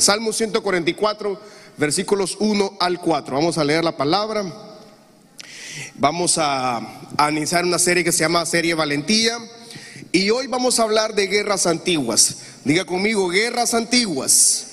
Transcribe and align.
Salmo 0.00 0.32
144, 0.32 1.40
versículos 1.76 2.36
1 2.40 2.78
al 2.80 3.00
4. 3.00 3.36
Vamos 3.36 3.58
a 3.58 3.64
leer 3.64 3.84
la 3.84 3.96
palabra. 3.96 4.44
Vamos 5.94 6.38
a, 6.38 6.78
a 7.16 7.30
iniciar 7.30 7.64
una 7.64 7.78
serie 7.78 8.04
que 8.04 8.12
se 8.12 8.20
llama 8.20 8.44
Serie 8.46 8.74
Valentía. 8.74 9.38
Y 10.12 10.30
hoy 10.30 10.46
vamos 10.46 10.80
a 10.80 10.82
hablar 10.82 11.14
de 11.14 11.26
guerras 11.26 11.66
antiguas. 11.66 12.36
Diga 12.64 12.84
conmigo, 12.84 13.28
guerras 13.28 13.74
antiguas. 13.74 14.66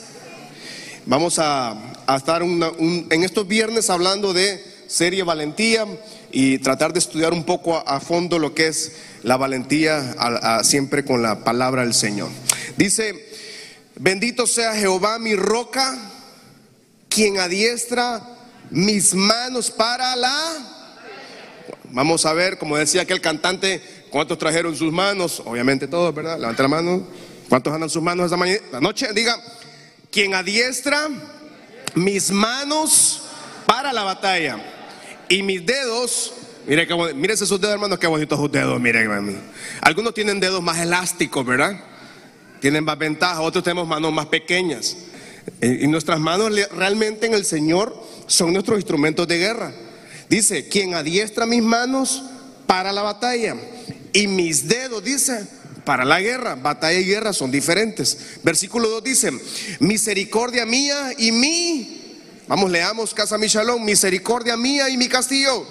Vamos 1.05 1.39
a, 1.39 1.73
estar 2.17 2.41
en 2.41 3.23
estos 3.23 3.47
viernes 3.47 3.89
hablando 3.89 4.33
de 4.33 4.61
serie 4.87 5.23
valentía 5.23 5.85
y 6.31 6.57
tratar 6.59 6.91
de 6.91 6.99
estudiar 6.99 7.31
un 7.33 7.45
poco 7.45 7.77
a, 7.77 7.81
a 7.81 7.99
fondo 8.01 8.39
lo 8.39 8.53
que 8.53 8.67
es 8.67 8.91
la 9.23 9.37
valentía 9.37 10.15
siempre 10.63 11.05
con 11.05 11.21
la 11.21 11.45
palabra 11.45 11.83
del 11.83 11.93
Señor. 11.93 12.29
Dice, 12.75 13.26
bendito 13.99 14.47
sea 14.47 14.75
Jehová 14.75 15.19
mi 15.19 15.35
roca, 15.35 15.97
quien 17.09 17.39
adiestra 17.39 18.21
mis 18.69 19.13
manos 19.13 19.71
para 19.71 20.15
la... 20.15 20.73
Vamos 21.89 22.25
a 22.25 22.33
ver, 22.33 22.57
como 22.57 22.77
decía 22.77 23.03
aquel 23.03 23.21
cantante, 23.21 23.81
cuántos 24.09 24.37
trajeron 24.37 24.75
sus 24.75 24.91
manos, 24.91 25.41
obviamente 25.45 25.87
todos, 25.87 26.13
¿verdad? 26.13 26.37
Levante 26.37 26.61
la 26.61 26.67
mano. 26.67 27.07
¿Cuántos 27.49 27.73
andan 27.73 27.89
sus 27.89 28.03
manos 28.03 28.25
esta 28.25 28.35
mañana? 28.35 28.59
La 28.73 28.81
noche, 28.81 29.07
diga, 29.13 29.41
quien 30.11 30.33
adiestra 30.33 31.07
mis 31.95 32.29
manos 32.29 33.21
para 33.65 33.93
la 33.93 34.03
batalla 34.03 34.57
y 35.29 35.43
mis 35.43 35.65
dedos, 35.65 36.33
mire, 36.67 36.87
mírese 37.15 37.45
sus 37.45 37.59
dedos, 37.59 37.73
hermanos, 37.73 37.99
qué 37.99 38.07
bonitos 38.07 38.37
sus 38.37 38.51
dedos, 38.51 38.79
miren, 38.81 39.03
hermano. 39.03 39.39
Algunos 39.81 40.13
tienen 40.13 40.41
dedos 40.41 40.61
más 40.61 40.79
elásticos, 40.79 41.45
¿verdad? 41.45 41.79
Tienen 42.59 42.83
más 42.83 42.97
ventaja, 42.97 43.41
otros 43.41 43.63
tenemos 43.63 43.87
manos 43.87 44.11
más 44.11 44.27
pequeñas. 44.27 44.97
Eh, 45.61 45.79
Y 45.83 45.87
nuestras 45.87 46.19
manos 46.19 46.51
realmente 46.71 47.25
en 47.25 47.33
el 47.33 47.45
Señor 47.45 47.95
son 48.27 48.53
nuestros 48.53 48.77
instrumentos 48.77 49.27
de 49.27 49.37
guerra. 49.37 49.73
Dice, 50.29 50.67
quien 50.67 50.93
adiestra 50.93 51.45
mis 51.45 51.63
manos 51.63 52.23
para 52.65 52.91
la 52.91 53.01
batalla 53.01 53.55
y 54.11 54.27
mis 54.27 54.67
dedos, 54.67 55.03
dice, 55.03 55.47
para 55.85 56.03
la 56.03 56.19
guerra. 56.19 56.55
Batalla 56.55 56.99
y 56.99 57.05
guerra 57.05 57.31
son 57.31 57.49
diferentes. 57.49 58.39
Versículo 58.43 58.89
2 58.89 59.03
dice, 59.03 59.31
misericordia 59.79 60.65
mía 60.65 61.13
y 61.17 61.31
mi, 61.31 62.17
vamos, 62.47 62.69
leamos 62.69 63.13
casa 63.13 63.37
mi 63.37 63.47
shalom, 63.47 63.83
misericordia 63.83 64.57
mía 64.57 64.89
y 64.89 64.97
mi 64.97 65.07
castillo. 65.07 65.65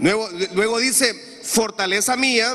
Luego, 0.00 0.28
luego 0.54 0.78
dice, 0.78 1.14
fortaleza 1.44 2.16
mía 2.16 2.52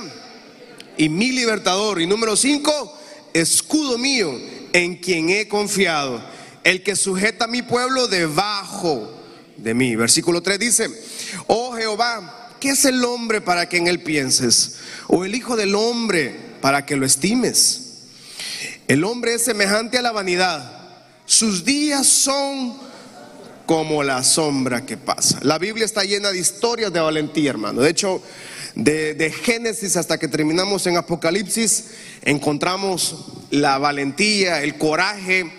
y 0.97 1.07
mi 1.07 1.31
libertador. 1.31 2.01
Y 2.01 2.07
número 2.07 2.35
5, 2.35 2.99
escudo 3.33 3.97
mío 3.97 4.39
en 4.73 4.95
quien 4.97 5.29
he 5.29 5.47
confiado, 5.47 6.23
el 6.63 6.83
que 6.83 6.95
sujeta 6.95 7.45
a 7.45 7.47
mi 7.47 7.61
pueblo 7.61 8.07
debajo 8.07 9.11
de 9.57 9.73
mí. 9.73 9.95
Versículo 9.95 10.41
3 10.41 10.59
dice, 10.59 10.89
oh 11.47 11.75
Jehová, 11.75 12.51
¿qué 12.59 12.69
es 12.69 12.85
el 12.85 13.03
hombre 13.03 13.41
para 13.41 13.67
que 13.67 13.77
en 13.77 13.87
él 13.87 14.01
pienses? 14.01 14.77
O 15.07 15.25
el 15.25 15.35
hijo 15.35 15.55
del 15.55 15.75
hombre 15.75 16.35
para 16.61 16.85
que 16.85 16.95
lo 16.95 17.05
estimes. 17.05 17.79
El 18.87 19.03
hombre 19.03 19.35
es 19.35 19.43
semejante 19.43 19.97
a 19.97 20.01
la 20.01 20.11
vanidad. 20.11 20.81
Sus 21.25 21.63
días 21.63 22.05
son 22.07 22.77
como 23.65 24.03
la 24.03 24.23
sombra 24.23 24.85
que 24.85 24.97
pasa. 24.97 25.39
La 25.41 25.57
Biblia 25.57 25.85
está 25.85 26.03
llena 26.03 26.31
de 26.31 26.39
historias 26.39 26.91
de 26.91 26.99
valentía, 26.99 27.49
hermano. 27.49 27.81
De 27.81 27.89
hecho, 27.89 28.21
de, 28.75 29.13
de 29.13 29.31
Génesis 29.31 29.97
hasta 29.97 30.17
que 30.17 30.27
terminamos 30.27 30.87
en 30.87 30.97
Apocalipsis, 30.97 31.85
encontramos 32.23 33.25
la 33.51 33.77
valentía, 33.77 34.63
el 34.63 34.77
coraje 34.77 35.51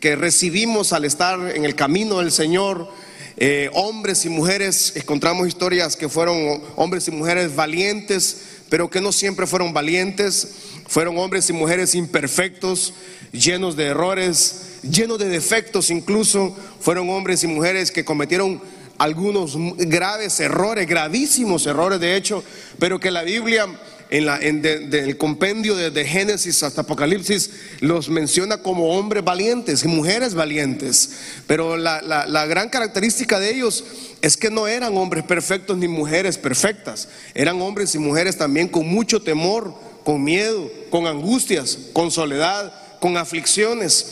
que 0.00 0.16
recibimos 0.16 0.92
al 0.92 1.04
estar 1.04 1.54
en 1.54 1.64
el 1.64 1.76
camino 1.76 2.18
del 2.18 2.32
Señor. 2.32 2.88
Eh, 3.36 3.70
hombres 3.72 4.24
y 4.24 4.28
mujeres, 4.28 4.92
encontramos 4.96 5.46
historias 5.48 5.96
que 5.96 6.08
fueron 6.08 6.60
hombres 6.76 7.08
y 7.08 7.12
mujeres 7.12 7.54
valientes, 7.54 8.42
pero 8.68 8.90
que 8.90 9.00
no 9.00 9.12
siempre 9.12 9.46
fueron 9.46 9.72
valientes. 9.72 10.48
Fueron 10.88 11.16
hombres 11.18 11.48
y 11.48 11.52
mujeres 11.52 11.94
imperfectos, 11.94 12.92
llenos 13.32 13.76
de 13.76 13.84
errores, 13.84 14.80
llenos 14.82 15.18
de 15.18 15.28
defectos 15.28 15.90
incluso. 15.90 16.54
Fueron 16.80 17.08
hombres 17.08 17.44
y 17.44 17.46
mujeres 17.46 17.90
que 17.90 18.04
cometieron 18.04 18.60
algunos 18.98 19.56
graves 19.76 20.38
errores, 20.40 20.86
gravísimos 20.86 21.66
errores 21.66 22.00
de 22.00 22.16
hecho, 22.16 22.44
pero 22.78 23.00
que 23.00 23.10
la 23.10 23.22
Biblia 23.22 23.66
en 24.10 24.26
la, 24.26 24.38
de- 24.38 25.16
compendio 25.16 25.74
de, 25.74 26.04
Génesis 26.04 26.62
hasta 26.62 26.82
Apocalipsis 26.82 27.50
los 27.80 28.10
menciona 28.10 28.58
como 28.58 28.94
hombres 28.94 29.24
valientes 29.24 29.84
y 29.84 29.88
mujeres 29.88 30.34
valientes. 30.34 31.12
Pero 31.46 31.78
la, 31.78 32.02
la- 32.02 32.26
la 32.26 32.44
gran 32.44 32.68
característica 32.68 33.38
de 33.38 33.54
ellos 33.54 33.84
es 34.20 34.36
que 34.36 34.50
no 34.50 34.68
eran 34.68 34.96
hombres 34.98 35.24
perfectos 35.24 35.78
ni 35.78 35.88
mujeres 35.88 36.36
perfectas. 36.36 37.08
Eran 37.34 37.60
hombres 37.62 37.94
y 37.94 37.98
mujeres 37.98 38.36
también 38.36 38.68
con 38.68 38.86
mucho 38.86 39.22
temor, 39.22 39.74
con 40.04 40.22
miedo, 40.22 40.70
con 40.90 41.06
angustias, 41.06 41.78
con 41.94 42.10
soledad, 42.10 42.70
con 43.00 43.16
aflicciones. 43.16 44.06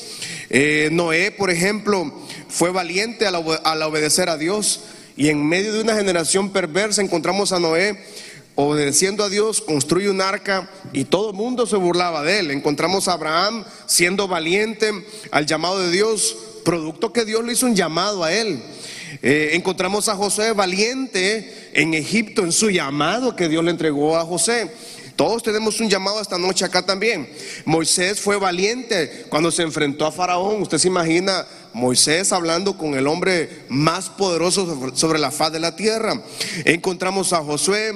Eh, 0.49 0.89
Noé, 0.91 1.31
por 1.31 1.51
ejemplo, 1.51 2.11
fue 2.51 2.71
valiente 2.71 3.27
al, 3.27 3.37
obe- 3.37 3.61
al 3.65 3.83
obedecer 3.83 4.29
a 4.29 4.37
Dios. 4.37 4.81
Y 5.17 5.29
en 5.29 5.47
medio 5.47 5.73
de 5.73 5.81
una 5.81 5.95
generación 5.97 6.51
perversa 6.51 7.03
encontramos 7.03 7.53
a 7.53 7.61
Noé 7.61 7.99
obedeciendo 8.57 9.25
a 9.25 9.31
Dios, 9.31 9.61
construye 9.63 10.11
un 10.11 10.21
arca 10.21 10.69
y 10.93 11.05
todo 11.05 11.31
el 11.31 11.37
mundo 11.37 11.67
se 11.67 11.77
burlaba 11.77 12.23
de 12.23 12.41
él. 12.41 12.51
Encontramos 12.51 13.09
a 13.09 13.15
Abraham 13.15 13.65
siendo 13.87 14.29
valiente 14.29 14.93
al 15.31 15.47
llamado 15.47 15.79
de 15.79 15.91
Dios, 15.91 16.37
producto 16.65 17.13
que 17.13 17.25
Dios 17.25 17.43
le 17.45 17.55
hizo 17.55 17.65
un 17.65 17.75
llamado 17.75 18.23
a 18.23 18.33
él. 18.33 18.63
Eh, 19.23 19.51
encontramos 19.55 20.09
a 20.09 20.17
José 20.17 20.53
valiente 20.53 21.71
en 21.73 21.95
Egipto 21.95 22.43
en 22.43 22.53
su 22.53 22.71
llamado 22.71 23.35
que 23.35 23.49
Dios 23.49 23.65
le 23.65 23.71
entregó 23.71 24.19
a 24.19 24.27
José. 24.27 24.71
Todos 25.17 25.43
tenemos 25.43 25.81
un 25.81 25.89
llamado 25.91 26.21
esta 26.21 26.39
noche 26.39 26.65
acá 26.65 26.85
también. 26.85 27.31
Moisés 27.65 28.21
fue 28.21 28.39
valiente 28.39 29.27
cuando 29.29 29.51
se 29.51 29.63
enfrentó 29.63 30.07
a 30.07 30.13
Faraón. 30.13 30.63
Usted 30.63 30.79
se 30.79 30.89
imagina 30.89 31.47
Moisés 31.73 32.33
hablando 32.33 32.77
con 32.77 32.95
el 32.95 33.07
hombre 33.07 33.65
más 33.69 34.09
poderoso 34.09 34.93
sobre- 34.95 35.19
la 35.21 35.31
faz 35.31 35.53
de 35.53 35.61
la 35.61 35.77
tierra. 35.77 36.21
Encontramos 36.65 37.33
a 37.33 37.43
Josué 37.45 37.93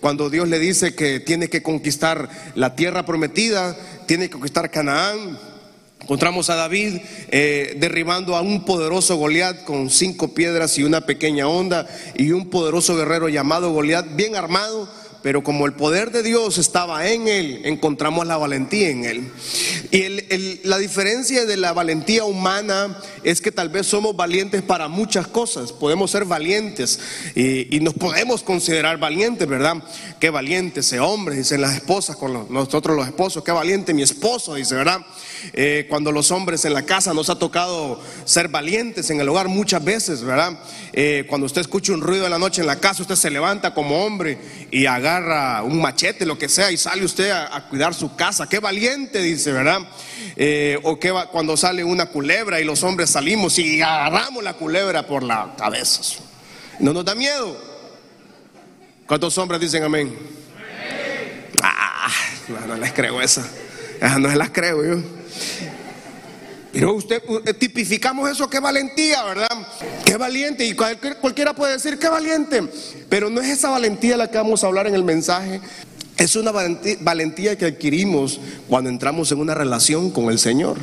cuando 0.00 0.30
Dios 0.30 0.48
le 0.48 0.58
dice 0.58 0.94
que 0.94 1.20
tiene 1.20 1.48
que 1.48 1.62
conquistar 1.62 2.28
la 2.54 2.76
tierra 2.76 3.04
prometida, 3.04 3.76
tiene 4.06 4.26
que 4.26 4.32
conquistar 4.32 4.70
Canaán. 4.70 5.38
Encontramos 6.00 6.50
a 6.50 6.54
David 6.54 6.98
eh, 7.30 7.76
derribando 7.80 8.36
a 8.36 8.40
un 8.40 8.64
poderoso 8.64 9.16
Goliat 9.16 9.64
con 9.64 9.90
cinco 9.90 10.34
piedras 10.34 10.78
y 10.78 10.84
una 10.84 11.00
pequeña 11.00 11.48
onda 11.48 11.88
y 12.14 12.30
un 12.30 12.48
poderoso 12.48 12.96
guerrero 12.96 13.28
llamado 13.28 13.72
Goliat 13.72 14.14
bien 14.14 14.36
armado, 14.36 14.88
pero 15.26 15.42
como 15.42 15.66
el 15.66 15.72
poder 15.72 16.12
de 16.12 16.22
Dios 16.22 16.56
estaba 16.56 17.08
en 17.08 17.26
él, 17.26 17.62
encontramos 17.64 18.28
la 18.28 18.36
valentía 18.36 18.90
en 18.90 19.04
él. 19.04 19.32
Y 19.90 20.64
la 20.64 20.78
diferencia 20.78 21.44
de 21.46 21.56
la 21.56 21.72
valentía 21.72 22.24
humana 22.24 22.96
es 23.24 23.40
que 23.40 23.50
tal 23.50 23.68
vez 23.68 23.88
somos 23.88 24.14
valientes 24.14 24.62
para 24.62 24.86
muchas 24.86 25.26
cosas, 25.26 25.72
podemos 25.72 26.12
ser 26.12 26.26
valientes 26.26 27.00
y 27.34 27.80
nos 27.80 27.94
podemos 27.94 28.44
considerar 28.44 28.98
valientes, 28.98 29.48
¿verdad? 29.48 29.82
Qué 30.18 30.30
valiente 30.30 30.80
ese 30.80 30.98
hombre, 30.98 31.36
dicen 31.36 31.60
las 31.60 31.74
esposas 31.74 32.16
con 32.16 32.46
nosotros 32.50 32.96
los 32.96 33.06
esposos, 33.06 33.44
qué 33.44 33.52
valiente 33.52 33.92
mi 33.92 34.02
esposo, 34.02 34.54
dice, 34.54 34.74
¿verdad? 34.74 35.02
Eh, 35.52 35.84
cuando 35.90 36.10
los 36.10 36.30
hombres 36.30 36.64
en 36.64 36.72
la 36.72 36.86
casa 36.86 37.12
nos 37.12 37.28
ha 37.28 37.38
tocado 37.38 38.00
ser 38.24 38.48
valientes 38.48 39.10
en 39.10 39.20
el 39.20 39.28
hogar 39.28 39.48
muchas 39.48 39.84
veces, 39.84 40.22
¿verdad? 40.22 40.58
Eh, 40.94 41.26
cuando 41.28 41.44
usted 41.44 41.60
escucha 41.60 41.92
un 41.92 42.00
ruido 42.00 42.24
en 42.24 42.30
la 42.30 42.38
noche 42.38 42.62
en 42.62 42.66
la 42.66 42.80
casa, 42.80 43.02
usted 43.02 43.14
se 43.14 43.28
levanta 43.28 43.74
como 43.74 44.06
hombre 44.06 44.38
y 44.70 44.86
agarra 44.86 45.62
un 45.62 45.82
machete, 45.82 46.24
lo 46.24 46.38
que 46.38 46.48
sea, 46.48 46.70
y 46.72 46.78
sale 46.78 47.04
usted 47.04 47.28
a, 47.28 47.54
a 47.54 47.68
cuidar 47.68 47.92
su 47.92 48.16
casa. 48.16 48.48
Qué 48.48 48.58
valiente, 48.58 49.20
dice, 49.20 49.52
¿verdad? 49.52 49.80
Eh, 50.34 50.78
o 50.82 50.98
que 50.98 51.10
va- 51.10 51.26
cuando 51.28 51.58
sale 51.58 51.84
una 51.84 52.06
culebra 52.06 52.58
y 52.58 52.64
los 52.64 52.82
hombres 52.84 53.10
salimos 53.10 53.58
y 53.58 53.82
agarramos 53.82 54.42
la 54.42 54.54
culebra 54.54 55.06
por 55.06 55.22
la 55.22 55.54
cabeza. 55.58 56.00
No 56.80 56.94
nos 56.94 57.04
da 57.04 57.14
miedo. 57.14 57.75
¿Cuántos 59.06 59.36
hombres 59.38 59.60
dicen 59.60 59.82
amén? 59.84 60.16
Ah, 61.62 62.10
no, 62.66 62.76
les 62.76 62.92
creo 62.92 63.20
esa. 63.20 63.46
Esas 64.00 64.18
no 64.18 64.28
las 64.34 64.50
creo 64.50 64.84
yo. 64.84 65.02
Pero 66.72 66.92
usted 66.94 67.22
eh, 67.46 67.54
tipificamos 67.54 68.30
eso, 68.30 68.50
qué 68.50 68.60
valentía, 68.60 69.22
¿verdad? 69.24 69.48
Qué 70.04 70.16
valiente. 70.16 70.64
Y 70.66 70.74
cualquier- 70.74 71.16
cualquiera 71.18 71.54
puede 71.54 71.74
decir, 71.74 71.98
qué 71.98 72.08
valiente. 72.08 72.62
Pero 73.08 73.30
no 73.30 73.40
es 73.40 73.48
esa 73.48 73.70
valentía 73.70 74.16
la 74.16 74.30
que 74.30 74.36
vamos 74.36 74.62
a 74.62 74.66
hablar 74.66 74.86
en 74.86 74.94
el 74.94 75.04
mensaje. 75.04 75.60
Es 76.18 76.36
una 76.36 76.50
valentía 77.00 77.56
que 77.56 77.66
adquirimos 77.66 78.40
cuando 78.68 78.90
entramos 78.90 79.30
en 79.32 79.38
una 79.38 79.54
relación 79.54 80.10
con 80.10 80.30
el 80.30 80.38
Señor. 80.38 80.76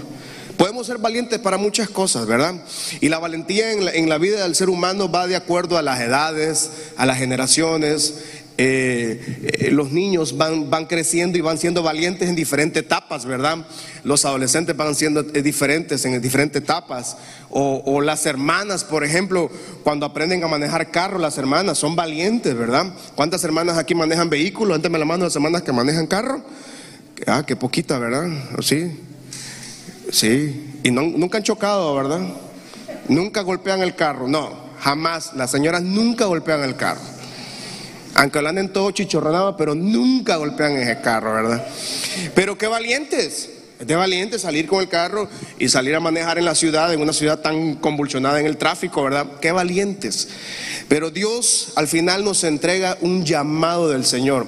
Podemos 0.58 0.88
ser 0.88 0.98
valientes 0.98 1.40
para 1.40 1.58
muchas 1.58 1.90
cosas, 1.90 2.26
¿verdad? 2.26 2.56
Y 3.02 3.10
la 3.10 3.20
valentía 3.20 3.72
en 3.72 4.10
la, 4.10 4.18
vida 4.18 4.44
del 4.44 4.56
ser 4.56 4.70
humano 4.70 5.10
va 5.10 5.28
de 5.28 5.36
acuerdo 5.36 5.78
a 5.78 5.82
las 5.82 6.00
edades, 6.02 6.72
a 6.98 7.06
las 7.06 7.18
generaciones. 7.18 8.16
eh, 8.56 9.20
eh, 9.62 9.72
los 9.72 9.92
niños 9.92 10.38
van, 10.38 10.70
van 10.70 10.86
creciendo 10.86 11.40
y 11.40 11.42
van 11.42 11.58
siendo 11.58 11.82
valientes 11.82 12.30
en 12.30 12.36
diferentes 12.36 12.84
etapas, 12.84 13.26
¿verdad? 13.26 13.66
Los 14.04 14.26
adolescentes 14.26 14.78
van 14.78 14.94
siendo 14.94 15.22
eh, 15.22 15.42
diferentes 15.42 16.06
en 16.06 16.22
diferentes 16.22 16.62
etapas. 16.62 17.18
O, 17.50 18.02
las 18.02 18.26
hermanas, 18.26 18.84
por 18.84 19.04
ejemplo, 19.04 19.50
cuando 19.84 20.06
aprenden 20.06 20.44
a 20.44 20.48
manejar 20.48 20.92
carro, 20.92 21.20
las 21.20 21.38
hermanas 21.38 21.78
son 21.78 21.96
valientes, 21.96 22.56
¿verdad? 22.56 22.94
¿Cuántas 23.16 23.44
hermanas 23.44 23.78
aquí 23.78 23.96
manejan 23.96 24.30
vehículos? 24.30 24.76
Antes 24.76 24.92
me 24.92 25.00
la 25.00 25.06
mano 25.06 25.26
las 25.26 25.36
hermanas 25.36 25.62
que 25.64 25.72
manejan 25.72 26.08
carro. 26.08 26.44
Ah, 27.28 27.44
qué 27.46 27.56
poquita, 27.56 27.98
¿verdad? 28.00 28.28
Sí. 28.62 28.92
Sí. 30.14 30.80
Y 30.84 30.92
nunca 30.92 31.40
han 31.40 31.44
chocado, 31.44 31.96
¿verdad? 31.96 32.22
Nunca 33.08 33.42
golpean 33.42 33.82
el 33.82 33.96
carro. 33.96 34.28
No, 34.28 34.52
jamás. 34.80 35.34
Las 35.34 35.50
señoras 35.50 35.82
nunca 35.82 36.26
golpean 36.26 36.64
el 36.64 36.76
carro 36.76 37.02
aunque 38.16 38.42
lo 38.42 38.50
anden 38.50 38.70
todo 38.70 38.92
chichorronado, 38.92 39.58
pero 39.58 39.74
nunca 39.76 40.36
golpean 40.36 40.74
ese 40.78 41.02
carro, 41.02 41.34
¿verdad? 41.34 41.66
Pero 42.36 42.58
qué 42.58 42.68
valientes, 42.68 43.50
es 43.80 43.88
de 43.88 43.96
valientes 43.96 44.42
salir 44.42 44.68
con 44.68 44.82
el 44.82 44.88
carro 44.88 45.28
y 45.58 45.68
salir 45.68 45.96
a 45.96 46.00
manejar 46.00 46.38
en 46.38 46.46
la 46.46 46.56
ciudad, 46.56 46.94
en 46.94 47.02
una 47.02 47.14
ciudad 47.14 47.40
tan 47.40 47.76
convulsionada 47.76 48.40
en 48.40 48.46
el 48.46 48.58
tráfico, 48.58 49.04
¿verdad? 49.04 49.28
Qué 49.42 49.52
valientes. 49.52 50.30
Pero 50.88 51.10
Dios 51.10 51.74
al 51.76 51.88
final 51.88 52.24
nos 52.24 52.44
entrega 52.44 52.98
un 53.02 53.26
llamado 53.26 53.90
del 53.90 54.06
Señor. 54.06 54.46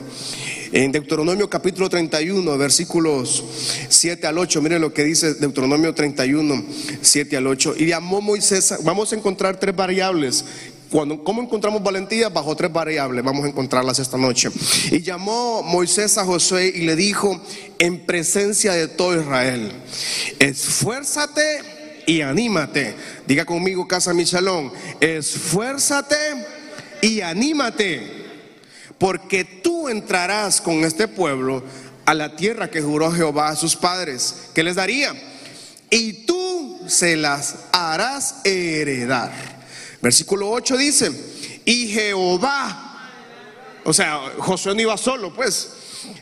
En 0.75 0.91
Deuteronomio 0.91 1.49
capítulo 1.49 1.87
31, 1.87 2.57
versículos 2.57 3.41
7 3.87 4.27
al 4.27 4.37
8, 4.37 4.61
miren 4.61 4.81
lo 4.81 4.93
que 4.93 5.05
dice 5.05 5.35
Deuteronomio 5.35 5.93
31, 5.93 6.65
7 7.01 7.37
al 7.37 7.47
8. 7.47 7.75
Y 7.77 7.85
llamó 7.85 8.19
Moisés, 8.19 8.75
vamos 8.83 9.13
a 9.13 9.15
encontrar 9.15 9.57
tres 9.57 9.73
variables 9.73 10.43
¿Cómo 10.89 11.41
encontramos 11.41 11.81
valentía? 11.81 12.29
Bajo 12.29 12.55
tres 12.55 12.71
variables, 12.71 13.23
vamos 13.23 13.45
a 13.45 13.49
encontrarlas 13.49 13.99
esta 13.99 14.17
noche. 14.17 14.49
Y 14.91 15.01
llamó 15.01 15.61
Moisés 15.63 16.17
a 16.17 16.25
Josué 16.25 16.71
y 16.73 16.81
le 16.81 16.95
dijo 16.95 17.41
en 17.79 18.05
presencia 18.05 18.73
de 18.73 18.87
todo 18.87 19.19
Israel, 19.19 19.71
esfuérzate 20.39 21.59
y 22.05 22.21
anímate. 22.21 22.95
Diga 23.27 23.45
conmigo, 23.45 23.87
casa 23.87 24.13
Michelón, 24.13 24.71
esfuérzate 25.01 26.15
y 27.01 27.21
anímate, 27.21 28.14
porque 28.97 29.43
tú 29.43 29.89
entrarás 29.89 30.61
con 30.61 30.83
este 30.83 31.07
pueblo 31.07 31.63
a 32.05 32.13
la 32.13 32.35
tierra 32.35 32.69
que 32.69 32.81
juró 32.81 33.11
Jehová 33.11 33.49
a 33.49 33.55
sus 33.55 33.75
padres, 33.75 34.49
que 34.53 34.63
les 34.63 34.75
daría, 34.75 35.13
y 35.89 36.25
tú 36.25 36.81
se 36.87 37.15
las 37.15 37.55
harás 37.71 38.41
heredar. 38.43 39.31
Versículo 40.01 40.49
8 40.51 40.77
dice, 40.77 41.11
y 41.65 41.87
Jehová, 41.87 43.11
o 43.83 43.93
sea, 43.93 44.19
Josué 44.37 44.75
no 44.75 44.81
iba 44.81 44.97
solo, 44.97 45.33
pues, 45.33 45.69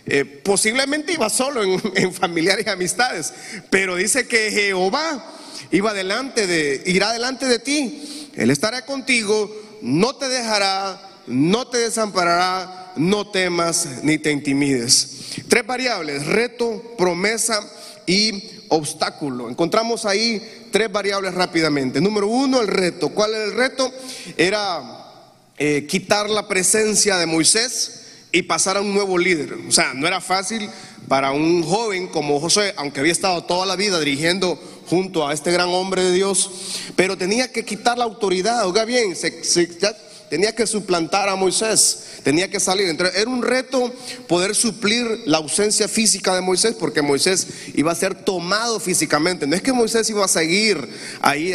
eh, 0.05 0.23
posiblemente 0.23 1.13
iba 1.13 1.29
solo 1.29 1.63
en, 1.95 2.13
familiares 2.13 2.65
y 2.65 2.69
amistades, 2.69 3.33
pero 3.69 3.95
dice 3.95 4.27
que 4.27 4.51
Jehová 4.51 5.33
iba 5.71 5.93
delante 5.93 6.47
de, 6.47 6.81
irá 6.85 7.11
delante 7.11 7.45
de 7.45 7.59
ti, 7.59 8.29
Él 8.35 8.51
estará 8.51 8.85
contigo, 8.85 9.53
no 9.81 10.15
te 10.15 10.29
dejará, 10.29 11.12
no 11.27 11.67
te 11.67 11.79
desamparará, 11.79 12.93
no 12.95 13.29
temas 13.29 13.87
ni 14.03 14.17
te 14.17 14.31
intimides. 14.31 15.33
Tres 15.47 15.65
variables, 15.65 16.25
reto, 16.25 16.95
promesa 16.97 17.59
y 18.05 18.43
obstáculo. 18.69 19.49
Encontramos 19.49 20.05
ahí 20.05 20.67
tres 20.71 20.91
variables 20.91 21.33
rápidamente. 21.33 22.01
Número 22.01 22.27
uno, 22.27 22.61
el 22.61 22.67
reto. 22.67 23.09
¿Cuál 23.09 23.33
era 23.33 23.43
el 23.45 23.53
reto? 23.53 23.91
Era 24.37 24.81
eh, 25.57 25.85
quitar 25.87 26.29
la 26.29 26.47
presencia 26.47 27.17
de 27.17 27.25
Moisés 27.25 28.01
y 28.31 28.41
pasar 28.43 28.77
a 28.77 28.81
un 28.81 28.93
nuevo 28.93 29.17
líder. 29.17 29.53
O 29.67 29.71
sea, 29.71 29.93
no 29.93 30.07
era 30.07 30.19
fácil 30.19 30.69
para 31.07 31.31
un 31.31 31.63
joven 31.63 32.07
como 32.07 32.39
José, 32.39 32.73
aunque 32.77 32.99
había 32.99 33.11
estado 33.11 33.43
toda 33.43 33.65
la 33.65 33.75
vida 33.75 33.99
dirigiendo 33.99 34.59
junto 34.87 35.27
a 35.27 35.33
este 35.33 35.51
gran 35.51 35.69
hombre 35.69 36.03
de 36.03 36.11
Dios, 36.11 36.49
pero 36.95 37.17
tenía 37.17 37.51
que 37.51 37.63
quitar 37.63 37.97
la 37.97 38.03
autoridad. 38.03 38.67
Oiga 38.67 38.85
bien, 38.85 39.15
tenía 40.33 40.55
que 40.55 40.65
suplantar 40.65 41.29
a 41.29 41.35
Moisés 41.35 41.99
tenía 42.23 42.49
que 42.49 42.59
salir. 42.59 42.87
Entonces, 42.87 43.15
era 43.19 43.29
un 43.29 43.43
reto 43.43 43.93
poder 44.27 44.55
suplir 44.55 45.21
la 45.25 45.37
ausencia 45.37 45.87
física 45.87 46.33
de 46.33 46.41
Moisés, 46.41 46.75
porque 46.79 47.01
Moisés 47.01 47.47
iba 47.75 47.91
a 47.91 47.95
ser 47.95 48.15
tomado 48.15 48.79
físicamente. 48.79 49.45
No 49.45 49.55
es 49.55 49.61
que 49.61 49.73
Moisés 49.73 50.09
iba 50.09 50.25
a 50.25 50.27
seguir 50.27 50.89
ahí 51.21 51.53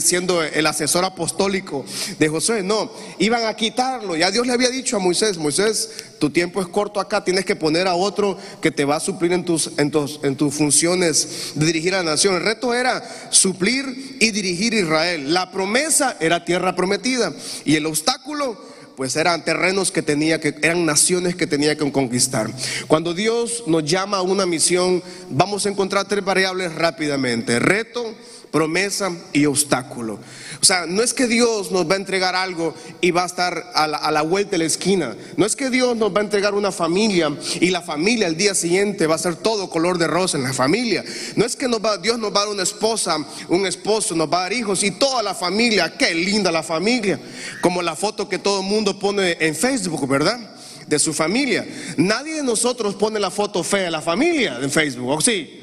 siendo 0.00 0.42
el 0.42 0.66
asesor 0.66 1.04
apostólico 1.04 1.84
de 2.18 2.28
José, 2.28 2.62
no, 2.62 2.90
iban 3.18 3.44
a 3.44 3.54
quitarlo. 3.54 4.16
Ya 4.16 4.30
Dios 4.30 4.46
le 4.46 4.54
había 4.54 4.70
dicho 4.70 4.96
a 4.96 4.98
Moisés, 4.98 5.36
Moisés, 5.38 5.90
tu 6.18 6.30
tiempo 6.30 6.60
es 6.60 6.68
corto 6.68 7.00
acá, 7.00 7.24
tienes 7.24 7.44
que 7.44 7.56
poner 7.56 7.86
a 7.86 7.94
otro 7.94 8.38
que 8.60 8.70
te 8.70 8.84
va 8.84 8.96
a 8.96 9.00
suplir 9.00 9.32
en 9.32 9.44
tus, 9.44 9.72
en 9.78 9.90
tus, 9.90 10.20
en 10.22 10.36
tus 10.36 10.54
funciones 10.54 11.52
de 11.54 11.66
dirigir 11.66 11.94
a 11.94 11.98
la 11.98 12.10
nación. 12.10 12.34
El 12.34 12.42
reto 12.42 12.74
era 12.74 13.02
suplir 13.30 14.16
y 14.20 14.30
dirigir 14.30 14.74
Israel. 14.74 15.32
La 15.32 15.50
promesa 15.50 16.16
era 16.20 16.44
tierra 16.44 16.74
prometida 16.74 17.32
y 17.64 17.76
el 17.76 17.86
obstáculo 17.86 18.76
pues 18.96 19.14
eran 19.16 19.44
terrenos 19.44 19.92
que 19.92 20.00
tenía 20.00 20.40
que, 20.40 20.54
eran 20.62 20.86
naciones 20.86 21.36
que 21.36 21.46
tenía 21.46 21.76
que 21.76 21.92
conquistar. 21.92 22.50
Cuando 22.86 23.12
Dios 23.12 23.64
nos 23.66 23.84
llama 23.84 24.16
a 24.16 24.22
una 24.22 24.46
misión, 24.46 25.02
vamos 25.28 25.66
a 25.66 25.68
encontrar 25.68 26.08
tres 26.08 26.24
variables 26.24 26.74
rápidamente: 26.74 27.58
reto, 27.58 28.14
promesa 28.50 29.10
y 29.34 29.44
obstáculo. 29.44 30.18
O 30.66 30.72
sea, 30.76 30.84
no 30.84 31.00
es 31.00 31.14
que 31.14 31.28
Dios 31.28 31.70
nos 31.70 31.88
va 31.88 31.94
a 31.94 31.96
entregar 31.96 32.34
algo 32.34 32.74
y 33.00 33.12
va 33.12 33.22
a 33.22 33.26
estar 33.26 33.70
a 33.72 33.86
la, 33.86 34.22
vuelta 34.22 34.50
de 34.50 34.58
la 34.58 34.64
esquina. 34.64 35.14
No 35.36 35.46
es 35.46 35.54
que 35.54 35.70
Dios 35.70 35.96
nos 35.96 36.12
va 36.12 36.18
a 36.18 36.24
entregar 36.24 36.54
una 36.54 36.72
familia 36.72 37.30
y 37.60 37.70
la 37.70 37.82
familia 37.82 38.26
el 38.26 38.36
día 38.36 38.52
siguiente 38.52 39.06
va 39.06 39.14
a 39.14 39.18
ser 39.18 39.36
todo 39.36 39.70
color 39.70 39.96
de 39.96 40.08
rosa 40.08 40.38
en 40.38 40.42
la 40.42 40.52
familia. 40.52 41.04
No 41.36 41.44
es 41.44 41.54
que 41.54 41.68
nos 41.68 41.78
va, 41.80 41.98
Dios 41.98 42.18
nos 42.18 42.34
va 42.34 42.40
a 42.40 42.44
dar 42.46 42.52
una 42.52 42.64
esposa, 42.64 43.16
un 43.48 43.64
esposo, 43.64 44.16
nos 44.16 44.28
va 44.28 44.38
a 44.38 44.42
dar 44.42 44.54
hijos 44.54 44.82
y 44.82 44.90
toda 44.90 45.22
la 45.22 45.36
familia. 45.36 45.96
Qué 45.96 46.12
linda 46.12 46.50
la 46.50 46.64
familia. 46.64 47.20
Como 47.60 47.80
la 47.80 47.94
foto 47.94 48.28
que 48.28 48.40
todo 48.40 48.58
el 48.58 48.66
mundo 48.66 48.98
pone 48.98 49.36
en 49.38 49.54
Facebook, 49.54 50.08
¿verdad? 50.08 50.56
De 50.88 50.98
su 50.98 51.14
familia. 51.14 51.64
Nadie 51.96 52.34
de 52.34 52.42
nosotros 52.42 52.96
pone 52.96 53.20
la 53.20 53.30
foto 53.30 53.62
fea 53.62 53.82
de 53.82 53.90
la 53.92 54.02
familia 54.02 54.58
en 54.60 54.68
Facebook, 54.72 55.10
¿o 55.10 55.20
sí? 55.20 55.62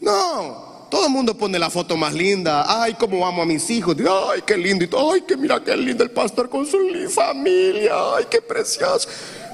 No, 0.00 0.67
todo 0.90 1.06
el 1.06 1.12
mundo 1.12 1.36
pone 1.36 1.58
la 1.58 1.70
foto 1.70 1.96
más 1.96 2.14
linda. 2.14 2.82
Ay, 2.82 2.94
cómo 2.94 3.26
amo 3.26 3.42
a 3.42 3.46
mis 3.46 3.68
hijos. 3.70 3.96
Ay, 3.98 4.42
qué 4.46 4.56
lindo. 4.56 4.86
Ay, 5.12 5.22
que 5.22 5.36
mira 5.36 5.62
qué 5.62 5.76
lindo 5.76 6.04
el 6.04 6.10
pastor 6.10 6.48
con 6.48 6.66
su 6.66 6.78
familia. 7.10 7.92
Ay, 8.16 8.26
qué 8.30 8.40
precioso. 8.40 9.08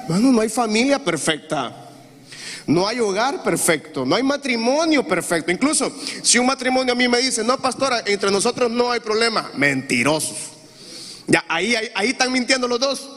Bueno, 0.09 0.33
no 0.33 0.41
hay 0.41 0.49
familia 0.49 0.99
perfecta. 0.99 1.85
No 2.67 2.89
hay 2.89 2.99
hogar 2.99 3.43
perfecto, 3.43 4.07
no 4.07 4.15
hay 4.17 4.23
matrimonio 4.23 5.07
perfecto. 5.07 5.53
Incluso 5.53 5.93
si 6.23 6.39
un 6.39 6.47
matrimonio 6.47 6.95
a 6.95 6.97
mí 6.97 7.07
me 7.09 7.19
dice, 7.19 7.45
no, 7.45 7.59
pastora, 7.59 8.03
entre 8.07 8.31
nosotros 8.31 8.71
no 8.71 8.91
hay 8.91 9.01
problema, 9.01 9.51
mentirosos. 9.55 10.37
Ya, 11.27 11.45
ahí, 11.47 11.75
ahí 11.95 12.09
están 12.11 12.33
mintiendo 12.33 12.67
los 12.67 12.81
dos. 12.81 13.11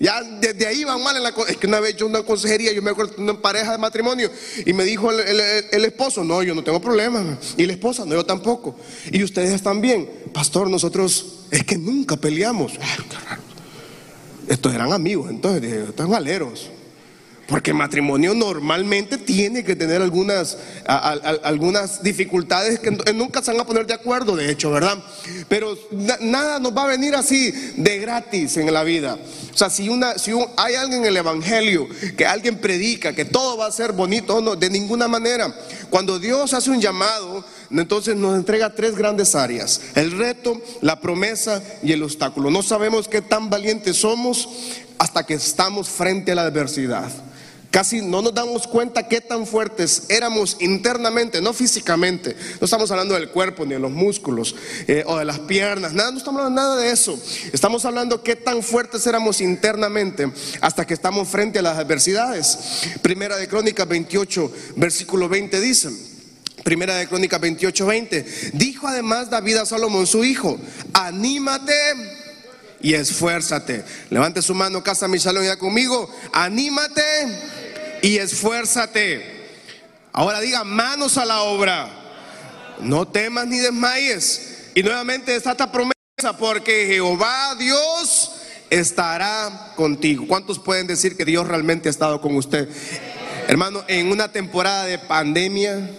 Ya 0.00 0.22
desde 0.22 0.66
ahí 0.66 0.82
van 0.82 1.02
mal 1.02 1.14
en 1.14 1.22
la 1.22 1.34
Es 1.46 1.58
que 1.58 1.66
una 1.66 1.78
vez 1.78 1.94
yo 1.94 2.06
una 2.06 2.22
consejería, 2.22 2.72
yo 2.72 2.80
me 2.80 2.90
acuerdo 2.90 3.12
una 3.18 3.38
pareja 3.38 3.72
de 3.72 3.76
matrimonio 3.76 4.30
y 4.64 4.72
me 4.72 4.82
dijo 4.84 5.12
el, 5.12 5.84
esposo, 5.84 6.24
no, 6.24 6.42
yo 6.42 6.54
no 6.54 6.64
tengo 6.64 6.80
problema. 6.80 7.38
Y 7.58 7.66
la 7.66 7.74
esposa, 7.74 8.06
no, 8.06 8.14
yo 8.14 8.24
tampoco. 8.24 8.74
Y 9.12 9.22
ustedes 9.22 9.50
están 9.50 9.82
bien. 9.82 10.08
Pastor, 10.32 10.70
nosotros 10.70 11.40
es 11.50 11.64
que 11.64 11.76
nunca 11.76 12.16
peleamos. 12.16 12.72
Estos 14.48 14.74
eran 14.74 14.90
amigos, 14.90 15.28
entonces, 15.28 15.90
están 15.90 16.14
aleros. 16.14 16.70
Porque 17.50 17.74
matrimonio 17.74 18.32
normalmente 18.32 19.18
tiene 19.18 19.64
que 19.64 19.74
tener 19.74 20.00
algunas, 20.00 20.56
algunas 20.86 22.00
dificultades 22.00 22.78
que 22.78 22.92
nunca 23.12 23.42
se 23.42 23.50
van 23.50 23.60
a 23.60 23.66
poner 23.66 23.86
de 23.88 23.94
acuerdo, 23.94 24.36
de 24.36 24.52
hecho, 24.52 24.70
¿verdad? 24.70 25.02
Pero 25.48 25.76
nada 26.20 26.60
nos 26.60 26.76
va 26.76 26.84
a 26.84 26.86
venir 26.86 27.16
así 27.16 27.50
de 27.76 27.98
gratis 27.98 28.56
en 28.56 28.72
la 28.72 28.84
vida. 28.84 29.18
O 29.52 29.56
sea, 29.56 29.68
si, 29.68 29.88
una, 29.88 30.16
si 30.16 30.30
hay 30.56 30.76
alguien 30.76 31.00
en 31.00 31.06
el 31.06 31.16
Evangelio 31.16 31.88
que 32.16 32.24
alguien 32.24 32.58
predica 32.58 33.12
que 33.12 33.24
todo 33.24 33.56
va 33.56 33.66
a 33.66 33.72
ser 33.72 33.90
bonito, 33.92 34.40
no, 34.40 34.54
de 34.54 34.70
ninguna 34.70 35.08
manera. 35.08 35.52
Cuando 35.90 36.20
Dios 36.20 36.54
hace 36.54 36.70
un 36.70 36.80
llamado, 36.80 37.44
entonces 37.72 38.14
nos 38.14 38.36
entrega 38.36 38.76
tres 38.76 38.94
grandes 38.94 39.34
áreas, 39.34 39.80
el 39.96 40.12
reto, 40.12 40.62
la 40.82 41.00
promesa 41.00 41.60
y 41.82 41.90
el 41.90 42.04
obstáculo. 42.04 42.48
No 42.48 42.62
sabemos 42.62 43.08
qué 43.08 43.22
tan 43.22 43.50
valientes 43.50 43.96
somos 43.96 44.48
hasta 44.98 45.26
que 45.26 45.34
estamos 45.34 45.88
frente 45.88 46.30
a 46.30 46.36
la 46.36 46.42
adversidad. 46.42 47.10
Casi 47.70 48.02
no 48.02 48.20
nos 48.20 48.34
damos 48.34 48.66
cuenta 48.66 49.06
qué 49.06 49.20
tan 49.20 49.46
fuertes 49.46 50.06
éramos 50.08 50.56
internamente, 50.58 51.40
no 51.40 51.52
físicamente. 51.52 52.36
No 52.60 52.64
estamos 52.64 52.90
hablando 52.90 53.14
del 53.14 53.28
cuerpo 53.28 53.64
ni 53.64 53.74
de 53.74 53.78
los 53.78 53.92
músculos 53.92 54.56
eh, 54.88 55.04
o 55.06 55.18
de 55.18 55.24
las 55.24 55.38
piernas, 55.40 55.92
nada, 55.92 56.10
no 56.10 56.18
estamos 56.18 56.40
hablando 56.40 56.60
nada 56.60 56.76
de 56.76 56.90
eso. 56.90 57.16
Estamos 57.52 57.84
hablando 57.84 58.24
qué 58.24 58.34
tan 58.34 58.64
fuertes 58.64 59.06
éramos 59.06 59.40
internamente 59.40 60.32
hasta 60.60 60.84
que 60.84 60.94
estamos 60.94 61.28
frente 61.28 61.60
a 61.60 61.62
las 61.62 61.78
adversidades. 61.78 62.58
Primera 63.02 63.36
de 63.36 63.46
Crónicas 63.46 63.86
28, 63.86 64.52
versículo 64.74 65.28
20 65.28 65.60
dice. 65.60 65.90
Primera 66.64 66.96
de 66.96 67.06
Crónicas 67.06 67.40
28, 67.40 67.86
20. 67.86 68.26
Dijo 68.54 68.88
además 68.88 69.30
David 69.30 69.58
a 69.58 69.66
Salomón, 69.66 70.08
su 70.08 70.24
hijo, 70.24 70.58
anímate 70.92 71.72
y 72.80 72.94
esfuérzate. 72.94 73.84
Levante 74.10 74.42
su 74.42 74.54
mano, 74.54 74.82
casa 74.82 75.06
mi 75.06 75.20
salón, 75.20 75.44
ya 75.44 75.56
conmigo. 75.56 76.10
Anímate 76.32 77.59
y 78.02 78.16
esfuérzate. 78.18 79.40
Ahora 80.12 80.40
diga 80.40 80.64
manos 80.64 81.18
a 81.18 81.24
la 81.24 81.42
obra. 81.42 81.88
No 82.80 83.06
temas 83.06 83.46
ni 83.46 83.58
desmayes. 83.58 84.70
Y 84.74 84.82
nuevamente 84.82 85.34
está 85.34 85.52
esta 85.52 85.70
promesa 85.70 85.94
porque 86.38 86.86
Jehová 86.86 87.54
Dios 87.56 88.32
estará 88.70 89.72
contigo. 89.76 90.26
¿Cuántos 90.26 90.58
pueden 90.58 90.86
decir 90.86 91.16
que 91.16 91.24
Dios 91.24 91.46
realmente 91.46 91.88
ha 91.88 91.90
estado 91.90 92.20
con 92.20 92.36
usted? 92.36 92.68
Hermano, 93.48 93.84
en 93.88 94.10
una 94.10 94.30
temporada 94.30 94.84
de 94.84 94.98
pandemia, 94.98 95.90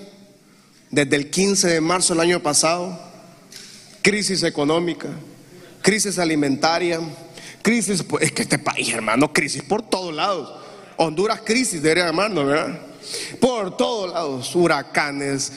desde 0.89 1.15
el 1.15 1.29
15 1.29 1.67
de 1.67 1.81
marzo 1.81 2.13
del 2.13 2.21
año 2.21 2.41
pasado, 2.41 2.97
crisis 4.01 4.43
económica, 4.43 5.09
crisis 5.81 6.17
alimentaria, 6.17 6.99
crisis, 7.61 8.03
pues, 8.03 8.25
es 8.25 8.31
que 8.31 8.43
este 8.43 8.57
país, 8.57 8.89
hermano, 8.93 9.33
crisis 9.33 9.63
por 9.63 9.81
todos 9.81 10.13
lados. 10.13 10.60
Honduras 11.03 11.41
crisis, 11.43 11.81
debería 11.81 12.05
llamarnos, 12.05 12.45
¿verdad? 12.45 12.79
Por 13.39 13.75
todos 13.75 14.13
lados, 14.13 14.55
huracanes, 14.55 15.51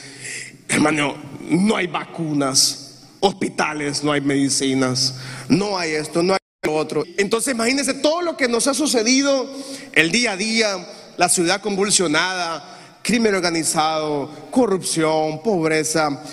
hermano, 0.67 1.15
no 1.39 1.75
hay 1.75 1.85
vacunas, 1.85 3.03
hospitales, 3.19 4.03
no 4.03 4.11
hay 4.11 4.21
medicinas, 4.21 5.19
no 5.47 5.77
hay 5.77 5.91
esto, 5.91 6.23
no 6.23 6.33
hay 6.33 6.39
lo 6.63 6.73
otro. 6.73 7.03
Entonces 7.17 7.53
imagínense 7.53 7.93
todo 7.93 8.23
lo 8.23 8.35
que 8.35 8.47
nos 8.47 8.65
ha 8.65 8.73
sucedido 8.73 9.47
el 9.93 10.11
día 10.11 10.31
a 10.31 10.35
día, 10.35 10.87
la 11.15 11.29
ciudad 11.29 11.61
convulsionada, 11.61 12.74
crimen 13.05 13.35
organizado, 13.35 14.31
corrupción, 14.49 15.43
pobreza, 15.43 16.23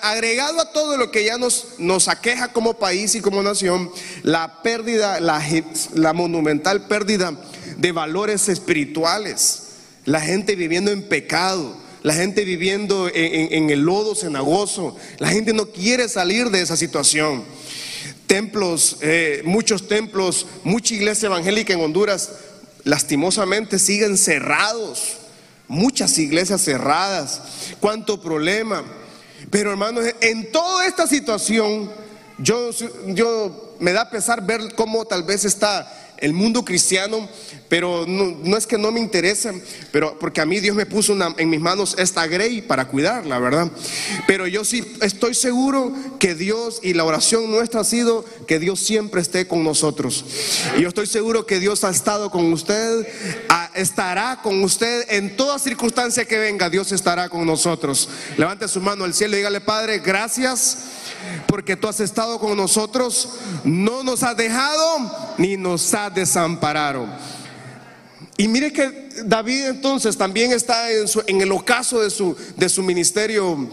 agregado 0.00 0.62
a 0.62 0.72
todo 0.72 0.96
lo 0.96 1.10
que 1.10 1.24
ya 1.24 1.36
nos, 1.36 2.08
aqueja 2.08 2.48
como 2.54 2.78
país 2.78 3.14
y 3.14 3.20
como 3.20 3.42
nación, 3.42 3.90
la 4.22 4.62
pérdida, 4.62 5.20
la, 5.20 5.44
la 5.92 6.14
monumental 6.14 6.86
pérdida 6.86 7.38
de 7.76 7.92
valores 7.92 8.48
espirituales, 8.48 9.64
la 10.06 10.22
gente 10.22 10.56
viviendo 10.56 10.90
en 10.90 11.02
pecado, 11.02 11.76
la 12.02 12.14
gente 12.14 12.44
viviendo 12.46 13.10
en, 13.12 13.68
el 13.68 13.80
lodo 13.80 14.14
cenagoso, 14.14 14.96
la 15.18 15.28
gente 15.28 15.52
no 15.52 15.66
quiere 15.66 16.08
salir 16.08 16.48
de 16.48 16.62
esa 16.62 16.78
situación. 16.78 17.44
Templos, 18.26 18.96
eh, 19.02 19.42
muchos 19.44 19.86
templos, 19.86 20.46
mucha 20.64 20.94
iglesia 20.94 21.26
evangélica 21.26 21.74
en 21.74 21.82
Honduras, 21.82 22.30
lastimosamente 22.84 23.78
siguen 23.78 24.16
cerrados 24.16 25.18
muchas 25.68 26.18
iglesias 26.18 26.62
cerradas, 26.62 27.42
cuánto 27.78 28.20
problema. 28.20 28.82
Pero 29.50 29.70
hermanos, 29.70 30.04
en 30.20 30.50
toda 30.50 30.86
esta 30.86 31.06
situación, 31.06 31.90
yo, 32.38 32.70
yo 33.06 33.74
me 33.78 33.92
da 33.92 34.10
pesar 34.10 34.44
ver 34.44 34.74
cómo 34.74 35.04
tal 35.04 35.22
vez 35.22 35.44
está 35.44 35.92
el 36.20 36.32
mundo 36.32 36.64
cristiano, 36.64 37.28
pero 37.68 38.04
no, 38.06 38.56
es 38.56 38.66
que 38.66 38.78
no 38.78 38.90
me 38.90 39.00
interese, 39.00 39.62
pero 39.90 40.18
porque 40.18 40.40
a 40.40 40.46
mí 40.46 40.60
Dios 40.60 40.74
me 40.74 40.86
puso 40.86 41.16
en 41.36 41.50
mis 41.50 41.60
manos 41.60 41.94
esta 41.98 42.26
grey 42.26 42.62
para 42.62 42.88
cuidarla, 42.88 43.38
¿verdad? 43.38 43.70
Pero 44.26 44.46
yo 44.46 44.64
sí 44.64 44.84
estoy 45.00 45.34
seguro 45.34 45.92
que 46.18 46.34
Dios 46.34 46.80
y 46.82 46.94
la 46.94 47.04
oración 47.04 47.50
nuestra 47.50 47.80
ha 47.80 47.84
sido 47.84 48.24
que 48.46 48.58
Dios 48.58 48.80
siempre 48.80 49.20
esté 49.20 49.46
con 49.46 49.62
nosotros. 49.64 50.24
Y 50.76 50.82
yo 50.82 50.88
estoy 50.88 51.06
seguro 51.06 51.46
que 51.46 51.60
Dios 51.60 51.84
ha 51.84 51.90
estado 51.90 52.30
con 52.30 52.52
usted, 52.52 53.06
estará 53.74 54.40
con 54.42 54.62
usted 54.62 55.06
en 55.10 55.36
toda 55.36 55.58
circunstancia 55.58 56.24
que 56.24 56.38
venga, 56.38 56.70
Dios 56.70 56.92
estará 56.92 57.28
con 57.28 57.46
nosotros. 57.46 58.08
Levante 58.36 58.66
su 58.68 58.80
mano 58.80 59.04
al 59.04 59.14
cielo 59.14 59.34
y 59.34 59.38
dígale, 59.38 59.60
Padre, 59.60 59.98
gracias 59.98 60.78
porque 61.46 61.76
tú 61.76 61.88
has 61.88 62.00
estado 62.00 62.38
con 62.38 62.56
nosotros, 62.56 63.30
no 63.64 64.02
nos 64.02 64.22
has 64.22 64.36
dejado 64.36 65.34
ni 65.38 65.56
nos 65.56 65.92
has 65.94 66.14
desamparado. 66.14 67.06
Y 68.36 68.46
mire 68.46 68.72
que 68.72 69.08
David 69.24 69.66
entonces 69.66 70.16
también 70.16 70.52
está 70.52 70.90
en, 70.92 71.40
el 71.40 71.50
ocaso 71.52 72.00
de 72.00 72.10
su, 72.10 72.36
de 72.56 72.68
su 72.68 72.82
ministerio, 72.82 73.68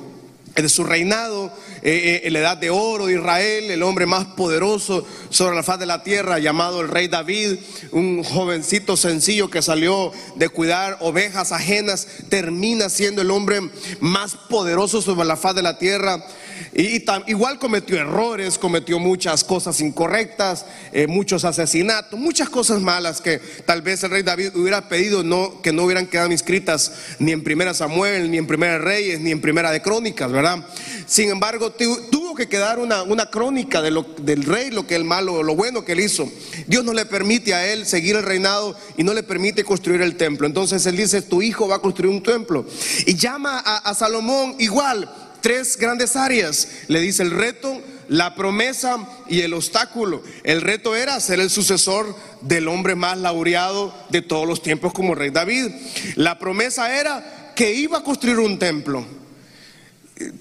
de 0.56 0.70
su 0.70 0.84
reinado, 0.84 1.52
eh, 1.84 1.92
eh, 1.94 2.22
en 2.24 2.34
la 2.34 2.40
edad 2.40 2.58
de 2.58 2.72
oro 2.72 3.06
de 3.06 3.14
Israel, 3.14 3.70
el 3.70 3.84
hombre 3.84 4.08
más 4.08 4.26
poderoso 4.26 5.06
sobre 5.30 5.56
la 5.56 5.62
faz 5.62 5.78
de 5.78 5.86
la 5.86 6.02
tierra, 6.02 6.40
llamado 6.40 6.82
el 6.82 6.88
rey 6.88 7.08
David, 7.08 7.58
un 7.92 8.24
jovencito 8.24 8.98
sencillo 8.98 9.52
que 9.52 9.62
salió 9.62 10.12
de 10.36 10.50
cuidar 10.50 10.98
ovejas 11.02 11.52
ajenas, 11.52 12.08
termina 12.30 12.90
siendo 12.90 13.22
el 13.22 13.30
hombre 13.30 13.60
más 14.00 14.36
poderoso 14.50 15.00
sobre 15.00 15.28
la 15.28 15.38
faz 15.38 15.54
de 15.54 15.62
la 15.62 15.78
tierra. 15.78 16.26
Y, 16.74 17.04
igual 17.28 17.60
cometió 17.60 17.98
errores, 17.98 18.58
cometió 18.58 19.00
muchas 19.00 19.44
cosas 19.44 19.80
incorrectas, 19.82 20.66
eh, 20.92 21.08
muchos 21.08 21.46
asesinatos, 21.46 22.20
muchas 22.20 22.50
cosas 22.50 22.82
malas 22.82 23.22
que 23.22 23.40
tal 23.66 23.82
vez 23.82 24.04
el 24.04 24.12
rey 24.12 24.24
David 24.24 24.56
hubiera 24.56 24.88
pedido 24.88 25.24
no, 25.24 25.62
que 25.62 25.72
no 25.72 25.84
hubieran 25.84 26.08
quedado 26.08 26.32
inscritas 26.32 26.94
ni 27.20 27.32
en 27.32 27.44
Primera 27.44 27.74
Samuel, 27.74 28.30
ni 28.32 28.38
en 28.38 28.48
Primera 28.48 28.78
Reyes, 28.78 29.20
ni 29.20 29.32
en 29.32 29.42
Primera 29.42 29.72
de 29.72 29.82
Crónicas, 29.82 30.32
¿verdad? 30.32 30.66
Sin 31.06 31.30
embargo, 31.30 31.72
tuvo 31.72 32.36
que 32.36 32.48
quedar 32.48 32.80
una, 32.80 33.04
una 33.04 33.28
crónica 33.28 33.82
del 33.82 34.44
rey, 34.44 34.72
lo 34.72 34.88
que 34.88 34.96
el 34.96 35.06
malo, 35.06 35.44
lo 35.44 35.56
bueno 35.56 35.86
que 35.86 35.94
él 35.94 36.00
hizo. 36.00 36.30
Dios 36.68 36.84
no 36.84 36.94
le 36.94 37.06
permite 37.06 37.54
a 37.54 37.72
él 37.72 37.86
seguir 37.86 38.16
el 38.16 38.24
reinado 38.24 38.76
y 38.98 39.04
no 39.04 39.14
le 39.14 39.24
permite 39.24 39.64
construir 39.64 40.02
el 40.02 40.16
templo. 40.16 40.48
Entonces 40.48 40.86
él 40.86 40.98
dice, 40.98 41.22
tu 41.22 41.42
hijo 41.42 41.68
va 41.68 41.76
a 41.76 41.80
construir 41.80 42.14
un 42.14 42.24
templo. 42.24 42.66
Y 43.06 43.16
llama 43.16 43.60
a 43.60 43.94
Salomón 43.94 44.56
igual 44.60 45.10
tres 45.46 45.78
grandes 45.78 46.16
áreas. 46.16 46.68
Le 46.88 47.00
dice 47.00 47.22
el 47.22 47.30
reto, 47.30 47.80
la 48.08 48.34
promesa 48.34 49.08
y 49.28 49.42
el 49.42 49.54
obstáculo. 49.54 50.24
El 50.44 50.62
reto 50.62 50.96
era 50.96 51.20
ser 51.20 51.40
el 51.40 51.52
sucesor 51.52 52.16
del 52.42 52.68
hombre 52.68 52.96
más 52.96 53.20
laureado 53.20 53.94
de 54.10 54.24
todos 54.24 54.48
los 54.48 54.64
tiempos 54.64 54.92
como 54.92 55.14
rey 55.14 55.30
David. 55.30 55.68
La 56.16 56.40
promesa 56.40 57.00
era 57.00 57.54
que 57.56 57.76
iba 57.76 58.00
a 58.00 58.04
construir 58.04 58.40
un 58.40 58.58
templo. 58.58 59.06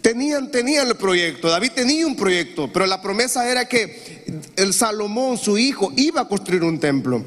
Tenían, 0.01 0.53
tenían 0.53 0.87
el 0.87 0.95
proyecto, 0.95 1.49
David 1.49 1.73
tenía 1.75 2.07
un 2.07 2.15
proyecto, 2.15 2.73
pero 2.73 2.87
la 2.87 3.03
promesa 3.03 3.51
era 3.51 3.67
que 3.69 4.23
el 4.55 4.73
Salomón, 4.73 5.37
su 5.37 5.59
hijo, 5.59 5.93
iba 5.97 6.21
a 6.21 6.29
construir 6.29 6.63
un 6.63 6.79
templo. 6.79 7.25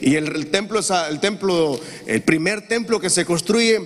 Y 0.00 0.16
el, 0.16 0.48
templo, 0.48 0.80
el 1.08 1.20
templo, 1.20 1.80
el 2.06 2.22
primer 2.22 2.66
templo 2.66 2.98
que 2.98 3.10
se 3.10 3.24
construye 3.24 3.80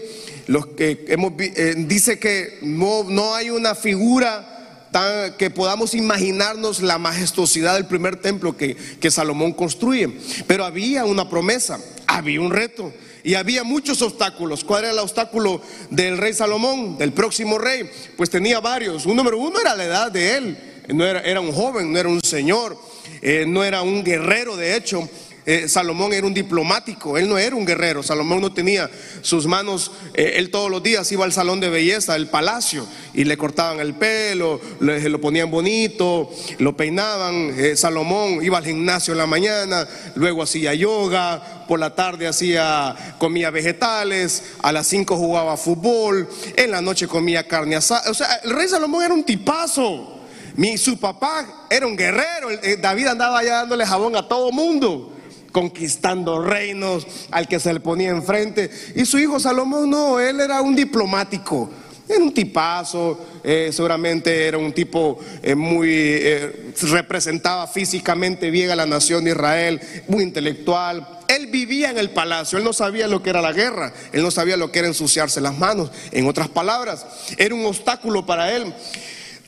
los 0.46 0.68
que 0.68 1.04
hemos, 1.08 1.34
eh, 1.38 1.74
dice 1.86 2.18
que 2.18 2.58
no, 2.62 3.04
no 3.04 3.34
hay 3.34 3.50
una 3.50 3.74
figura 3.74 4.88
tan, 4.90 5.34
que 5.34 5.50
podamos 5.50 5.92
imaginarnos 5.92 6.80
la 6.80 6.96
majestuosidad 6.96 7.74
del 7.74 7.84
primer 7.84 8.16
templo 8.16 8.56
que, 8.56 8.74
que 8.74 9.10
Salomón 9.10 9.52
construye. 9.52 10.10
Pero 10.46 10.64
había 10.64 11.04
una 11.04 11.28
promesa, 11.28 11.78
había 12.06 12.40
un 12.40 12.52
reto. 12.52 12.90
Y 13.24 13.34
había 13.34 13.64
muchos 13.64 14.00
obstáculos. 14.02 14.64
¿Cuál 14.64 14.84
era 14.84 14.92
el 14.92 14.98
obstáculo 14.98 15.60
del 15.90 16.18
rey 16.18 16.32
Salomón, 16.32 16.98
del 16.98 17.12
próximo 17.12 17.58
rey? 17.58 17.90
Pues 18.16 18.30
tenía 18.30 18.60
varios. 18.60 19.06
Un 19.06 19.16
número 19.16 19.38
uno 19.38 19.60
era 19.60 19.74
la 19.74 19.84
edad 19.84 20.12
de 20.12 20.36
él. 20.36 20.58
No 20.88 21.04
era, 21.04 21.20
era 21.20 21.40
un 21.40 21.52
joven, 21.52 21.92
no 21.92 21.98
era 21.98 22.08
un 22.08 22.22
señor, 22.22 22.78
eh, 23.20 23.44
no 23.46 23.62
era 23.62 23.82
un 23.82 24.02
guerrero, 24.02 24.56
de 24.56 24.74
hecho. 24.74 25.08
Eh, 25.50 25.66
Salomón 25.66 26.12
era 26.12 26.26
un 26.26 26.34
diplomático, 26.34 27.16
él 27.16 27.26
no 27.26 27.38
era 27.38 27.56
un 27.56 27.64
guerrero, 27.64 28.02
Salomón 28.02 28.42
no 28.42 28.52
tenía 28.52 28.90
sus 29.22 29.46
manos, 29.46 29.90
eh, 30.12 30.32
él 30.36 30.50
todos 30.50 30.70
los 30.70 30.82
días 30.82 31.10
iba 31.10 31.24
al 31.24 31.32
salón 31.32 31.58
de 31.58 31.70
belleza, 31.70 32.12
al 32.12 32.28
palacio, 32.28 32.86
y 33.14 33.24
le 33.24 33.38
cortaban 33.38 33.80
el 33.80 33.94
pelo, 33.94 34.60
le, 34.80 35.08
lo 35.08 35.18
ponían 35.22 35.50
bonito, 35.50 36.30
lo 36.58 36.76
peinaban, 36.76 37.54
eh, 37.58 37.76
Salomón 37.76 38.44
iba 38.44 38.58
al 38.58 38.64
gimnasio 38.66 39.12
en 39.12 39.18
la 39.18 39.26
mañana, 39.26 39.88
luego 40.16 40.42
hacía 40.42 40.74
yoga, 40.74 41.64
por 41.66 41.80
la 41.80 41.94
tarde 41.94 42.28
hacía, 42.28 43.14
comía 43.16 43.50
vegetales, 43.50 44.42
a 44.58 44.70
las 44.70 44.86
5 44.88 45.16
jugaba 45.16 45.56
fútbol, 45.56 46.28
en 46.56 46.70
la 46.72 46.82
noche 46.82 47.08
comía 47.08 47.48
carne 47.48 47.76
asada, 47.76 48.10
o 48.10 48.14
sea, 48.14 48.34
el 48.44 48.50
rey 48.50 48.68
Salomón 48.68 49.02
era 49.02 49.14
un 49.14 49.24
tipazo. 49.24 50.14
Mi, 50.56 50.76
su 50.76 50.98
papá 50.98 51.66
era 51.70 51.86
un 51.86 51.96
guerrero, 51.96 52.48
David 52.80 53.06
andaba 53.06 53.38
allá 53.38 53.54
dándole 53.60 53.86
jabón 53.86 54.14
a 54.14 54.28
todo 54.28 54.50
mundo 54.50 55.14
conquistando 55.52 56.42
reinos 56.42 57.06
al 57.30 57.48
que 57.48 57.60
se 57.60 57.72
le 57.72 57.80
ponía 57.80 58.10
enfrente. 58.10 58.70
Y 58.94 59.04
su 59.04 59.18
hijo 59.18 59.40
Salomón 59.40 59.90
no, 59.90 60.20
él 60.20 60.40
era 60.40 60.60
un 60.60 60.74
diplomático, 60.74 61.70
era 62.08 62.22
un 62.22 62.32
tipazo, 62.32 63.18
eh, 63.44 63.70
seguramente 63.72 64.46
era 64.46 64.58
un 64.58 64.72
tipo 64.72 65.18
eh, 65.42 65.54
muy, 65.54 65.90
eh, 65.90 66.72
representaba 66.82 67.66
físicamente 67.66 68.50
bien 68.50 68.70
a 68.70 68.76
la 68.76 68.86
nación 68.86 69.24
de 69.24 69.30
Israel, 69.30 69.80
muy 70.08 70.22
intelectual. 70.22 71.06
Él 71.28 71.48
vivía 71.48 71.90
en 71.90 71.98
el 71.98 72.10
palacio, 72.10 72.58
él 72.58 72.64
no 72.64 72.72
sabía 72.72 73.06
lo 73.06 73.22
que 73.22 73.30
era 73.30 73.42
la 73.42 73.52
guerra, 73.52 73.92
él 74.12 74.22
no 74.22 74.30
sabía 74.30 74.56
lo 74.56 74.72
que 74.72 74.78
era 74.78 74.88
ensuciarse 74.88 75.42
las 75.42 75.58
manos. 75.58 75.90
En 76.10 76.26
otras 76.26 76.48
palabras, 76.48 77.06
era 77.36 77.54
un 77.54 77.66
obstáculo 77.66 78.24
para 78.24 78.54
él. 78.54 78.72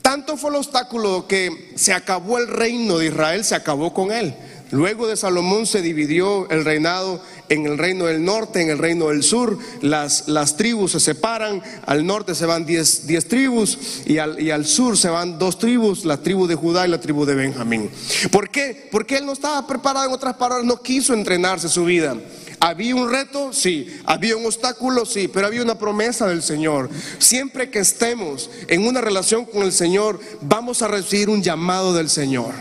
Tanto 0.02 0.36
fue 0.36 0.50
el 0.50 0.56
obstáculo 0.56 1.26
que 1.26 1.72
se 1.76 1.92
acabó 1.92 2.38
el 2.38 2.48
reino 2.48 2.98
de 2.98 3.06
Israel, 3.06 3.44
se 3.44 3.54
acabó 3.54 3.92
con 3.92 4.12
él. 4.12 4.34
Luego 4.70 5.08
de 5.08 5.16
Salomón 5.16 5.66
se 5.66 5.82
dividió 5.82 6.48
el 6.50 6.64
reinado 6.64 7.20
en 7.48 7.66
el 7.66 7.76
reino 7.76 8.06
del 8.06 8.24
norte, 8.24 8.62
en 8.62 8.70
el 8.70 8.78
reino 8.78 9.08
del 9.08 9.22
sur. 9.22 9.58
Las, 9.82 10.28
las 10.28 10.56
tribus 10.56 10.92
se 10.92 11.00
separan. 11.00 11.62
Al 11.86 12.06
norte 12.06 12.34
se 12.34 12.46
van 12.46 12.64
diez, 12.64 13.02
tribus 13.28 14.02
y 14.06 14.18
al, 14.18 14.40
y 14.40 14.50
al, 14.50 14.64
sur 14.64 14.96
se 14.96 15.08
van 15.08 15.38
dos 15.38 15.58
tribus, 15.58 16.04
la 16.04 16.18
tribu 16.18 16.46
de 16.46 16.54
Judá 16.54 16.86
y 16.86 16.90
la 16.90 17.00
tribu 17.00 17.24
de 17.24 17.34
Benjamín. 17.34 17.90
¿Por 18.30 18.48
qué? 18.48 18.88
Porque 18.92 19.16
él 19.16 19.26
no 19.26 19.32
estaba 19.32 19.66
preparado, 19.66 20.06
en 20.06 20.12
otras 20.12 20.36
palabras, 20.36 20.64
no 20.64 20.80
quiso 20.80 21.14
entrenarse 21.14 21.68
su 21.68 21.84
vida. 21.84 22.16
¿Había 22.60 22.94
un 22.94 23.10
reto? 23.10 23.52
Sí. 23.52 23.88
¿Había 24.04 24.36
un 24.36 24.44
obstáculo? 24.44 25.06
Sí. 25.06 25.28
Pero 25.28 25.46
había 25.46 25.62
una 25.62 25.78
promesa 25.78 26.28
del 26.28 26.42
Señor. 26.42 26.90
Siempre 27.18 27.70
que 27.70 27.78
estemos 27.78 28.50
en 28.68 28.86
una 28.86 29.00
relación 29.00 29.46
con 29.46 29.62
el 29.62 29.72
Señor, 29.72 30.20
vamos 30.42 30.82
a 30.82 30.88
recibir 30.88 31.30
un 31.30 31.42
llamado 31.42 31.94
del 31.94 32.10
Señor. 32.10 32.52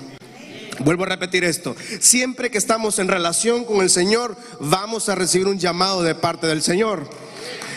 Vuelvo 0.79 1.03
a 1.03 1.07
repetir 1.07 1.43
esto. 1.43 1.75
Siempre 1.99 2.49
que 2.49 2.57
estamos 2.57 2.99
en 2.99 3.07
relación 3.07 3.65
con 3.65 3.81
el 3.81 3.89
Señor, 3.89 4.37
vamos 4.59 5.09
a 5.09 5.15
recibir 5.15 5.47
un 5.47 5.59
llamado 5.59 6.01
de 6.03 6.15
parte 6.15 6.47
del 6.47 6.61
Señor. 6.61 7.09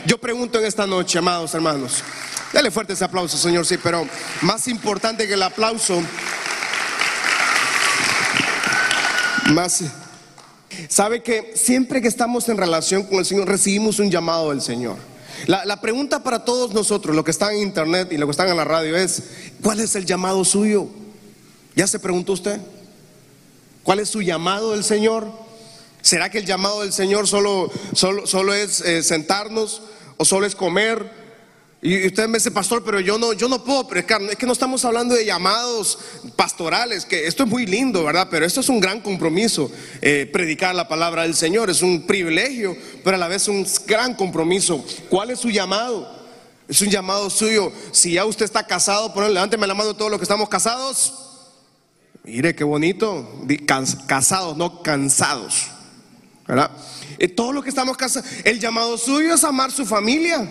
Yo 0.06 0.18
pregunto 0.18 0.58
en 0.58 0.66
esta 0.66 0.86
noche, 0.86 1.18
amados 1.18 1.54
hermanos. 1.54 2.02
Dale 2.52 2.70
fuerte 2.70 2.92
ese 2.92 3.04
aplauso, 3.04 3.38
Señor, 3.38 3.64
sí, 3.66 3.78
pero 3.82 4.06
más 4.42 4.68
importante 4.68 5.26
que 5.26 5.34
el 5.34 5.42
aplauso, 5.42 6.02
más 9.52 9.82
Sabe 10.88 11.22
que 11.22 11.52
siempre 11.54 12.00
que 12.00 12.08
estamos 12.08 12.48
en 12.48 12.56
relación 12.56 13.04
con 13.04 13.18
el 13.18 13.26
Señor 13.26 13.48
recibimos 13.48 13.98
un 13.98 14.10
llamado 14.10 14.50
del 14.50 14.62
Señor. 14.62 14.96
La, 15.46 15.80
pregunta 15.80 16.22
para 16.22 16.44
todos 16.44 16.72
nosotros, 16.72 17.16
los 17.16 17.24
que 17.24 17.30
están 17.30 17.54
en 17.54 17.62
internet 17.62 18.08
y 18.12 18.16
los 18.16 18.26
que 18.26 18.30
están 18.30 18.48
en 18.48 18.56
la 18.56 18.64
radio, 18.64 18.96
es, 18.96 19.22
¿cuál 19.62 19.80
es 19.80 19.94
el 19.96 20.06
llamado 20.06 20.44
suyo? 20.44 20.88
¿Ya 21.74 21.86
se 21.86 21.98
preguntó 21.98 22.32
usted? 22.32 22.60
¿Cuál 23.82 24.00
es 24.00 24.08
su 24.08 24.22
llamado 24.22 24.72
del 24.72 24.84
Señor? 24.84 25.30
¿Será 26.00 26.30
que 26.30 26.38
el 26.38 26.46
llamado 26.46 26.82
del 26.82 26.92
Señor 26.92 27.28
solo, 27.28 27.70
solo, 27.94 28.26
solo 28.26 28.54
es 28.54 28.80
eh, 28.80 29.02
sentarnos 29.02 29.82
o 30.16 30.24
solo 30.24 30.46
es 30.46 30.54
comer? 30.54 31.22
Y 31.84 32.06
usted 32.06 32.28
me 32.28 32.38
dice, 32.38 32.52
pastor, 32.52 32.84
pero 32.84 33.00
yo 33.00 33.18
no, 33.18 33.32
yo 33.32 33.48
no 33.48 33.64
puedo 33.64 33.88
predicar. 33.88 34.22
Es 34.22 34.36
que 34.36 34.46
no 34.46 34.52
estamos 34.52 34.84
hablando 34.84 35.16
de 35.16 35.24
llamados 35.24 35.98
pastorales, 36.36 37.04
que 37.04 37.26
esto 37.26 37.42
es 37.42 37.48
muy 37.48 37.66
lindo, 37.66 38.04
¿verdad? 38.04 38.28
Pero 38.30 38.46
esto 38.46 38.60
es 38.60 38.68
un 38.68 38.78
gran 38.78 39.00
compromiso. 39.00 39.68
Eh, 40.00 40.30
predicar 40.32 40.76
la 40.76 40.86
palabra 40.86 41.22
del 41.22 41.34
Señor 41.34 41.70
es 41.70 41.82
un 41.82 42.06
privilegio, 42.06 42.76
pero 43.02 43.16
a 43.16 43.18
la 43.18 43.26
vez 43.26 43.48
un 43.48 43.66
gran 43.84 44.14
compromiso. 44.14 44.84
¿Cuál 45.08 45.30
es 45.30 45.40
su 45.40 45.50
llamado? 45.50 46.08
Es 46.68 46.80
un 46.82 46.88
llamado 46.88 47.28
suyo. 47.30 47.72
Si 47.90 48.12
ya 48.12 48.24
usted 48.26 48.44
está 48.44 48.64
casado, 48.64 49.12
ponle, 49.12 49.30
levánteme 49.30 49.66
la 49.66 49.74
mano 49.74 49.94
todos 49.94 50.10
los 50.10 50.20
que 50.20 50.24
estamos 50.24 50.48
casados. 50.48 51.21
Mire 52.24 52.54
qué 52.54 52.64
bonito. 52.64 53.44
Casados, 54.06 54.56
no 54.56 54.82
cansados. 54.82 55.68
¿Verdad? 56.46 56.70
Eh, 57.18 57.28
todos 57.28 57.54
los 57.54 57.62
que 57.62 57.70
estamos 57.70 57.96
casados, 57.96 58.28
el 58.44 58.60
llamado 58.60 58.96
suyo 58.98 59.34
es 59.34 59.44
amar 59.44 59.70
su 59.70 59.86
familia. 59.86 60.48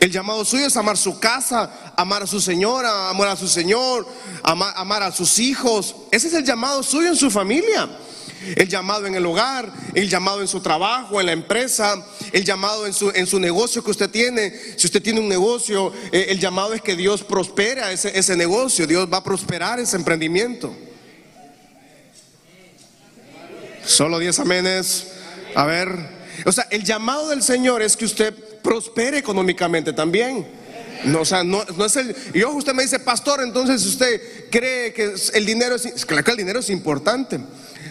El 0.00 0.10
llamado 0.10 0.44
suyo 0.44 0.66
es 0.66 0.76
amar 0.76 0.98
su 0.98 1.18
casa, 1.18 1.94
amar 1.96 2.24
a 2.24 2.26
su 2.26 2.38
señora, 2.38 3.08
amar 3.08 3.28
a 3.28 3.36
su 3.36 3.48
señor, 3.48 4.06
amar, 4.42 5.02
a 5.02 5.10
sus 5.10 5.38
hijos. 5.38 5.96
Ese 6.10 6.28
es 6.28 6.34
el 6.34 6.44
llamado 6.44 6.82
suyo 6.82 7.08
en 7.08 7.16
su 7.16 7.30
familia. 7.30 7.88
El 8.56 8.68
llamado 8.68 9.06
en 9.06 9.14
el 9.14 9.24
hogar, 9.26 9.72
el 9.94 10.08
llamado 10.08 10.40
en 10.40 10.48
su 10.48 10.60
trabajo, 10.60 11.20
en 11.20 11.26
la 11.26 11.32
empresa, 11.32 12.04
el 12.32 12.44
llamado 12.44 12.86
en 12.86 12.92
su, 12.92 13.10
en 13.14 13.26
su 13.26 13.38
negocio 13.38 13.82
que 13.82 13.90
usted 13.90 14.10
tiene. 14.10 14.52
Si 14.76 14.86
usted 14.86 15.02
tiene 15.02 15.20
un 15.20 15.28
negocio, 15.28 15.92
eh, 16.12 16.26
el 16.28 16.38
llamado 16.38 16.74
es 16.74 16.82
que 16.82 16.96
Dios 16.96 17.22
prospere 17.22 17.92
ese, 17.92 18.18
ese 18.18 18.36
negocio, 18.36 18.86
Dios 18.86 19.08
va 19.12 19.18
a 19.18 19.24
prosperar 19.24 19.78
ese 19.80 19.96
emprendimiento. 19.96 20.74
Solo 23.84 24.18
diez 24.18 24.38
amenes. 24.38 25.08
A 25.54 25.64
ver, 25.66 25.88
o 26.44 26.52
sea, 26.52 26.66
el 26.70 26.84
llamado 26.84 27.28
del 27.28 27.42
Señor 27.42 27.82
es 27.82 27.96
que 27.96 28.04
usted 28.04 28.34
prospere 28.62 29.18
económicamente 29.18 29.92
también. 29.92 30.46
No, 31.04 31.20
o 31.20 31.24
sea, 31.24 31.44
no, 31.44 31.62
es 31.62 31.96
el. 31.96 32.16
Y 32.32 32.44
usted 32.44 32.72
me 32.72 32.82
dice, 32.82 32.98
pastor, 32.98 33.42
entonces 33.42 33.84
usted 33.84 34.48
cree 34.50 34.92
que 34.92 35.14
el 35.34 35.46
dinero 35.46 35.74
es. 35.76 36.04
Claro 36.06 36.24
que 36.24 36.30
el 36.30 36.36
dinero 36.36 36.60
es 36.60 36.70
importante. 36.70 37.38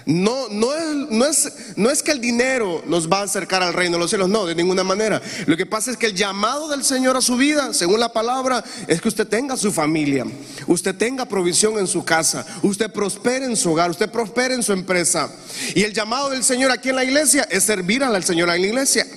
No, 0.05 0.49
no, 0.49 0.73
es, 0.73 0.95
no, 1.09 1.25
es, 1.25 1.53
no 1.77 1.89
es 1.89 2.03
que 2.03 2.11
el 2.11 2.19
dinero 2.19 2.83
nos 2.87 3.09
va 3.09 3.19
a 3.19 3.23
acercar 3.23 3.63
al 3.63 3.73
reino 3.73 3.95
de 3.97 4.01
los 4.01 4.09
cielos, 4.09 4.29
no, 4.29 4.45
de 4.45 4.55
ninguna 4.55 4.83
manera. 4.83 5.21
Lo 5.45 5.55
que 5.55 5.65
pasa 5.65 5.91
es 5.91 5.97
que 5.97 6.07
el 6.07 6.15
llamado 6.15 6.67
del 6.67 6.83
Señor 6.83 7.15
a 7.15 7.21
su 7.21 7.37
vida, 7.37 7.73
según 7.73 7.99
la 7.99 8.11
palabra, 8.11 8.63
es 8.87 9.01
que 9.01 9.07
usted 9.07 9.27
tenga 9.27 9.55
su 9.55 9.71
familia, 9.71 10.25
usted 10.67 10.95
tenga 10.95 11.25
provisión 11.25 11.77
en 11.77 11.87
su 11.87 12.03
casa, 12.03 12.45
usted 12.61 12.91
prospere 12.91 13.45
en 13.45 13.55
su 13.55 13.71
hogar, 13.71 13.91
usted 13.91 14.09
prospere 14.09 14.55
en 14.55 14.63
su 14.63 14.73
empresa. 14.73 15.31
Y 15.73 15.83
el 15.83 15.93
llamado 15.93 16.29
del 16.29 16.43
Señor 16.43 16.71
aquí 16.71 16.89
en 16.89 16.95
la 16.97 17.05
iglesia 17.05 17.47
es 17.49 17.63
servir 17.63 18.03
al 18.03 18.23
Señor 18.23 18.49
en 18.49 18.61
la 18.61 18.67
iglesia, 18.67 19.07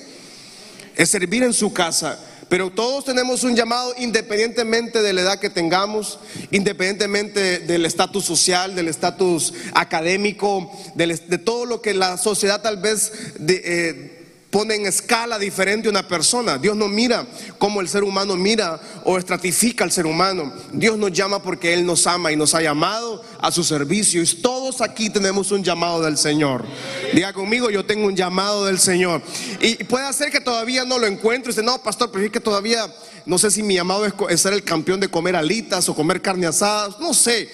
es 0.95 1.09
servir 1.09 1.43
en 1.43 1.53
su 1.53 1.73
casa. 1.73 2.17
Pero 2.49 2.69
todos 2.69 3.05
tenemos 3.05 3.43
un 3.43 3.55
llamado 3.55 3.93
independientemente 3.97 5.01
de 5.01 5.13
la 5.13 5.21
edad 5.21 5.39
que 5.39 5.49
tengamos, 5.49 6.19
independientemente 6.51 7.59
del 7.59 7.85
estatus 7.85 8.23
social, 8.25 8.75
del 8.75 8.87
estatus 8.87 9.53
académico, 9.73 10.71
de 10.95 11.37
todo 11.37 11.65
lo 11.65 11.81
que 11.81 11.93
la 11.93 12.17
sociedad 12.17 12.61
tal 12.61 12.77
vez 12.77 13.11
de, 13.39 13.61
eh, 13.65 14.16
pone 14.49 14.75
en 14.75 14.85
escala 14.85 15.37
diferente 15.37 15.89
una 15.89 16.07
persona. 16.07 16.57
Dios 16.57 16.75
no 16.75 16.87
mira 16.87 17.25
como 17.57 17.81
el 17.81 17.89
ser 17.89 18.03
humano 18.03 18.35
mira 18.35 18.79
o 19.03 19.17
estratifica 19.17 19.83
al 19.83 19.91
ser 19.91 20.05
humano. 20.05 20.53
Dios 20.71 20.97
nos 20.97 21.11
llama 21.11 21.41
porque 21.41 21.73
Él 21.73 21.85
nos 21.85 22.07
ama 22.07 22.31
y 22.31 22.35
nos 22.35 22.55
ha 22.55 22.61
llamado 22.61 23.23
a 23.41 23.51
su 23.51 23.63
servicio. 23.63 24.21
Y 24.21 24.25
todos 24.25 24.81
aquí 24.81 25.09
tenemos 25.09 25.51
un 25.51 25.63
llamado 25.63 26.01
del 26.01 26.17
Señor. 26.17 26.65
Diga 27.13 27.33
conmigo, 27.33 27.69
yo 27.69 27.85
tengo 27.85 28.07
un 28.07 28.15
llamado 28.15 28.65
del 28.65 28.79
Señor. 28.79 29.21
Y 29.59 29.83
puede 29.83 30.11
ser 30.13 30.31
que 30.31 30.39
todavía 30.39 30.85
no 30.85 30.97
lo 30.97 31.07
encuentre. 31.07 31.51
Dice, 31.51 31.63
no, 31.63 31.81
pastor, 31.81 32.09
pero 32.11 32.25
es 32.25 32.31
que 32.31 32.39
todavía 32.39 32.87
no 33.25 33.37
sé 33.37 33.51
si 33.51 33.61
mi 33.63 33.75
llamado 33.75 34.05
es 34.29 34.41
ser 34.41 34.53
el 34.53 34.63
campeón 34.63 34.99
de 34.99 35.09
comer 35.09 35.35
alitas 35.35 35.89
o 35.89 35.95
comer 35.95 36.21
carne 36.21 36.47
asada. 36.47 36.95
No 36.99 37.13
sé. 37.13 37.49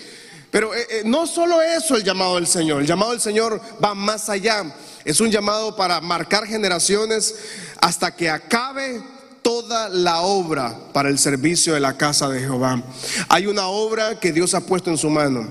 Pero 0.51 0.71
eh, 0.75 0.85
eh, 0.87 1.01
no 1.03 1.25
solo 1.25 1.63
eso 1.63 1.95
el 1.95 2.03
llamado 2.03 2.35
del 2.35 2.45
Señor. 2.45 2.81
El 2.81 2.87
llamado 2.87 3.11
del 3.11 3.21
Señor 3.21 3.59
va 3.83 3.95
más 3.95 4.29
allá. 4.29 4.63
Es 5.05 5.19
un 5.19 5.31
llamado 5.31 5.75
para 5.75 5.99
marcar 6.01 6.45
generaciones 6.45 7.35
hasta 7.81 8.15
que 8.15 8.29
acabe 8.29 9.03
toda 9.41 9.89
la 9.89 10.21
obra 10.21 10.77
para 10.93 11.09
el 11.09 11.19
servicio 11.19 11.73
de 11.73 11.81
la 11.81 11.97
casa 11.97 12.29
de 12.29 12.39
Jehová. 12.39 12.81
Hay 13.27 13.45
una 13.45 13.67
obra 13.67 14.19
que 14.19 14.31
Dios 14.31 14.53
ha 14.53 14.61
puesto 14.61 14.89
en 14.89 14.97
su 14.97 15.09
mano. 15.09 15.47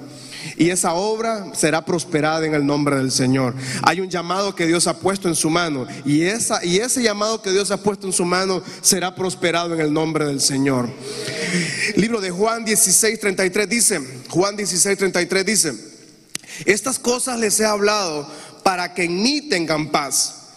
Y 0.56 0.70
esa 0.70 0.94
obra 0.94 1.52
será 1.54 1.84
prosperada 1.84 2.44
en 2.46 2.54
el 2.54 2.66
nombre 2.66 2.96
del 2.96 3.12
Señor. 3.12 3.54
Hay 3.82 4.00
un 4.00 4.08
llamado 4.08 4.54
que 4.54 4.66
Dios 4.66 4.86
ha 4.86 4.98
puesto 4.98 5.28
en 5.28 5.36
su 5.36 5.50
mano. 5.50 5.86
Y, 6.04 6.22
esa, 6.22 6.64
y 6.64 6.78
ese 6.78 7.02
llamado 7.02 7.42
que 7.42 7.52
Dios 7.52 7.70
ha 7.70 7.76
puesto 7.76 8.06
en 8.06 8.12
su 8.12 8.24
mano 8.24 8.62
será 8.80 9.14
prosperado 9.14 9.74
en 9.74 9.80
el 9.80 9.92
nombre 9.92 10.26
del 10.26 10.40
Señor. 10.40 10.88
Libro 11.96 12.20
de 12.20 12.30
Juan 12.30 12.64
16, 12.64 13.20
33 13.20 13.68
dice, 13.68 14.00
Juan 14.30 14.56
16, 14.56 14.98
33 14.98 15.46
dice, 15.46 15.74
estas 16.64 16.98
cosas 16.98 17.38
les 17.38 17.58
he 17.60 17.66
hablado 17.66 18.28
para 18.62 18.94
que 18.94 19.05
en 19.05 19.22
mí 19.22 19.42
tengan 19.42 19.90
paz. 19.90 20.51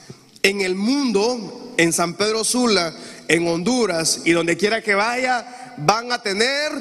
En 0.44 0.62
el 0.62 0.76
mundo, 0.76 1.74
en 1.78 1.92
San 1.92 2.14
Pedro 2.14 2.44
Sula, 2.44 2.94
en 3.28 3.48
Honduras 3.48 4.22
y 4.26 4.32
donde 4.32 4.58
quiera 4.58 4.82
que 4.82 4.96
vaya, 4.96 5.74
van 5.78 6.12
a 6.12 6.22
tener 6.22 6.72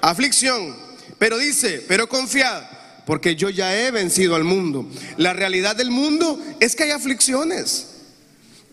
aflicción. 0.00 0.74
Pero 1.18 1.36
dice, 1.36 1.84
pero 1.86 2.08
confiad, 2.08 2.62
porque 3.04 3.36
yo 3.36 3.50
ya 3.50 3.76
he 3.78 3.90
vencido 3.90 4.36
al 4.36 4.44
mundo. 4.44 4.86
La 5.16 5.32
realidad 5.32 5.76
del 5.76 5.90
mundo 5.90 6.40
es 6.60 6.74
que 6.74 6.84
hay 6.84 6.90
aflicciones 6.90 7.88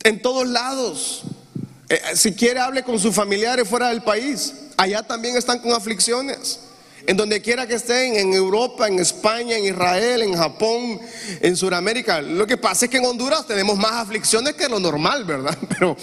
en 0.04 0.22
todos 0.22 0.48
lados. 0.48 1.24
Eh, 1.90 2.00
si 2.16 2.34
quiere, 2.34 2.60
hable 2.60 2.84
con 2.84 3.00
sus 3.00 3.14
familiares 3.14 3.68
fuera 3.68 3.90
del 3.90 4.04
país. 4.04 4.54
Allá 4.78 5.04
también 5.04 5.36
están 5.36 5.60
con 5.60 5.74
aflicciones 5.74 6.60
en 7.08 7.16
donde 7.16 7.42
quiera 7.42 7.66
que 7.66 7.76
estén, 7.76 8.18
en 8.18 8.34
Europa, 8.34 8.86
en 8.86 9.00
España, 9.00 9.56
en 9.56 9.64
Israel, 9.64 10.22
en 10.22 10.36
Japón, 10.36 11.00
en 11.40 11.56
Sudamérica. 11.56 12.22
Lo 12.22 12.46
que 12.46 12.58
pasa 12.58 12.86
es 12.86 12.92
que 12.92 12.98
en 12.98 13.06
Honduras 13.06 13.48
tenemos 13.48 13.78
más 13.78 13.94
aflicciones 13.94 14.56
que 14.56 14.68
lo 14.68 14.78
normal, 14.78 15.24
¿verdad? 15.24 15.58
Pero, 15.70 15.96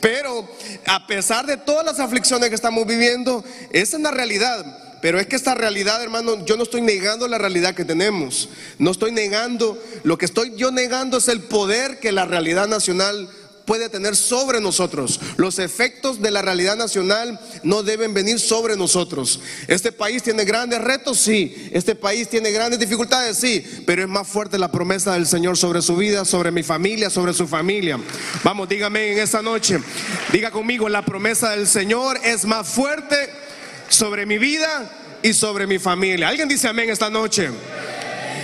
pero 0.00 0.48
a 0.86 1.06
pesar 1.06 1.46
de 1.46 1.56
todas 1.56 1.84
las 1.84 1.98
aflicciones 1.98 2.48
que 2.48 2.54
estamos 2.54 2.86
viviendo, 2.86 3.42
esa 3.72 3.96
es 3.96 4.02
la 4.02 4.10
realidad. 4.10 4.98
Pero 5.00 5.18
es 5.18 5.26
que 5.26 5.34
esta 5.34 5.54
realidad, 5.54 6.00
hermano, 6.00 6.44
yo 6.44 6.56
no 6.56 6.62
estoy 6.62 6.80
negando 6.80 7.26
la 7.26 7.38
realidad 7.38 7.74
que 7.74 7.84
tenemos. 7.84 8.48
No 8.78 8.92
estoy 8.92 9.10
negando, 9.10 9.82
lo 10.04 10.16
que 10.16 10.26
estoy 10.26 10.54
yo 10.54 10.70
negando 10.70 11.18
es 11.18 11.26
el 11.26 11.40
poder 11.40 11.98
que 11.98 12.12
la 12.12 12.24
realidad 12.24 12.68
nacional 12.68 13.28
puede 13.72 13.88
tener 13.88 14.14
sobre 14.14 14.60
nosotros. 14.60 15.18
Los 15.38 15.58
efectos 15.58 16.20
de 16.20 16.30
la 16.30 16.42
realidad 16.42 16.76
nacional 16.76 17.40
no 17.62 17.82
deben 17.82 18.12
venir 18.12 18.38
sobre 18.38 18.76
nosotros. 18.76 19.40
Este 19.66 19.92
país 19.92 20.22
tiene 20.22 20.44
grandes 20.44 20.78
retos, 20.78 21.18
sí. 21.18 21.70
Este 21.72 21.94
país 21.94 22.28
tiene 22.28 22.50
grandes 22.50 22.78
dificultades, 22.78 23.38
sí. 23.38 23.64
Pero 23.86 24.02
es 24.02 24.08
más 24.10 24.28
fuerte 24.28 24.58
la 24.58 24.70
promesa 24.70 25.14
del 25.14 25.26
Señor 25.26 25.56
sobre 25.56 25.80
su 25.80 25.96
vida, 25.96 26.26
sobre 26.26 26.50
mi 26.50 26.62
familia, 26.62 27.08
sobre 27.08 27.32
su 27.32 27.48
familia. 27.48 27.98
Vamos, 28.44 28.68
dígame 28.68 29.12
en 29.12 29.20
esta 29.20 29.40
noche. 29.40 29.78
Diga 30.30 30.50
conmigo, 30.50 30.90
la 30.90 31.02
promesa 31.02 31.52
del 31.52 31.66
Señor 31.66 32.20
es 32.22 32.44
más 32.44 32.68
fuerte 32.68 33.30
sobre 33.88 34.26
mi 34.26 34.36
vida 34.36 35.18
y 35.22 35.32
sobre 35.32 35.66
mi 35.66 35.78
familia. 35.78 36.28
¿Alguien 36.28 36.46
dice 36.46 36.68
amén 36.68 36.90
esta 36.90 37.08
noche? 37.08 37.48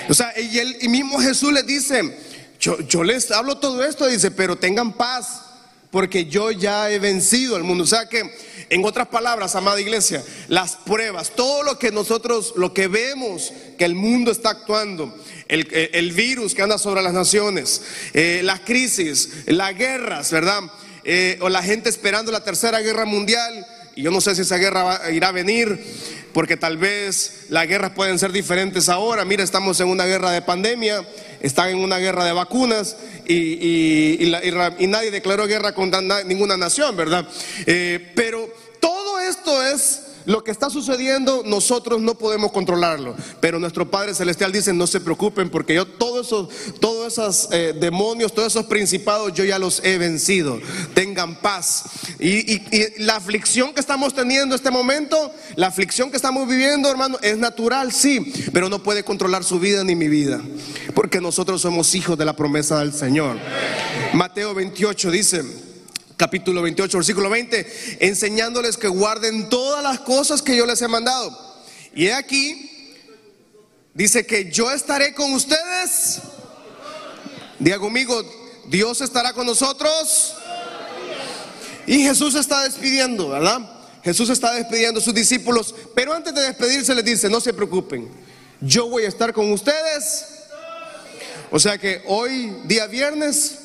O 0.08 0.14
sea, 0.14 0.32
y 0.40 0.58
el 0.58 0.88
mismo 0.88 1.20
Jesús 1.20 1.52
les 1.52 1.66
dice, 1.66 2.16
yo, 2.60 3.04
les 3.04 3.30
hablo 3.30 3.58
todo 3.58 3.84
esto, 3.84 4.06
dice, 4.06 4.30
pero 4.30 4.56
tengan 4.56 4.92
paz, 4.92 5.42
porque 5.90 6.26
yo 6.26 6.50
ya 6.50 6.90
he 6.90 6.98
vencido 6.98 7.56
al 7.56 7.64
mundo. 7.64 7.84
O 7.84 7.86
sea 7.86 8.08
que, 8.08 8.22
en 8.70 8.84
otras 8.84 9.08
palabras, 9.08 9.54
amada 9.54 9.80
iglesia, 9.80 10.22
las 10.48 10.76
pruebas, 10.76 11.30
todo 11.34 11.62
lo 11.62 11.78
que 11.78 11.90
nosotros, 11.90 12.52
lo 12.56 12.74
que 12.74 12.88
vemos 12.88 13.52
que 13.78 13.84
el 13.84 13.94
mundo 13.94 14.30
está 14.30 14.50
actuando, 14.50 15.16
el, 15.48 15.66
el- 15.72 15.90
el 15.94 16.12
virus 16.12 16.54
que 16.54 16.62
anda 16.62 16.76
sobre 16.78 17.00
las 17.02 17.14
naciones, 17.14 17.80
eh, 18.12 18.40
las 18.44 18.60
crisis, 18.60 19.30
las 19.46 19.74
guerras, 19.76 20.30
¿verdad? 20.30 20.60
Eh, 21.04 21.38
o 21.40 21.48
la 21.48 21.62
gente 21.62 21.88
esperando 21.88 22.30
la 22.32 22.44
tercera 22.44 22.80
guerra 22.80 23.06
mundial, 23.06 23.66
y 23.98 24.02
yo 24.02 24.12
no 24.12 24.20
sé 24.20 24.36
si 24.36 24.42
esa 24.42 24.58
guerra 24.58 25.10
irá 25.10 25.26
a 25.26 25.32
venir, 25.32 25.76
porque 26.32 26.56
tal 26.56 26.76
vez 26.76 27.46
las 27.48 27.66
guerras 27.66 27.90
pueden 27.96 28.16
ser 28.16 28.30
diferentes 28.30 28.88
ahora. 28.88 29.24
Mira, 29.24 29.42
estamos 29.42 29.80
en 29.80 29.88
una 29.88 30.04
guerra 30.04 30.30
de 30.30 30.40
pandemia, 30.40 31.04
están 31.40 31.70
en 31.70 31.78
una 31.78 31.98
guerra 31.98 32.24
de 32.24 32.30
vacunas 32.30 32.96
y, 33.26 34.30
nadie 34.86 35.10
declaró 35.10 35.48
guerra 35.48 35.74
contra 35.74 36.00
na- 36.00 36.22
ninguna 36.22 36.56
nación, 36.56 36.96
¿verdad? 36.96 37.26
Eh, 37.66 38.12
pero 38.14 38.48
todo 38.78 39.18
esto 39.18 39.66
es 39.66 40.02
lo 40.28 40.44
que 40.44 40.50
está 40.50 40.68
sucediendo, 40.68 41.42
nosotros 41.46 42.02
no 42.02 42.14
podemos 42.14 42.52
controlarlo. 42.52 43.16
Pero 43.40 43.58
nuestro 43.58 43.90
Padre 43.90 44.14
Celestial 44.14 44.52
dice, 44.52 44.74
no 44.74 44.86
se 44.86 45.00
preocupen 45.00 45.48
porque 45.48 45.74
yo 45.74 45.86
todos 45.86 46.26
esos, 46.26 46.48
todos 46.80 47.10
esos 47.14 47.48
eh, 47.50 47.74
demonios, 47.80 48.34
todos 48.34 48.48
esos 48.52 48.66
principados, 48.66 49.32
yo 49.32 49.42
ya 49.44 49.58
los 49.58 49.82
he 49.82 49.96
vencido. 49.96 50.60
Tengan 50.92 51.40
paz. 51.40 51.84
Y, 52.18 52.52
y- 52.54 52.62
y 52.70 53.02
la 53.02 53.16
aflicción 53.16 53.72
que 53.72 53.80
estamos 53.80 54.12
teniendo 54.12 54.54
en 54.54 54.58
este 54.58 54.70
momento, 54.70 55.32
la 55.56 55.68
aflicción 55.68 56.10
que 56.10 56.16
estamos 56.16 56.46
viviendo, 56.46 56.90
hermano, 56.90 57.16
es 57.22 57.38
natural, 57.38 57.90
sí, 57.90 58.30
pero 58.52 58.68
no 58.68 58.82
puede 58.82 59.02
controlar 59.04 59.44
su 59.44 59.58
vida 59.58 59.82
ni 59.82 59.94
mi 59.94 60.08
vida. 60.08 60.42
Porque 60.94 61.22
nosotros 61.22 61.62
somos 61.62 61.94
hijos 61.94 62.18
de 62.18 62.26
la 62.26 62.36
promesa 62.36 62.80
del 62.80 62.92
Señor. 62.92 63.38
Mateo 64.12 64.52
28 64.54 65.10
dice 65.10 65.67
capítulo 66.18 66.60
28, 66.62 66.98
versículo 66.98 67.30
20, 67.30 67.98
enseñándoles 68.00 68.76
que 68.76 68.88
guarden 68.88 69.48
todas 69.48 69.82
las 69.82 70.00
cosas 70.00 70.42
que 70.42 70.54
yo 70.54 70.66
les 70.66 70.82
he 70.82 70.88
mandado. 70.88 71.30
Y 71.94 72.08
he 72.08 72.12
aquí, 72.12 72.94
dice 73.94 74.26
que 74.26 74.50
yo 74.50 74.70
estaré 74.70 75.14
con 75.14 75.32
ustedes. 75.32 76.20
Diga 77.58 77.78
conmigo, 77.78 78.22
Dios 78.66 79.00
estará 79.00 79.32
con 79.32 79.46
nosotros. 79.46 80.34
Y 81.86 82.02
Jesús 82.02 82.34
está 82.34 82.64
despidiendo, 82.64 83.30
¿verdad? 83.30 83.60
Jesús 84.04 84.28
está 84.28 84.52
despidiendo 84.52 85.00
a 85.00 85.02
sus 85.02 85.14
discípulos, 85.14 85.74
pero 85.94 86.12
antes 86.12 86.34
de 86.34 86.42
despedirse 86.42 86.94
les 86.94 87.04
dice, 87.04 87.30
no 87.30 87.40
se 87.40 87.52
preocupen, 87.54 88.08
yo 88.60 88.88
voy 88.88 89.04
a 89.04 89.08
estar 89.08 89.32
con 89.32 89.50
ustedes. 89.52 90.26
O 91.50 91.58
sea 91.58 91.78
que 91.78 92.02
hoy, 92.06 92.58
día 92.64 92.86
viernes, 92.86 93.58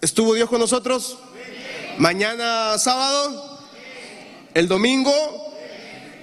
estuvo 0.00 0.34
Dios 0.34 0.48
con 0.48 0.60
nosotros. 0.60 1.18
Mañana 2.00 2.78
sábado, 2.78 3.58
el 4.54 4.68
domingo 4.68 5.12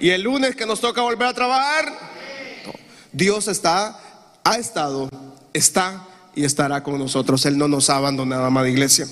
y 0.00 0.10
el 0.10 0.22
lunes 0.22 0.56
que 0.56 0.66
nos 0.66 0.80
toca 0.80 1.02
volver 1.02 1.28
a 1.28 1.34
trabajar. 1.34 1.96
Dios 3.12 3.46
está, 3.46 3.96
ha 4.42 4.56
estado, 4.56 5.08
está 5.52 6.04
y 6.34 6.44
estará 6.44 6.82
con 6.82 6.98
nosotros. 6.98 7.46
Él 7.46 7.56
no 7.56 7.68
nos 7.68 7.90
ha 7.90 7.96
abandonado, 7.96 8.44
amada 8.44 8.68
iglesia. 8.68 9.06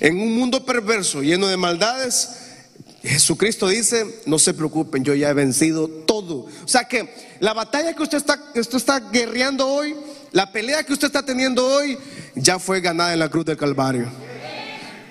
En 0.00 0.20
un 0.20 0.36
mundo 0.36 0.66
perverso, 0.66 1.22
lleno 1.22 1.46
de 1.46 1.56
maldades, 1.56 2.28
Jesucristo 3.02 3.68
dice, 3.68 4.20
no 4.26 4.38
se 4.38 4.52
preocupen, 4.52 5.02
yo 5.02 5.14
ya 5.14 5.30
he 5.30 5.34
vencido 5.34 5.88
todo. 5.88 6.48
O 6.62 6.68
sea 6.68 6.84
que 6.84 7.14
la 7.40 7.54
batalla 7.54 7.94
que 7.94 8.02
usted 8.02 8.18
está, 8.18 8.52
que 8.52 8.60
usted 8.60 8.76
está 8.76 9.00
guerreando 9.00 9.66
hoy, 9.66 9.96
la 10.32 10.52
pelea 10.52 10.84
que 10.84 10.92
usted 10.92 11.06
está 11.06 11.24
teniendo 11.24 11.66
hoy, 11.66 11.96
ya 12.34 12.58
fue 12.58 12.82
ganada 12.82 13.14
en 13.14 13.20
la 13.20 13.30
cruz 13.30 13.46
del 13.46 13.56
Calvario. 13.56 14.29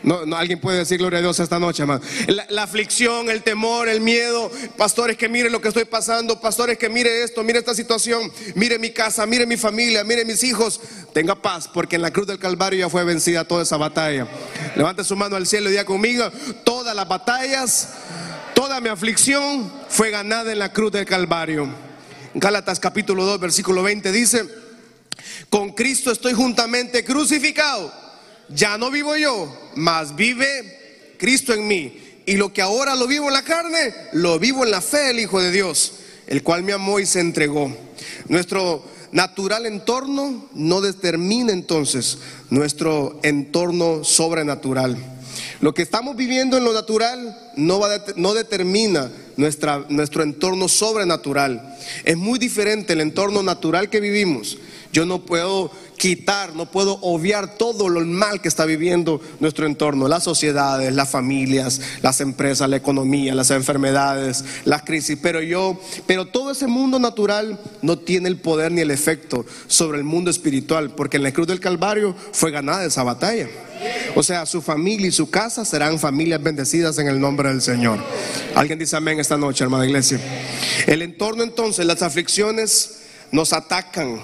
No, 0.01 0.25
no, 0.25 0.38
alguien 0.38 0.59
puede 0.59 0.77
decir 0.77 0.97
gloria 0.97 1.19
a 1.19 1.21
Dios 1.21 1.39
esta 1.39 1.59
noche, 1.59 1.83
hermano. 1.83 2.01
La, 2.49 2.63
aflicción, 2.63 3.29
el 3.29 3.43
temor, 3.43 3.89
el 3.89 4.01
miedo. 4.01 4.49
Pastores 4.77 5.17
que 5.17 5.27
miren 5.27 5.51
lo 5.51 5.62
que 5.62 5.67
estoy 5.67 5.85
pasando. 5.85 6.39
Pastores 6.39 6.77
que 6.77 6.89
mire 6.89 7.23
esto, 7.23 7.43
mire 7.43 7.59
esta 7.59 7.75
situación. 7.75 8.31
Mire 8.55 8.79
mi 8.79 8.91
casa, 8.91 9.25
mire 9.25 9.45
mi 9.45 9.57
familia, 9.57 10.03
mire 10.03 10.23
mis 10.23 10.43
hijos. 10.43 10.79
Tenga 11.13 11.35
paz, 11.35 11.67
porque 11.67 11.97
en 11.97 12.01
la 12.01 12.12
cruz 12.12 12.27
del 12.27 12.39
Calvario 12.39 12.79
ya 12.79 12.89
fue 12.89 13.03
vencida 13.03 13.43
toda 13.43 13.63
esa 13.63 13.77
batalla. 13.77 14.27
Levante 14.75 15.03
su 15.03 15.15
mano 15.15 15.35
al 15.35 15.47
cielo 15.47 15.67
y 15.67 15.71
diga 15.71 15.85
conmigo: 15.85 16.31
todas 16.63 16.95
las 16.95 17.07
batallas, 17.07 17.89
toda 18.53 18.79
mi 18.79 18.89
aflicción 18.89 19.71
fue 19.89 20.12
ganada 20.12 20.51
en 20.51 20.59
la 20.59 20.71
cruz 20.71 20.91
del 20.91 21.05
Calvario. 21.05 21.67
Gálatas 22.33 22.79
capítulo 22.79 23.25
2, 23.25 23.39
versículo 23.39 23.83
20 23.83 24.12
dice: 24.13 24.47
Con 25.49 25.71
Cristo 25.71 26.12
estoy 26.12 26.33
juntamente 26.33 27.03
crucificado. 27.03 27.98
Ya 28.49 28.77
no 28.77 28.91
vivo 28.91 29.15
yo, 29.15 29.53
mas 29.75 30.15
vive 30.15 31.15
Cristo 31.17 31.53
en 31.53 31.67
mí. 31.67 31.99
Y 32.25 32.38
lo 32.38 32.53
que 32.53 32.62
ahora 32.62 32.95
lo 32.95 33.07
vivo 33.07 33.27
en 33.27 33.33
la 33.33 33.43
carne, 33.43 33.93
lo 34.13 34.39
vivo 34.39 34.63
en 34.63 34.71
la 34.71 34.81
fe 34.81 34.99
del 34.99 35.19
Hijo 35.19 35.41
de 35.41 35.51
Dios, 35.51 35.93
el 36.27 36.43
cual 36.43 36.63
me 36.63 36.73
amó 36.73 36.99
y 36.99 37.05
se 37.05 37.19
entregó. 37.19 37.75
Nuestro 38.27 38.83
natural 39.12 39.65
entorno 39.65 40.47
no 40.53 40.81
determina 40.81 41.51
entonces 41.51 42.19
nuestro 42.49 43.19
entorno 43.23 44.03
sobrenatural. 44.03 44.97
Lo 45.62 45.73
que 45.73 45.81
estamos 45.81 46.15
viviendo 46.15 46.57
en 46.57 46.63
lo 46.63 46.73
natural 46.73 47.38
no, 47.55 47.81
no 48.15 48.33
determina 48.33 49.12
nuestra, 49.35 49.85
nuestro 49.89 50.23
entorno 50.23 50.69
sobrenatural. 50.69 51.77
Es 52.05 52.15
muy 52.15 52.39
diferente 52.39 52.93
el 52.93 53.01
entorno 53.01 53.43
natural 53.43 53.89
que 53.89 53.99
vivimos. 53.99 54.57
Yo 54.93 55.05
no 55.05 55.25
puedo 55.25 55.71
quitar, 55.99 56.55
no 56.55 56.71
puedo 56.71 56.97
obviar 57.01 57.57
todo 57.57 57.89
lo 57.89 57.99
mal 58.05 58.41
que 58.41 58.47
está 58.47 58.65
viviendo 58.65 59.21
nuestro 59.39 59.67
entorno, 59.67 60.07
las 60.07 60.23
sociedades, 60.23 60.91
las 60.95 61.09
familias, 61.09 61.81
las 62.01 62.21
empresas, 62.21 62.69
la 62.69 62.77
economía, 62.77 63.35
las 63.35 63.51
enfermedades, 63.51 64.43
las 64.65 64.81
crisis, 64.83 65.19
pero 65.21 65.41
yo, 65.41 65.79
pero 66.07 66.25
todo 66.25 66.51
ese 66.51 66.65
mundo 66.65 66.97
natural 66.97 67.59
no 67.83 67.99
tiene 67.99 68.29
el 68.29 68.38
poder 68.38 68.71
ni 68.71 68.81
el 68.81 68.89
efecto 68.89 69.45
sobre 69.67 69.99
el 69.99 70.05
mundo 70.05 70.31
espiritual, 70.31 70.91
porque 70.95 71.17
en 71.17 71.23
la 71.23 71.33
cruz 71.33 71.47
del 71.47 71.59
Calvario 71.59 72.15
fue 72.31 72.49
ganada 72.49 72.85
esa 72.85 73.03
batalla. 73.03 73.47
O 74.15 74.23
sea, 74.23 74.45
su 74.45 74.62
familia 74.62 75.07
y 75.07 75.12
su 75.12 75.29
casa 75.29 75.63
serán 75.65 75.99
familias 75.99 76.41
bendecidas 76.41 76.97
en 76.97 77.07
el 77.07 77.19
nombre 77.19 77.49
del 77.49 77.62
Señor. 77.62 77.99
Alguien 78.55 78.79
dice 78.79 78.95
amén 78.95 79.19
esta 79.19 79.38
noche, 79.38 79.63
hermana 79.63 79.85
iglesia. 79.85 80.19
El 80.88 81.01
entorno 81.01 81.43
entonces, 81.43 81.85
las 81.85 82.01
aflicciones 82.01 83.01
nos 83.31 83.53
atacan. 83.53 84.21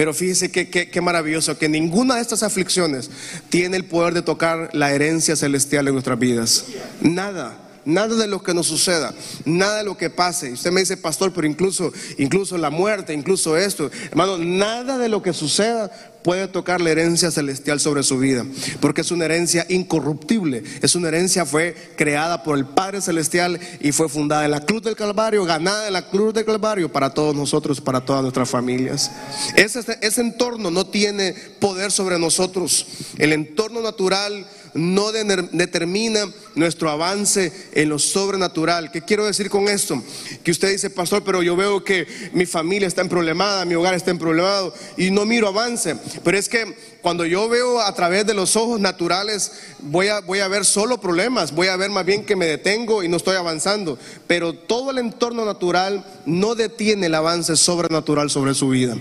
Pero 0.00 0.14
fíjese 0.14 0.50
que, 0.50 0.70
que- 0.70 0.88
qué 0.88 1.00
maravilloso 1.02 1.58
que 1.58 1.68
ninguna 1.68 2.14
de 2.14 2.22
estas 2.22 2.42
aflicciones 2.42 3.10
tiene 3.50 3.76
el 3.76 3.84
poder 3.84 4.14
de 4.14 4.22
tocar 4.22 4.70
la 4.72 4.94
herencia 4.94 5.36
celestial 5.36 5.88
en 5.88 5.92
nuestras 5.92 6.18
vidas. 6.18 6.64
Nada. 7.02 7.58
Nada 7.90 8.14
de 8.14 8.26
lo 8.26 8.42
que 8.42 8.54
nos 8.54 8.66
suceda, 8.66 9.12
nada 9.44 9.78
de 9.78 9.84
lo 9.84 9.96
que 9.96 10.10
pase. 10.10 10.52
Usted 10.52 10.70
me 10.70 10.80
dice, 10.80 10.96
pastor, 10.96 11.32
pero 11.32 11.46
incluso, 11.46 11.92
incluso 12.18 12.56
la 12.56 12.70
muerte, 12.70 13.12
incluso 13.12 13.56
esto, 13.56 13.90
hermano, 14.10 14.38
nada 14.38 14.96
de 14.96 15.08
lo 15.08 15.22
que 15.22 15.32
suceda 15.32 15.90
puede 16.22 16.48
tocar 16.48 16.80
la 16.80 16.90
herencia 16.90 17.30
celestial 17.30 17.80
sobre 17.80 18.02
su 18.02 18.18
vida, 18.18 18.44
porque 18.80 19.00
es 19.00 19.10
una 19.10 19.24
herencia 19.24 19.66
incorruptible, 19.68 20.62
es 20.82 20.94
una 20.94 21.08
herencia 21.08 21.46
fue 21.46 21.74
creada 21.96 22.42
por 22.42 22.58
el 22.58 22.66
Padre 22.66 23.00
celestial 23.00 23.58
y 23.80 23.92
fue 23.92 24.08
fundada 24.08 24.44
en 24.44 24.50
la 24.50 24.64
cruz 24.64 24.82
del 24.82 24.96
Calvario, 24.96 25.44
ganada 25.44 25.86
en 25.86 25.92
la 25.94 26.08
cruz 26.08 26.34
del 26.34 26.44
Calvario 26.44 26.92
para 26.92 27.10
todos 27.10 27.34
nosotros, 27.34 27.80
para 27.80 28.04
todas 28.04 28.22
nuestras 28.22 28.48
familias. 28.48 29.10
Ese, 29.56 29.80
ese 30.00 30.20
entorno 30.20 30.70
no 30.70 30.86
tiene 30.86 31.34
poder 31.58 31.90
sobre 31.90 32.18
nosotros. 32.18 32.86
El 33.18 33.32
entorno 33.32 33.80
natural 33.80 34.46
no 34.74 35.12
de- 35.12 35.48
determina 35.52 36.30
nuestro 36.54 36.90
avance 36.90 37.52
en 37.72 37.88
lo 37.88 37.98
sobrenatural. 37.98 38.90
¿Qué 38.90 39.02
quiero 39.02 39.24
decir 39.26 39.50
con 39.50 39.68
esto? 39.68 40.02
Que 40.42 40.50
usted 40.50 40.70
dice, 40.70 40.90
pastor, 40.90 41.22
pero 41.24 41.42
yo 41.42 41.56
veo 41.56 41.84
que 41.84 42.06
mi 42.32 42.46
familia 42.46 42.88
está 42.88 43.00
en 43.02 43.08
problemada, 43.08 43.64
mi 43.64 43.74
hogar 43.74 43.94
está 43.94 44.10
en 44.10 44.18
problemado 44.18 44.74
y 44.96 45.10
no 45.10 45.24
miro 45.24 45.48
avance. 45.48 45.96
Pero 46.24 46.38
es 46.38 46.48
que 46.48 46.74
cuando 47.02 47.24
yo 47.24 47.48
veo 47.48 47.80
a 47.80 47.94
través 47.94 48.26
de 48.26 48.34
los 48.34 48.56
ojos 48.56 48.80
naturales, 48.80 49.52
voy 49.78 50.08
a, 50.08 50.20
voy 50.20 50.40
a 50.40 50.48
ver 50.48 50.64
solo 50.64 51.00
problemas, 51.00 51.52
voy 51.52 51.68
a 51.68 51.76
ver 51.76 51.90
más 51.90 52.04
bien 52.04 52.24
que 52.24 52.36
me 52.36 52.46
detengo 52.46 53.02
y 53.02 53.08
no 53.08 53.16
estoy 53.16 53.36
avanzando. 53.36 53.98
Pero 54.26 54.52
todo 54.54 54.90
el 54.90 54.98
entorno 54.98 55.44
natural 55.44 56.04
no 56.26 56.54
detiene 56.54 57.06
el 57.06 57.14
avance 57.14 57.56
sobrenatural 57.56 58.30
sobre 58.30 58.54
su 58.54 58.68
vida. 58.68 58.96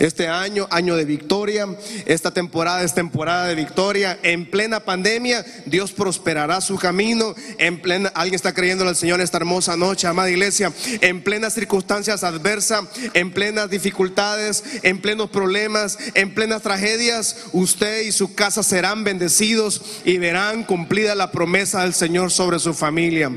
Este 0.00 0.28
año, 0.28 0.66
año 0.70 0.96
de 0.96 1.04
victoria, 1.04 1.68
esta 2.06 2.32
temporada 2.32 2.82
es 2.82 2.94
temporada 2.94 3.46
de 3.46 3.54
victoria. 3.54 4.18
En 4.22 4.50
plena 4.50 4.80
pandemia, 4.80 5.44
Dios 5.66 5.92
prosperará 5.92 6.60
su 6.60 6.76
camino 6.76 7.34
en 7.58 7.80
plena, 7.80 8.10
alguien 8.14 8.34
está 8.34 8.52
creyendo 8.52 8.86
al 8.86 8.96
Señor 8.96 9.20
esta 9.20 9.38
hermosa 9.38 9.76
noche, 9.76 10.06
amada 10.06 10.30
iglesia, 10.30 10.72
en 11.00 11.22
plenas 11.22 11.54
circunstancias 11.54 12.24
adversas, 12.24 12.84
en 13.14 13.32
plenas 13.32 13.70
dificultades, 13.70 14.64
en 14.82 15.00
plenos 15.00 15.30
problemas, 15.30 15.98
en 16.14 16.34
plenas 16.34 16.62
tragedias, 16.62 17.36
usted 17.52 18.02
y 18.02 18.12
su 18.12 18.34
casa 18.34 18.62
serán 18.62 19.04
bendecidos 19.04 19.80
y 20.04 20.18
verán 20.18 20.64
cumplida 20.64 21.14
la 21.14 21.30
promesa 21.30 21.82
del 21.82 21.94
Señor 21.94 22.30
sobre 22.30 22.58
su 22.58 22.74
familia. 22.74 23.30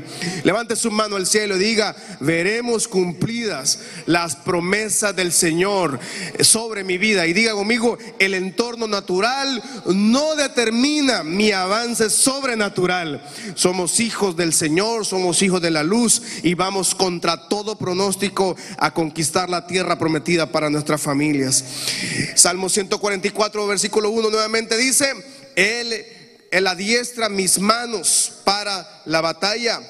Levante 0.44 0.76
su 0.76 0.90
mano 0.90 1.16
al 1.16 1.26
cielo 1.26 1.56
y 1.56 1.60
diga, 1.60 1.96
veremos 2.20 2.88
cumplidas 2.88 3.80
las 4.06 4.36
promesas 4.36 5.14
del 5.14 5.32
Señor 5.32 5.98
sobre 6.40 6.84
mi 6.84 6.98
vida. 6.98 7.26
Y 7.26 7.32
diga 7.32 7.52
conmigo, 7.52 7.98
el 8.18 8.34
entorno 8.34 8.86
natural 8.86 9.62
no 9.86 10.34
determina 10.36 11.22
mi 11.22 11.52
avance 11.52 12.10
sobrenatural. 12.10 13.22
Somos 13.54 14.00
hijos 14.00 14.36
del 14.36 14.52
Señor, 14.52 15.06
somos 15.06 15.42
hijos 15.42 15.60
de 15.60 15.70
la 15.70 15.82
luz 15.82 16.22
y 16.42 16.54
vamos 16.54 16.94
contra 16.94 17.48
todo 17.48 17.76
pronóstico 17.76 18.56
a 18.78 18.92
conquistar 18.92 19.50
la 19.50 19.66
tierra 19.66 19.98
prometida 19.98 20.46
para 20.46 20.70
nuestras 20.70 21.00
familias. 21.00 21.64
Salmo 22.34 22.68
144, 22.68 23.66
versículo 23.66 23.97
1 24.06 24.30
nuevamente 24.30 24.76
dice, 24.76 25.12
Él, 25.56 26.04
Él 26.50 26.66
adiestra 26.66 27.28
mis 27.28 27.58
manos 27.58 28.32
para 28.44 29.02
la 29.04 29.20
batalla 29.20 29.80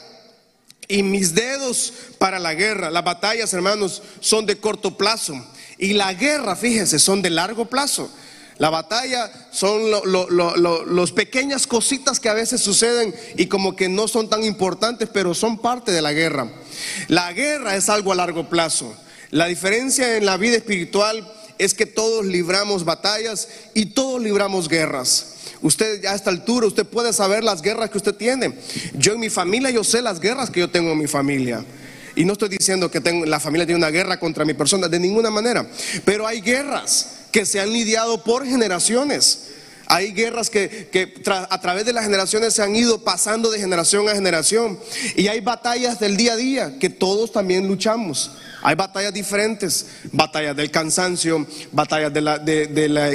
y 0.89 1.03
mis 1.03 1.35
dedos 1.35 1.93
para 2.19 2.39
la 2.39 2.55
guerra. 2.55 2.91
Las 2.91 3.05
batallas, 3.05 3.53
hermanos, 3.53 4.03
son 4.21 4.47
de 4.47 4.59
corto 4.59 4.97
plazo 4.97 5.35
y 5.77 5.93
la 5.93 6.13
guerra, 6.15 6.57
fíjense, 6.57 6.99
son 6.99 7.23
de 7.23 7.31
largo 7.31 7.67
plazo. 7.67 8.11
La 8.59 8.71
batalla 8.71 9.31
son 9.53 9.89
las 9.89 11.13
pequeñas 11.13 11.69
cositas 11.69 12.19
que 12.19 12.29
a 12.29 12.35
veces 12.35 12.61
suceden 12.61 13.15
y 13.37 13.47
como 13.47 13.77
que 13.77 13.89
no 13.89 14.09
son 14.09 14.29
tan 14.29 14.43
importantes, 14.43 15.09
pero 15.13 15.33
son 15.33 15.59
parte 15.59 15.93
de 15.93 16.03
la 16.03 16.13
guerra. 16.13 16.51
La 17.07 17.33
guerra 17.33 17.77
es 17.77 17.89
algo 17.89 18.11
a 18.11 18.17
largo 18.17 18.49
plazo. 18.49 18.93
La 19.31 19.47
diferencia 19.47 20.17
en 20.17 20.27
la 20.27 20.37
vida 20.37 20.57
espiritual 20.57 21.25
es 21.59 21.75
que 21.75 21.87
todos 21.87 22.25
libramos 22.25 22.85
batallas 22.85 23.49
y 23.75 23.87
todos 23.87 24.23
libramos 24.23 24.69
guerras. 24.69 25.35
Usted 25.61 26.03
ya 26.03 26.13
a 26.13 26.15
esta 26.15 26.31
altura, 26.31 26.67
usted 26.67 26.87
puede 26.87 27.13
saber 27.13 27.43
las 27.43 27.63
guerras 27.63 27.91
que 27.91 27.99
usted 27.99 28.15
tiene. 28.15 28.55
Yo 28.95 29.15
en 29.15 29.21
mi 29.21 29.29
familia, 29.29 29.71
yo 29.71 29.83
sé 29.83 30.01
las 30.03 30.21
guerras 30.21 30.51
que 30.51 30.61
yo 30.61 30.71
tengo 30.71 30.93
en 30.93 30.99
mi 30.99 31.09
familia. 31.09 31.65
Y 32.15 32.25
no 32.25 32.33
estoy 32.33 32.49
diciendo 32.49 32.91
que 32.91 33.01
tengo, 33.01 33.27
la 33.27 33.41
familia 33.41 33.67
tiene 33.67 33.79
una 33.79 33.91
guerra 33.91 34.19
contra 34.19 34.45
mi 34.45 34.55
persona, 34.55 34.89
de 34.89 34.99
ninguna 34.99 35.31
manera. 35.31 35.69
Pero 36.05 36.27
hay 36.27 36.41
guerras 36.41 37.19
que 37.33 37.45
se 37.45 37.61
han 37.61 37.73
lidiado 37.73 38.23
por 38.25 38.45
generaciones. 38.47 39.49
Hay 39.89 40.13
guerras 40.13 40.51
que, 40.51 41.15
a 41.51 41.61
través 41.61 41.87
de 41.87 41.93
las 41.93 42.05
generaciones 42.05 42.55
se 42.55 42.63
han 42.63 42.77
ido 42.77 43.03
pasando 43.03 43.51
de 43.51 43.59
generación 43.59 44.09
a 44.09 44.15
generación. 44.15 44.79
Y 45.17 45.29
hay 45.29 45.41
batallas 45.41 45.99
del 45.99 46.17
día 46.17 46.35
a 46.35 46.37
día 46.37 46.79
que 46.79 46.91
todos 46.91 47.33
también 47.33 47.67
luchamos. 47.67 48.31
Hay 48.61 48.75
batallas 48.75 49.15
diferentes, 49.15 49.87
batallas 50.13 50.57
del 50.57 50.71
cansancio, 50.71 51.47
batallas 51.73 52.13
de 52.13 52.21
la, 52.21 52.39
la 52.39 53.15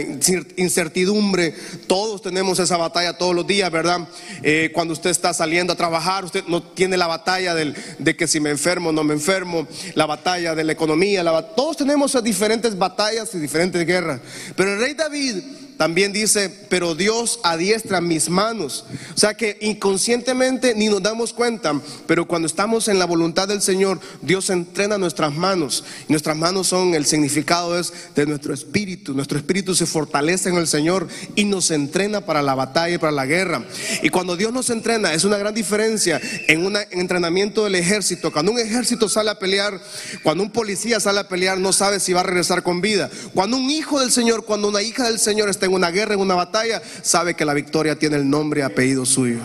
incertidumbre. 0.57 1.53
Todos 1.85 2.21
tenemos 2.21 2.59
esa 2.59 2.77
batalla 2.77 3.17
todos 3.17 3.35
los 3.35 3.45
días, 3.45 3.69
¿verdad? 3.69 4.07
Eh, 4.41 4.71
cuando 4.73 4.93
usted 4.93 5.09
está 5.09 5.33
saliendo 5.33 5.73
a 5.73 5.75
trabajar, 5.75 6.23
usted 6.25 6.45
no 6.47 6.63
tiene 6.63 6.97
la 6.97 7.07
batalla 7.07 7.53
de 7.53 8.15
que 8.15 8.27
si 8.27 8.39
me 8.39 8.49
enfermo 8.49 8.89
o 8.89 8.93
no 8.93 9.03
me 9.03 9.13
enfermo, 9.13 9.67
la 9.95 10.05
batalla 10.05 10.55
de 10.55 10.63
la 10.63 10.71
economía, 10.71 11.23
todos 11.55 11.77
tenemos 11.77 12.21
diferentes 12.23 12.77
batallas 12.77 13.35
y 13.35 13.39
diferentes 13.39 13.85
guerras. 13.85 14.21
Pero 14.55 14.73
el 14.73 14.79
rey 14.79 14.93
David 14.93 15.43
también 15.77 16.13
dice, 16.13 16.49
pero 16.69 16.95
Dios 16.95 17.39
adiestra 17.43 18.01
mis 18.01 18.29
manos. 18.29 18.85
O 19.15 19.17
sea 19.17 19.33
que 19.35 19.57
inconscientemente 19.61 20.75
ni 20.75 20.87
nos 20.87 21.01
damos 21.01 21.33
cuenta, 21.33 21.79
pero 22.07 22.27
cuando 22.27 22.47
estamos 22.47 22.87
en 22.87 22.99
la 22.99 23.05
voluntad 23.05 23.47
del 23.47 23.61
Señor, 23.61 23.99
Dios 24.21 24.49
entrena 24.49 24.97
nuestras 24.97 25.33
manos. 25.33 25.83
Y 26.07 26.13
nuestras 26.13 26.37
manos 26.37 26.67
son, 26.67 26.93
el 26.93 27.05
significado 27.05 27.77
es 27.77 27.93
de 28.15 28.25
nuestro 28.25 28.53
espíritu. 28.53 29.13
Nuestro 29.13 29.37
espíritu 29.37 29.75
se 29.75 29.85
fortalece 29.85 30.49
en 30.49 30.55
el 30.55 30.67
Señor 30.67 31.07
y 31.35 31.45
nos 31.45 31.71
entrena 31.71 32.21
para 32.21 32.41
la 32.41 32.55
batalla 32.55 32.95
y 32.95 32.97
para 32.97 33.11
la 33.11 33.25
guerra. 33.25 33.65
Y 34.01 34.09
cuando 34.09 34.35
Dios 34.35 34.53
nos 34.53 34.69
entrena, 34.69 35.13
es 35.13 35.23
una 35.23 35.37
gran 35.37 35.53
diferencia 35.53 36.21
en 36.47 36.65
un 36.65 36.77
entrenamiento 36.91 37.63
del 37.63 37.75
ejército. 37.75 38.31
Cuando 38.31 38.51
un 38.51 38.59
ejército 38.59 39.09
sale 39.09 39.31
a 39.31 39.39
pelear, 39.39 39.79
cuando 40.21 40.43
un 40.43 40.51
policía 40.51 40.99
sale 40.99 41.19
a 41.19 41.27
pelear, 41.27 41.57
no 41.59 41.73
sabe 41.73 41.99
si 41.99 42.13
va 42.13 42.21
a 42.21 42.23
regresar 42.23 42.63
con 42.63 42.81
vida. 42.81 43.09
Cuando 43.33 43.57
un 43.57 43.69
hijo 43.69 43.99
del 43.99 44.11
Señor, 44.11 44.45
cuando 44.45 44.67
una 44.67 44.81
hija 44.81 45.05
del 45.05 45.19
Señor 45.19 45.49
está 45.49 45.62
en 45.65 45.73
una 45.73 45.91
guerra, 45.91 46.13
en 46.13 46.19
una 46.19 46.35
batalla, 46.35 46.81
sabe 47.01 47.33
que 47.33 47.45
la 47.45 47.53
victoria 47.53 47.97
tiene 47.97 48.15
el 48.15 48.29
nombre 48.29 48.61
y 48.61 48.63
apellido 48.63 49.05
suyo. 49.05 49.39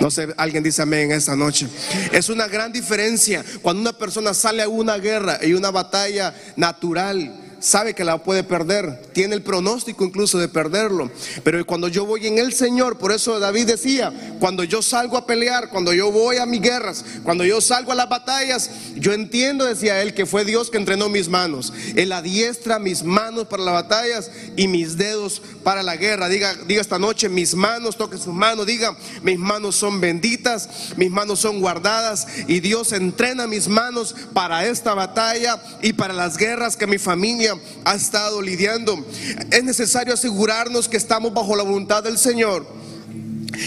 No 0.00 0.10
sé, 0.10 0.28
alguien 0.36 0.62
dice 0.62 0.82
amén 0.82 1.12
esta 1.12 1.36
noche. 1.36 1.68
Es 2.12 2.28
una 2.28 2.48
gran 2.48 2.72
diferencia 2.72 3.44
cuando 3.60 3.82
una 3.82 3.92
persona 3.92 4.34
sale 4.34 4.62
a 4.62 4.68
una 4.68 4.96
guerra 4.98 5.38
y 5.42 5.52
una 5.52 5.70
batalla 5.70 6.34
natural 6.56 7.41
sabe 7.62 7.94
que 7.94 8.04
la 8.04 8.22
puede 8.22 8.42
perder, 8.42 9.00
tiene 9.12 9.34
el 9.36 9.42
pronóstico 9.42 10.04
incluso 10.04 10.38
de 10.38 10.48
perderlo. 10.48 11.10
Pero 11.44 11.64
cuando 11.64 11.88
yo 11.88 12.04
voy 12.04 12.26
en 12.26 12.38
el 12.38 12.52
Señor, 12.52 12.98
por 12.98 13.12
eso 13.12 13.38
David 13.38 13.66
decía, 13.66 14.12
cuando 14.40 14.64
yo 14.64 14.82
salgo 14.82 15.16
a 15.16 15.26
pelear, 15.26 15.70
cuando 15.70 15.92
yo 15.92 16.10
voy 16.10 16.36
a 16.38 16.46
mis 16.46 16.60
guerras, 16.60 17.04
cuando 17.22 17.44
yo 17.44 17.60
salgo 17.60 17.92
a 17.92 17.94
las 17.94 18.08
batallas, 18.08 18.70
yo 18.96 19.12
entiendo, 19.12 19.64
decía 19.64 20.02
él, 20.02 20.12
que 20.12 20.26
fue 20.26 20.44
Dios 20.44 20.70
que 20.70 20.78
entrenó 20.78 21.08
mis 21.08 21.28
manos. 21.28 21.72
Él 21.94 22.12
adiestra 22.12 22.80
mis 22.80 23.04
manos 23.04 23.46
para 23.46 23.62
las 23.62 23.74
batallas 23.74 24.30
y 24.56 24.66
mis 24.66 24.96
dedos 24.96 25.40
para 25.62 25.82
la 25.82 25.96
guerra. 25.96 26.28
Diga, 26.28 26.54
diga 26.66 26.80
esta 26.80 26.98
noche, 26.98 27.28
mis 27.28 27.54
manos, 27.54 27.96
toque 27.96 28.18
sus 28.18 28.34
manos, 28.34 28.66
diga, 28.66 28.96
mis 29.22 29.38
manos 29.38 29.76
son 29.76 30.00
benditas, 30.00 30.68
mis 30.96 31.10
manos 31.10 31.38
son 31.38 31.60
guardadas 31.60 32.26
y 32.48 32.58
Dios 32.58 32.92
entrena 32.92 33.46
mis 33.46 33.68
manos 33.68 34.14
para 34.32 34.66
esta 34.66 34.94
batalla 34.94 35.62
y 35.80 35.92
para 35.92 36.12
las 36.12 36.36
guerras 36.36 36.76
que 36.76 36.86
mi 36.86 36.98
familia 36.98 37.51
ha 37.84 37.94
estado 37.94 38.42
lidiando. 38.42 39.04
Es 39.50 39.64
necesario 39.64 40.14
asegurarnos 40.14 40.88
que 40.88 40.96
estamos 40.96 41.32
bajo 41.32 41.56
la 41.56 41.62
voluntad 41.62 42.02
del 42.02 42.18
Señor. 42.18 42.66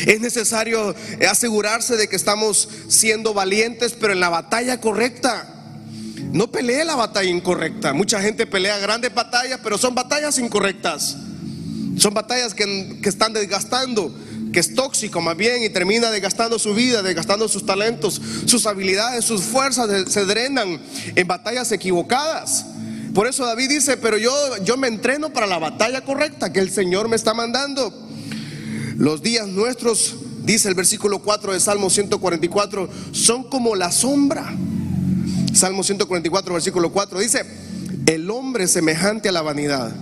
Es 0.05 0.19
necesario 0.19 0.95
asegurarse 1.29 1.95
de 1.95 2.07
que 2.07 2.15
estamos 2.15 2.69
siendo 2.87 3.33
valientes, 3.33 3.93
pero 3.93 4.13
en 4.13 4.19
la 4.19 4.29
batalla 4.29 4.79
correcta. 4.79 5.51
No 6.31 6.51
pelee 6.51 6.83
la 6.85 6.95
batalla 6.95 7.29
incorrecta. 7.29 7.93
Mucha 7.93 8.21
gente 8.21 8.45
pelea 8.45 8.77
grandes 8.79 9.13
batallas, 9.13 9.59
pero 9.63 9.77
son 9.77 9.95
batallas 9.95 10.37
incorrectas. 10.37 11.17
Son 11.97 12.13
batallas 12.13 12.53
que, 12.53 12.99
están 13.03 13.33
desgastando, 13.33 14.13
que 14.51 14.59
es 14.59 14.75
tóxico 14.75 15.21
más 15.21 15.37
bien 15.37 15.63
y 15.63 15.69
termina 15.69 16.11
desgastando 16.11 16.59
su 16.59 16.73
vida, 16.73 17.01
desgastando 17.01 17.47
sus 17.47 17.65
talentos, 17.65 18.21
sus 18.45 18.65
habilidades, 18.65 19.23
sus 19.23 19.41
fuerzas 19.43 20.11
se 20.11 20.25
drenan 20.25 20.81
en 21.15 21.27
batallas 21.27 21.71
equivocadas. 21.71 22.65
Por 23.15 23.27
eso 23.27 23.45
David 23.45 23.69
dice, 23.69 23.95
pero 23.95 24.17
yo, 24.17 24.33
yo 24.65 24.75
me 24.75 24.89
entreno 24.89 25.29
para 25.29 25.47
la 25.47 25.57
batalla 25.57 26.01
correcta 26.01 26.51
que 26.51 26.59
el 26.59 26.69
Señor 26.69 27.07
me 27.07 27.15
está 27.15 27.33
mandando. 27.33 27.93
Los 28.97 29.23
días 29.23 29.47
nuestros, 29.47 30.17
dice 30.43 30.67
el 30.67 30.75
versículo 30.75 31.19
4 31.19 31.53
de 31.53 31.61
Salmo 31.61 31.89
144, 31.89 32.89
son 33.13 33.45
como 33.45 33.73
la 33.77 33.93
sombra. 33.93 34.53
Salmo 35.53 35.81
144, 35.81 36.53
versículo 36.55 36.91
4 36.91 37.19
dice, 37.19 37.45
el 38.05 38.29
hombre 38.29 38.67
semejante 38.67 39.29
a 39.29 39.31
la 39.31 39.41
vanidad. 39.41 39.95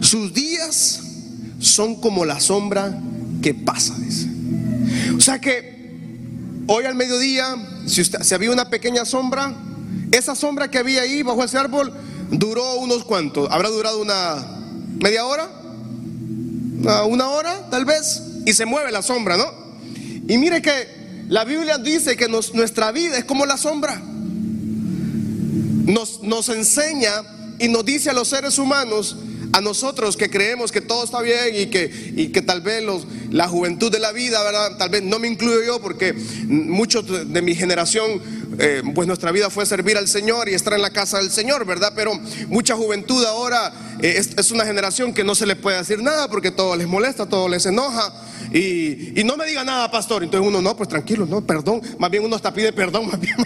Sus 0.00 0.32
días 0.32 1.00
son 1.58 2.00
como 2.00 2.24
la 2.24 2.38
sombra 2.38 2.96
que 3.42 3.54
pasa. 3.54 3.96
O 5.16 5.20
sea 5.20 5.40
que 5.40 5.98
hoy 6.68 6.84
al 6.84 6.94
mediodía, 6.94 7.56
si, 7.86 8.02
usted, 8.02 8.22
si 8.22 8.34
había 8.34 8.52
una 8.52 8.70
pequeña 8.70 9.04
sombra, 9.04 9.52
esa 10.12 10.36
sombra 10.36 10.70
que 10.70 10.78
había 10.78 11.02
ahí 11.02 11.24
bajo 11.24 11.42
ese 11.42 11.58
árbol 11.58 11.92
Duró 12.32 12.76
unos 12.76 13.04
cuantos, 13.04 13.48
habrá 13.50 13.68
durado 13.68 14.00
una 14.00 14.36
media 14.98 15.26
hora, 15.26 15.50
una, 17.06 17.28
hora 17.28 17.68
tal 17.70 17.84
vez, 17.84 18.22
y 18.46 18.54
se 18.54 18.64
mueve 18.64 18.90
la 18.90 19.02
sombra, 19.02 19.36
¿no? 19.36 19.44
Y 20.26 20.38
mire 20.38 20.62
que 20.62 21.26
la 21.28 21.44
Biblia 21.44 21.76
dice 21.78 22.16
que 22.16 22.28
nuestra 22.28 22.90
vida 22.90 23.18
es 23.18 23.24
como 23.26 23.44
la 23.44 23.58
sombra. 23.58 24.00
Nos, 25.84 26.22
nos 26.22 26.48
enseña 26.48 27.12
y 27.58 27.68
nos 27.68 27.84
dice 27.84 28.08
a 28.10 28.14
los 28.14 28.28
seres 28.28 28.58
humanos 28.58 29.16
a 29.52 29.60
nosotros 29.60 30.16
que 30.16 30.30
creemos 30.30 30.72
que 30.72 30.80
todo 30.80 31.04
está 31.04 31.20
bien 31.20 31.54
y 31.54 31.66
que, 31.66 32.12
y 32.16 32.28
que 32.28 32.42
tal 32.42 32.62
vez 32.62 32.82
los, 32.82 33.06
la 33.30 33.48
juventud 33.48 33.90
de 33.92 33.98
la 33.98 34.12
vida, 34.12 34.42
¿verdad? 34.42 34.76
Tal 34.78 34.90
vez 34.90 35.02
no 35.02 35.18
me 35.18 35.28
incluyo 35.28 35.62
yo 35.64 35.80
porque 35.80 36.14
muchos 36.46 37.32
de 37.32 37.42
mi 37.42 37.54
generación 37.54 38.20
eh, 38.58 38.82
pues 38.94 39.06
nuestra 39.06 39.32
vida 39.32 39.50
fue 39.50 39.64
servir 39.66 39.96
al 39.96 40.08
Señor 40.08 40.48
y 40.48 40.54
estar 40.54 40.72
en 40.72 40.82
la 40.82 40.90
casa 40.90 41.18
del 41.18 41.30
Señor, 41.30 41.64
¿verdad? 41.64 41.92
Pero 41.94 42.12
mucha 42.48 42.76
juventud 42.76 43.24
ahora 43.24 43.72
eh, 44.00 44.22
es, 44.36 44.50
una 44.50 44.64
generación 44.64 45.14
que 45.14 45.24
no 45.24 45.34
se 45.34 45.46
le 45.46 45.56
puede 45.56 45.78
decir 45.78 46.02
nada 46.02 46.28
porque 46.28 46.50
todo 46.50 46.76
les 46.76 46.86
molesta, 46.86 47.26
todo 47.26 47.48
les 47.48 47.64
enoja. 47.66 48.12
Y, 48.52 49.22
no 49.24 49.36
me 49.36 49.46
diga 49.46 49.64
nada, 49.64 49.90
pastor. 49.90 50.22
Entonces 50.22 50.46
uno, 50.46 50.60
no, 50.60 50.76
pues 50.76 50.88
tranquilo, 50.88 51.26
no, 51.26 51.40
perdón. 51.46 51.80
Más 51.98 52.10
bien 52.10 52.24
uno 52.24 52.36
hasta 52.36 52.52
pide 52.52 52.72
perdón, 52.72 53.06
más 53.10 53.20
bien. 53.20 53.36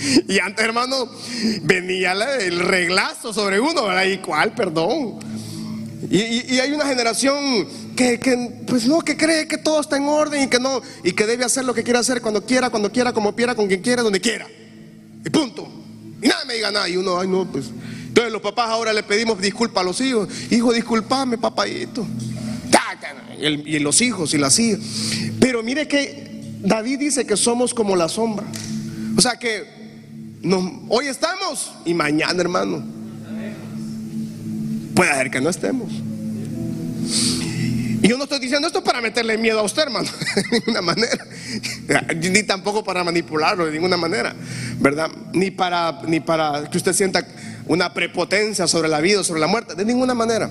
Y 0.28 0.38
antes, 0.38 0.64
hermano, 0.64 1.08
venía 1.62 2.12
el 2.12 2.60
reglazo 2.60 3.32
sobre 3.32 3.60
uno, 3.60 3.84
¿verdad? 3.84 4.04
¿Y 4.04 4.18
cuál? 4.18 4.52
Perdón. 4.54 5.18
Y, 6.10 6.58
hay 6.58 6.72
una 6.72 6.86
generación 6.86 7.68
que, 7.94 8.18
que, 8.18 8.62
pues 8.66 8.86
no, 8.86 9.00
que 9.00 9.16
cree 9.16 9.46
que 9.46 9.58
todo 9.58 9.80
está 9.80 9.96
en 9.96 10.04
orden 10.04 10.44
y 10.44 10.48
que 10.48 10.58
no, 10.58 10.80
y 11.04 11.12
que 11.12 11.26
debe 11.26 11.44
hacer 11.44 11.64
lo 11.64 11.74
que 11.74 11.82
quiera 11.82 12.00
hacer 12.00 12.20
cuando 12.20 12.44
quiera, 12.44 12.70
cuando 12.70 12.90
quiera, 12.90 13.12
como 13.12 13.34
quiera, 13.34 13.54
con 13.54 13.68
quien 13.68 13.82
quiera, 13.82 14.02
donde 14.02 14.20
quiera. 14.20 14.46
Y 15.24 15.30
punto. 15.30 15.68
Y 16.22 16.28
nada 16.28 16.44
me 16.46 16.54
diga 16.54 16.70
nada. 16.70 16.88
Y 16.88 16.96
uno, 16.96 17.18
ay 17.18 17.28
no, 17.28 17.50
pues. 17.50 17.66
Entonces 18.08 18.32
los 18.32 18.42
papás 18.42 18.70
ahora 18.70 18.92
le 18.92 19.02
pedimos 19.02 19.40
disculpas 19.40 19.82
a 19.82 19.84
los 19.84 20.00
hijos. 20.00 20.28
Hijo, 20.50 20.72
disculpame, 20.72 21.38
papayito. 21.38 22.06
Y, 23.38 23.78
los 23.78 24.00
hijos 24.02 24.34
y 24.34 24.38
las 24.38 24.58
hijas. 24.58 24.80
Pero 25.38 25.62
mire 25.62 25.88
que 25.88 26.58
David 26.60 26.98
dice 26.98 27.26
que 27.26 27.36
somos 27.36 27.72
como 27.72 27.96
la 27.96 28.08
sombra. 28.08 28.46
O 29.16 29.20
sea 29.20 29.38
que 29.38 29.79
hoy 30.88 31.06
estamos 31.06 31.72
y 31.84 31.94
mañana, 31.94 32.40
hermano. 32.40 32.82
Puede 34.94 35.14
ser 35.14 35.30
que 35.30 35.40
no 35.40 35.50
estemos. 35.50 35.90
Y 38.02 38.08
yo 38.08 38.16
no 38.16 38.24
estoy 38.24 38.38
diciendo 38.38 38.66
esto 38.66 38.82
para 38.82 39.00
meterle 39.02 39.36
miedo 39.36 39.60
a 39.60 39.62
usted, 39.62 39.82
hermano, 39.82 40.08
de 40.34 40.58
ninguna 40.58 40.82
manera. 40.82 41.26
Ni 42.16 42.42
tampoco 42.44 42.82
para 42.82 43.04
manipularlo 43.04 43.66
de 43.66 43.72
ninguna 43.72 43.96
manera, 43.96 44.34
¿verdad? 44.78 45.10
Ni 45.34 45.50
para, 45.50 46.00
ni 46.06 46.20
para 46.20 46.68
que 46.70 46.78
usted 46.78 46.94
sienta 46.94 47.26
una 47.66 47.92
prepotencia 47.92 48.66
sobre 48.66 48.88
la 48.88 49.00
vida 49.00 49.20
o 49.20 49.24
sobre 49.24 49.40
la 49.40 49.46
muerte, 49.46 49.74
de 49.74 49.84
ninguna 49.84 50.14
manera. 50.14 50.50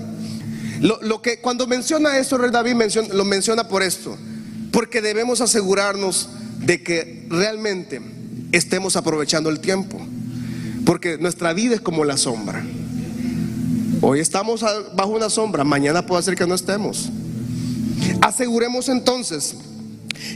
Lo, 0.80 1.20
que 1.20 1.40
cuando 1.40 1.66
menciona 1.66 2.16
esto, 2.16 2.38
David 2.38 2.74
lo 3.12 3.24
menciona 3.24 3.68
por 3.68 3.82
esto, 3.82 4.16
porque 4.72 5.02
debemos 5.02 5.40
asegurarnos 5.40 6.30
de 6.58 6.82
que 6.82 7.26
realmente 7.28 8.00
estemos 8.52 8.96
aprovechando 8.96 9.50
el 9.50 9.60
tiempo, 9.60 10.00
porque 10.84 11.18
nuestra 11.18 11.52
vida 11.52 11.74
es 11.74 11.80
como 11.80 12.04
la 12.04 12.16
sombra. 12.16 12.64
Hoy 14.02 14.20
estamos 14.20 14.64
bajo 14.94 15.10
una 15.10 15.28
sombra, 15.28 15.62
mañana 15.64 16.06
puede 16.06 16.22
ser 16.22 16.34
que 16.34 16.46
no 16.46 16.54
estemos. 16.54 17.10
Aseguremos 18.22 18.88
entonces 18.88 19.56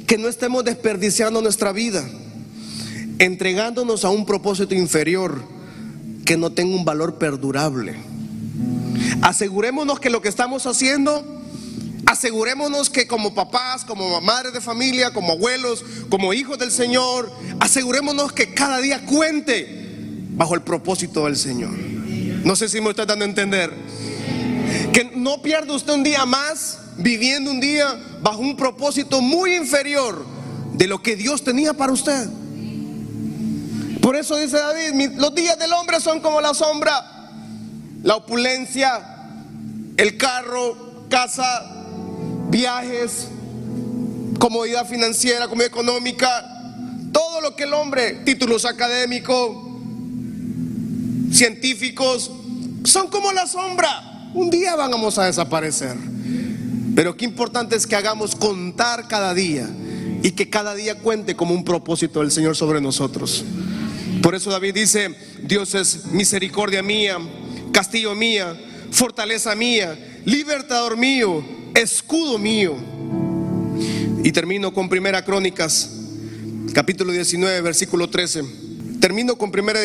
que 0.07 0.19
no 0.19 0.29
estemos 0.29 0.65
desperdiciando 0.65 1.41
nuestra 1.41 1.73
vida, 1.73 2.05
entregándonos 3.19 4.05
a 4.05 4.11
un 4.11 4.27
propósito 4.27 4.75
inferior 4.75 5.43
que 6.25 6.37
no 6.37 6.53
tenga 6.53 6.77
un 6.77 6.85
valor 6.85 7.17
perdurable. 7.17 7.95
Asegurémonos 9.23 10.01
que 10.01 10.11
lo 10.11 10.21
que 10.21 10.29
estamos 10.29 10.67
haciendo, 10.67 11.43
asegurémonos 12.07 12.91
que 12.91 13.07
como 13.07 13.35
papás, 13.35 13.85
como 13.85 14.21
madres 14.21 14.53
de 14.53 14.61
familia, 14.61 15.13
como 15.13 15.33
abuelos, 15.33 15.85
como 16.09 16.33
hijos 16.33 16.59
del 16.59 16.71
Señor, 16.71 17.33
asegurémonos 17.61 18.33
que 18.33 18.55
cada 18.55 18.79
día 18.79 19.05
cuente 19.07 19.85
bajo 20.31 20.55
el 20.55 20.63
propósito 20.63 21.25
del 21.25 21.37
Señor. 21.37 21.73
No 22.45 22.57
sé 22.57 22.69
si 22.69 22.81
me 22.81 22.91
está 22.91 23.07
dando 23.07 23.25
a 23.25 23.29
entender. 23.29 23.73
Que 24.93 25.13
no 25.15 25.41
pierda 25.43 25.73
usted 25.75 25.93
un 25.93 26.03
día 26.03 26.25
más 26.27 26.79
viviendo 26.97 27.51
un 27.51 27.61
día 27.61 27.99
bajo 28.23 28.39
un 28.39 28.57
propósito 28.57 29.21
muy 29.21 29.57
inferior 29.57 30.25
de 30.75 30.87
lo 30.87 31.03
que 31.03 31.17
Dios 31.17 31.43
tenía 31.43 31.75
para 31.75 31.93
usted. 31.93 32.29
Por 34.01 34.17
eso 34.17 34.37
dice 34.37 34.59
David, 34.59 35.13
los 35.17 35.35
días 35.35 35.59
del 35.59 35.73
hombre 35.73 35.99
son 36.01 36.21
como 36.21 36.41
la 36.41 36.53
sombra, 36.53 37.31
la 38.03 38.17
opulencia, 38.17 39.01
el 39.97 40.17
carro, 40.19 41.07
casa, 41.09 41.74
viajes, 42.51 43.29
comodidad 44.39 44.87
financiera, 44.87 45.49
comodidad 45.49 45.73
económica, 45.73 46.51
todo 47.13 47.41
lo 47.41 47.57
que 47.57 47.65
el 47.65 47.75
hombre, 47.75 48.23
títulos 48.25 48.65
académicos, 48.65 49.57
científicos, 51.33 52.31
son 52.85 53.09
como 53.09 53.33
la 53.33 53.47
sombra. 53.47 54.31
Un 54.35 54.51
día 54.51 54.77
vamos 54.77 55.19
a 55.19 55.25
desaparecer. 55.25 55.97
Pero 56.95 57.17
qué 57.17 57.25
importante 57.25 57.77
es 57.77 57.87
que 57.87 57.97
hagamos 57.97 58.37
contar 58.37 59.09
cada 59.09 59.35
día 59.35 59.69
y 60.23 60.33
que 60.33 60.49
cada 60.49 60.75
día 60.75 60.99
cuente 60.99 61.35
como 61.35 61.55
un 61.55 61.65
propósito 61.65 62.21
del 62.21 62.31
Señor 62.31 62.57
sobre 62.57 62.81
nosotros. 62.81 63.45
Por 64.23 64.35
eso 64.35 64.51
David 64.51 64.75
dice, 64.75 65.15
Dios 65.43 65.75
es 65.75 66.07
misericordia 66.07 66.83
mía, 66.83 67.19
castillo 67.73 68.15
mía, 68.15 68.59
fortaleza 68.91 69.55
mía, 69.55 69.99
libertador 70.25 70.97
mío, 70.97 71.45
escudo 71.75 72.39
mío. 72.39 72.77
Y 74.23 74.33
termino 74.33 74.73
con 74.73 74.89
Primera 74.89 75.25
Crónicas, 75.25 75.91
capítulo 76.73 77.13
19, 77.13 77.61
versículo 77.61 78.09
13. 78.09 78.43
Termino 79.01 79.37
con 79.37 79.51
Primera, 79.51 79.81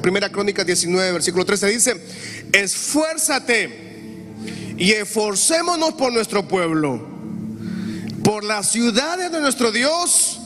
primera 0.00 0.30
Crónicas 0.30 0.64
19, 0.64 1.12
versículo 1.12 1.44
13. 1.44 1.68
Dice, 1.68 2.00
esfuérzate 2.52 3.84
y 4.78 4.92
esforcémonos 4.92 5.94
por 5.94 6.12
nuestro 6.12 6.48
pueblo, 6.48 7.06
por 8.22 8.42
las 8.42 8.70
ciudades 8.72 9.30
de 9.30 9.40
nuestro 9.40 9.70
Dios, 9.70 10.40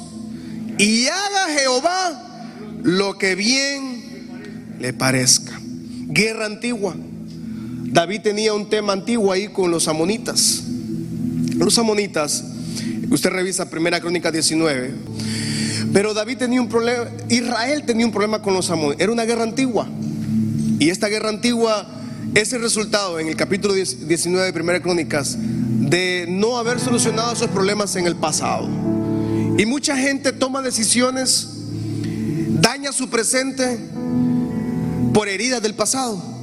y 0.78 1.06
haga 1.06 1.58
Jehová 1.58 2.50
lo 2.82 3.18
que 3.18 3.34
bien 3.36 4.76
le 4.80 4.92
parezca. 4.92 5.60
Guerra 6.08 6.46
antigua. 6.46 6.96
David 7.90 8.22
tenía 8.22 8.52
un 8.52 8.68
tema 8.68 8.92
antiguo 8.92 9.32
ahí 9.32 9.48
con 9.48 9.70
los 9.70 9.86
amonitas. 9.86 10.64
Los 11.58 11.76
amonitas, 11.76 12.44
usted 13.10 13.30
revisa 13.30 13.68
Primera 13.68 14.00
Crónica 14.00 14.30
19. 14.30 14.94
Pero 15.92 16.14
David 16.14 16.38
tenía 16.38 16.60
un 16.60 16.68
problema, 16.68 17.10
Israel 17.28 17.82
tenía 17.84 18.06
un 18.06 18.12
problema 18.12 18.40
con 18.40 18.54
los 18.54 18.70
amonitas. 18.70 19.02
Era 19.02 19.12
una 19.12 19.24
guerra 19.24 19.42
antigua. 19.42 19.88
Y 20.78 20.90
esta 20.90 21.08
guerra 21.08 21.30
antigua 21.30 21.86
es 22.34 22.52
el 22.52 22.62
resultado 22.62 23.18
en 23.18 23.26
el 23.26 23.34
capítulo 23.34 23.74
19 23.74 24.52
de 24.52 24.60
1 24.60 24.82
Crónicas 24.82 25.36
de 25.38 26.26
no 26.28 26.58
haber 26.58 26.78
solucionado 26.78 27.32
esos 27.32 27.48
problemas 27.48 27.96
en 27.96 28.06
el 28.06 28.14
pasado. 28.14 28.68
Y 29.58 29.66
mucha 29.66 29.96
gente 29.96 30.32
toma 30.32 30.62
decisiones, 30.62 31.48
daña 32.60 32.92
su 32.92 33.10
presente 33.10 33.80
por 35.12 35.28
heridas 35.28 35.60
del 35.60 35.74
pasado. 35.74 36.37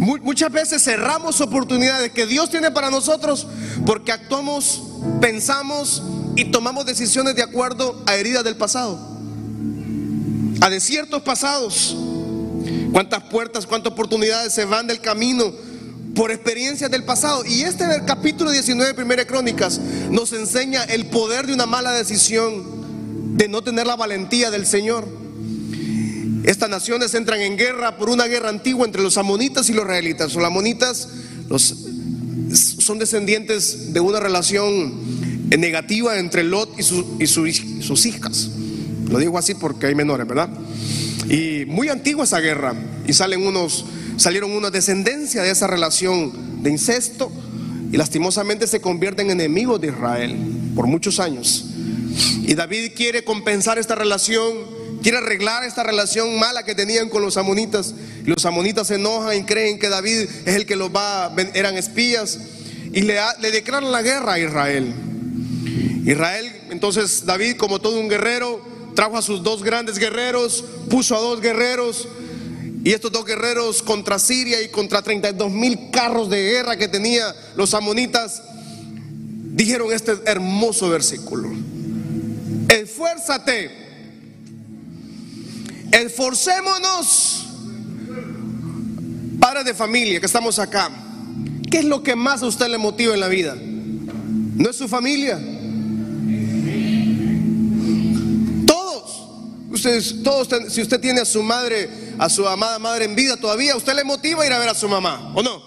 Muchas 0.00 0.50
veces 0.50 0.82
cerramos 0.82 1.42
oportunidades 1.42 2.10
que 2.12 2.24
Dios 2.24 2.48
tiene 2.48 2.70
para 2.70 2.90
nosotros 2.90 3.46
porque 3.84 4.12
actuamos, 4.12 4.82
pensamos 5.20 6.02
y 6.36 6.46
tomamos 6.46 6.86
decisiones 6.86 7.34
de 7.34 7.42
acuerdo 7.42 8.02
a 8.06 8.16
heridas 8.16 8.42
del 8.42 8.56
pasado, 8.56 8.98
a 10.62 10.70
desiertos 10.70 11.20
pasados 11.20 11.94
cuántas 12.92 13.24
puertas, 13.24 13.66
cuántas 13.66 13.92
oportunidades 13.92 14.54
se 14.54 14.64
van 14.64 14.86
del 14.86 15.00
camino 15.02 15.52
por 16.14 16.30
experiencias 16.30 16.90
del 16.90 17.04
pasado. 17.04 17.44
Y 17.44 17.62
este 17.62 17.84
en 17.84 17.90
el 17.92 18.06
capítulo 18.06 18.50
19 18.50 18.88
de 18.88 18.94
Primera 18.94 19.26
Crónicas 19.26 19.78
nos 20.10 20.32
enseña 20.32 20.82
el 20.84 21.06
poder 21.06 21.46
de 21.46 21.52
una 21.52 21.66
mala 21.66 21.92
decisión, 21.92 23.36
de 23.36 23.48
no 23.48 23.60
tener 23.62 23.86
la 23.86 23.96
valentía 23.96 24.50
del 24.50 24.66
Señor. 24.66 25.19
Estas 26.44 26.70
naciones 26.70 27.14
entran 27.14 27.40
en 27.40 27.56
guerra 27.56 27.96
por 27.96 28.08
una 28.08 28.26
guerra 28.26 28.48
antigua 28.48 28.86
entre 28.86 29.02
los 29.02 29.18
amonitas 29.18 29.68
y 29.68 29.72
los 29.72 29.84
israelitas. 29.84 30.34
Los 30.34 30.44
amonitas 30.44 31.08
son 32.78 32.98
descendientes 32.98 33.92
de 33.92 34.00
una 34.00 34.20
relación 34.20 34.94
negativa 35.50 36.18
entre 36.18 36.44
Lot 36.44 36.78
y, 36.78 37.22
y 37.22 37.26
sus 37.26 38.06
hijas. 38.06 38.50
Lo 39.08 39.18
digo 39.18 39.36
así 39.38 39.54
porque 39.54 39.86
hay 39.86 39.94
menores, 39.94 40.26
¿verdad? 40.26 40.48
Y 41.28 41.64
muy 41.66 41.88
antigua 41.88 42.24
esa 42.24 42.40
guerra. 42.40 42.74
Y 43.06 43.12
salen 43.12 43.46
unos, 43.46 43.84
salieron 44.16 44.52
una 44.52 44.70
descendencia 44.70 45.42
de 45.42 45.50
esa 45.50 45.66
relación 45.66 46.62
de 46.62 46.70
incesto. 46.70 47.30
Y 47.92 47.96
lastimosamente 47.96 48.66
se 48.66 48.80
convierten 48.80 49.26
en 49.30 49.40
enemigos 49.40 49.80
de 49.80 49.88
Israel 49.88 50.36
por 50.76 50.86
muchos 50.86 51.18
años. 51.18 51.66
Y 52.42 52.54
David 52.54 52.92
quiere 52.94 53.24
compensar 53.24 53.78
esta 53.78 53.94
relación, 53.94 54.52
quiere 55.02 55.18
arreglar 55.18 55.64
esta 55.64 55.82
relación 55.82 56.38
mala 56.38 56.64
que 56.64 56.74
tenían 56.74 57.08
con 57.08 57.22
los 57.22 57.36
amonitas. 57.36 57.94
Los 58.24 58.44
amonitas 58.44 58.86
se 58.88 58.96
enojan 58.96 59.36
y 59.36 59.44
creen 59.44 59.78
que 59.78 59.88
David 59.88 60.28
es 60.44 60.54
el 60.54 60.66
que 60.66 60.76
los 60.76 60.90
va, 60.90 61.34
eran 61.54 61.76
espías. 61.76 62.38
Y 62.92 63.02
le, 63.02 63.18
le 63.40 63.50
declaran 63.50 63.90
la 63.92 64.02
guerra 64.02 64.34
a 64.34 64.38
Israel. 64.38 64.92
Israel, 66.04 66.60
entonces 66.70 67.24
David 67.26 67.56
como 67.56 67.80
todo 67.80 68.00
un 68.00 68.08
guerrero, 68.08 68.60
trajo 68.94 69.16
a 69.16 69.22
sus 69.22 69.42
dos 69.42 69.62
grandes 69.62 69.98
guerreros, 69.98 70.64
puso 70.88 71.16
a 71.16 71.20
dos 71.20 71.40
guerreros, 71.40 72.08
y 72.82 72.92
estos 72.92 73.12
dos 73.12 73.26
guerreros 73.26 73.82
contra 73.82 74.18
Siria 74.18 74.62
y 74.62 74.68
contra 74.68 75.02
32 75.02 75.50
mil 75.50 75.90
carros 75.90 76.30
de 76.30 76.42
guerra 76.42 76.76
que 76.76 76.88
tenía 76.88 77.34
los 77.54 77.74
amonitas, 77.74 78.42
dijeron 79.52 79.92
este 79.92 80.12
hermoso 80.24 80.88
versículo. 80.88 81.50
Esfuérzate, 82.68 83.70
esforcémonos, 85.92 87.46
padres 89.38 89.64
de 89.64 89.74
familia 89.74 90.20
que 90.20 90.26
estamos 90.26 90.58
acá. 90.58 90.90
¿Qué 91.70 91.78
es 91.78 91.84
lo 91.84 92.02
que 92.02 92.16
más 92.16 92.42
a 92.42 92.46
usted 92.46 92.68
le 92.68 92.78
motiva 92.78 93.14
en 93.14 93.20
la 93.20 93.28
vida? 93.28 93.56
¿No 93.56 94.70
es 94.70 94.76
su 94.76 94.88
familia? 94.88 95.38
todos, 100.22 100.72
si 100.72 100.82
usted 100.82 101.00
tiene 101.00 101.20
a 101.20 101.24
su 101.24 101.42
madre, 101.42 101.88
a 102.18 102.28
su 102.28 102.46
amada 102.46 102.78
madre 102.78 103.04
en 103.04 103.14
vida 103.14 103.36
todavía, 103.36 103.76
usted 103.76 103.94
le 103.94 104.04
motiva 104.04 104.42
a 104.42 104.46
ir 104.46 104.52
a 104.52 104.58
ver 104.58 104.68
a 104.68 104.74
su 104.74 104.88
mamá, 104.88 105.32
¿o 105.34 105.42
no? 105.42 105.62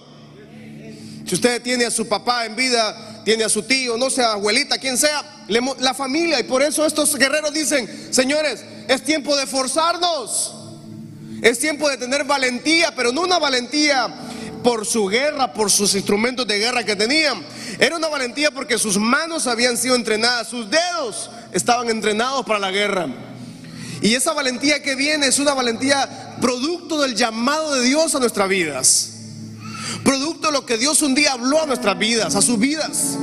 Si 1.26 1.36
usted 1.36 1.62
tiene 1.62 1.86
a 1.86 1.92
su 1.92 2.08
papá 2.08 2.46
en 2.46 2.56
vida, 2.56 3.24
tiene 3.24 3.46
a 3.46 3.50
su 3.50 3.64
tío, 3.64 3.98
no 3.98 4.10
sea 4.10 4.34
abuelita, 4.34 4.78
quien 4.78 4.98
sea, 4.98 5.46
la 5.48 5.94
familia. 5.94 6.40
Y 6.40 6.44
por 6.44 6.62
eso 6.62 6.86
estos 6.86 7.16
guerreros 7.16 7.54
dicen, 7.54 7.90
señores, 8.12 8.64
es 8.88 9.04
tiempo 9.04 9.36
de 9.36 9.48
forzarnos. 9.48 10.56
Es 11.42 11.60
tiempo 11.60 11.90
de 11.90 11.98
tener 11.98 12.24
valentía, 12.24 12.94
pero 12.96 13.12
no 13.12 13.22
una 13.22 13.38
valentía 13.38 14.08
por 14.64 14.86
su 14.86 15.08
guerra, 15.08 15.54
por 15.54 15.70
sus 15.70 15.94
instrumentos 15.94 16.48
de 16.48 16.58
guerra 16.58 16.84
que 16.86 16.96
tenían. 16.96 17.44
Era 17.80 17.98
una 17.98 18.08
valentía 18.08 18.50
porque 18.50 18.78
sus 18.78 18.98
manos 18.98 19.46
habían 19.46 19.78
sido 19.78 19.96
entrenadas, 19.96 20.48
sus 20.48 20.70
dedos 20.70 21.30
estaban 21.52 21.90
entrenados 21.90 22.46
para 22.46 22.60
la 22.60 22.72
guerra. 22.72 23.08
Y 24.02 24.16
esa 24.16 24.34
valentía 24.34 24.82
que 24.82 24.96
viene 24.96 25.28
es 25.28 25.40
una 25.40 25.54
valentía 25.54 26.38
producto 26.42 27.02
del 27.02 27.16
llamado 27.16 27.76
de 27.76 27.84
Dios 27.84 28.16
a 28.16 28.20
nuestras 28.20 28.48
vidas. 28.50 29.10
Producto 30.04 30.48
de 30.48 30.54
lo 30.54 30.66
que 30.66 30.78
Dios 30.78 31.02
un 31.02 31.14
día 31.14 31.34
habló 31.34 31.64
a 31.64 31.66
nuestras 31.66 31.98
vidas, 31.98 32.36
a 32.36 32.42
sus 32.42 32.58
vidas. 32.58 33.18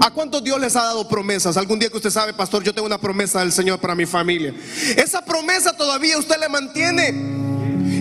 ¿A 0.00 0.10
cuántos 0.10 0.42
Dios 0.42 0.58
les 0.58 0.74
ha 0.76 0.82
dado 0.84 1.06
promesas? 1.06 1.58
Algún 1.58 1.78
día 1.78 1.90
que 1.90 1.98
usted 1.98 2.10
sabe, 2.10 2.32
pastor, 2.32 2.64
yo 2.64 2.72
tengo 2.72 2.86
una 2.86 2.98
promesa 2.98 3.40
del 3.40 3.52
Señor 3.52 3.78
para 3.78 3.94
mi 3.94 4.06
familia. 4.06 4.54
Esa 4.96 5.22
promesa 5.22 5.76
todavía 5.76 6.16
usted 6.16 6.36
la 6.38 6.48
mantiene. 6.48 7.12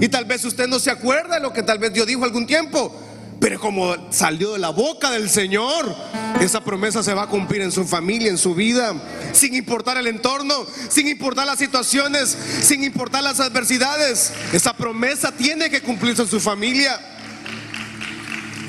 Y 0.02 0.08
tal 0.08 0.24
vez 0.24 0.46
usted 0.46 0.68
no 0.68 0.80
se 0.80 0.92
acuerda 0.92 1.36
de 1.36 1.42
lo 1.42 1.52
que 1.52 1.62
tal 1.62 1.78
vez 1.78 1.92
Dios 1.92 2.08
dijo 2.08 2.24
algún 2.24 2.48
tiempo. 2.48 2.96
Pero 3.42 3.60
como 3.60 3.96
salió 4.12 4.54
de 4.54 4.60
la 4.60 4.70
boca 4.70 5.12
del 5.12 5.30
Señor, 5.30 5.94
esa 6.40 6.64
promesa 6.64 7.04
se 7.04 7.14
va 7.14 7.24
a 7.24 7.28
cumplir 7.28 7.62
en 7.62 7.72
su 7.72 7.86
familia, 7.86 8.30
en 8.30 8.38
su 8.38 8.56
vida, 8.56 8.94
sin 9.34 9.54
importar 9.54 9.98
el 9.98 10.08
entorno, 10.08 10.66
sin 10.88 11.08
importar 11.10 11.48
las 11.48 11.60
situaciones, 11.60 12.38
sin 12.62 12.84
importar 12.86 13.24
las 13.24 13.42
adversidades. 13.42 14.32
Esa 14.54 14.74
promesa 14.74 15.34
tiene 15.34 15.70
que 15.70 15.82
cumplirse 15.82 16.22
en 16.22 16.28
su 16.30 16.40
familia. 16.40 16.98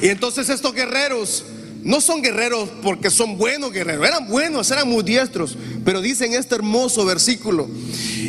Y 0.02 0.08
entonces 0.08 0.48
estos 0.48 0.72
guerreros 0.72 1.44
no 1.82 2.00
son 2.00 2.22
guerreros 2.22 2.68
porque 2.82 3.10
son 3.10 3.38
buenos 3.38 3.72
guerreros, 3.72 4.06
eran 4.06 4.28
buenos, 4.28 4.70
eran 4.70 4.88
muy 4.88 5.02
diestros, 5.02 5.56
pero 5.84 6.00
dicen 6.00 6.34
este 6.34 6.54
hermoso 6.54 7.04
versículo, 7.04 7.68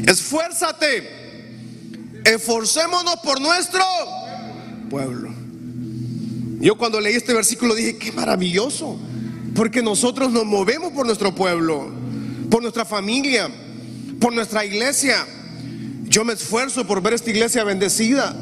esfuérzate, 0.08 1.10
esforcémonos 2.24 3.16
por 3.24 3.42
nuestro 3.42 3.84
pueblo. 4.90 5.34
Yo 6.60 6.78
cuando 6.78 7.02
leí 7.02 7.16
este 7.16 7.34
versículo 7.34 7.74
dije, 7.74 7.98
qué 7.98 8.12
maravilloso, 8.12 9.00
porque 9.56 9.82
nosotros 9.82 10.32
nos 10.32 10.46
movemos 10.46 10.92
por 10.94 11.06
nuestro 11.06 11.34
pueblo, 11.34 11.92
por 12.50 12.62
nuestra 12.62 12.86
familia, 12.86 13.50
por 14.20 14.34
nuestra 14.34 14.64
iglesia. 14.64 15.26
Yo 16.04 16.24
me 16.24 16.34
esfuerzo 16.34 16.86
por 16.86 17.02
ver 17.02 17.14
esta 17.14 17.32
iglesia 17.32 17.64
bendecida. 17.64 18.34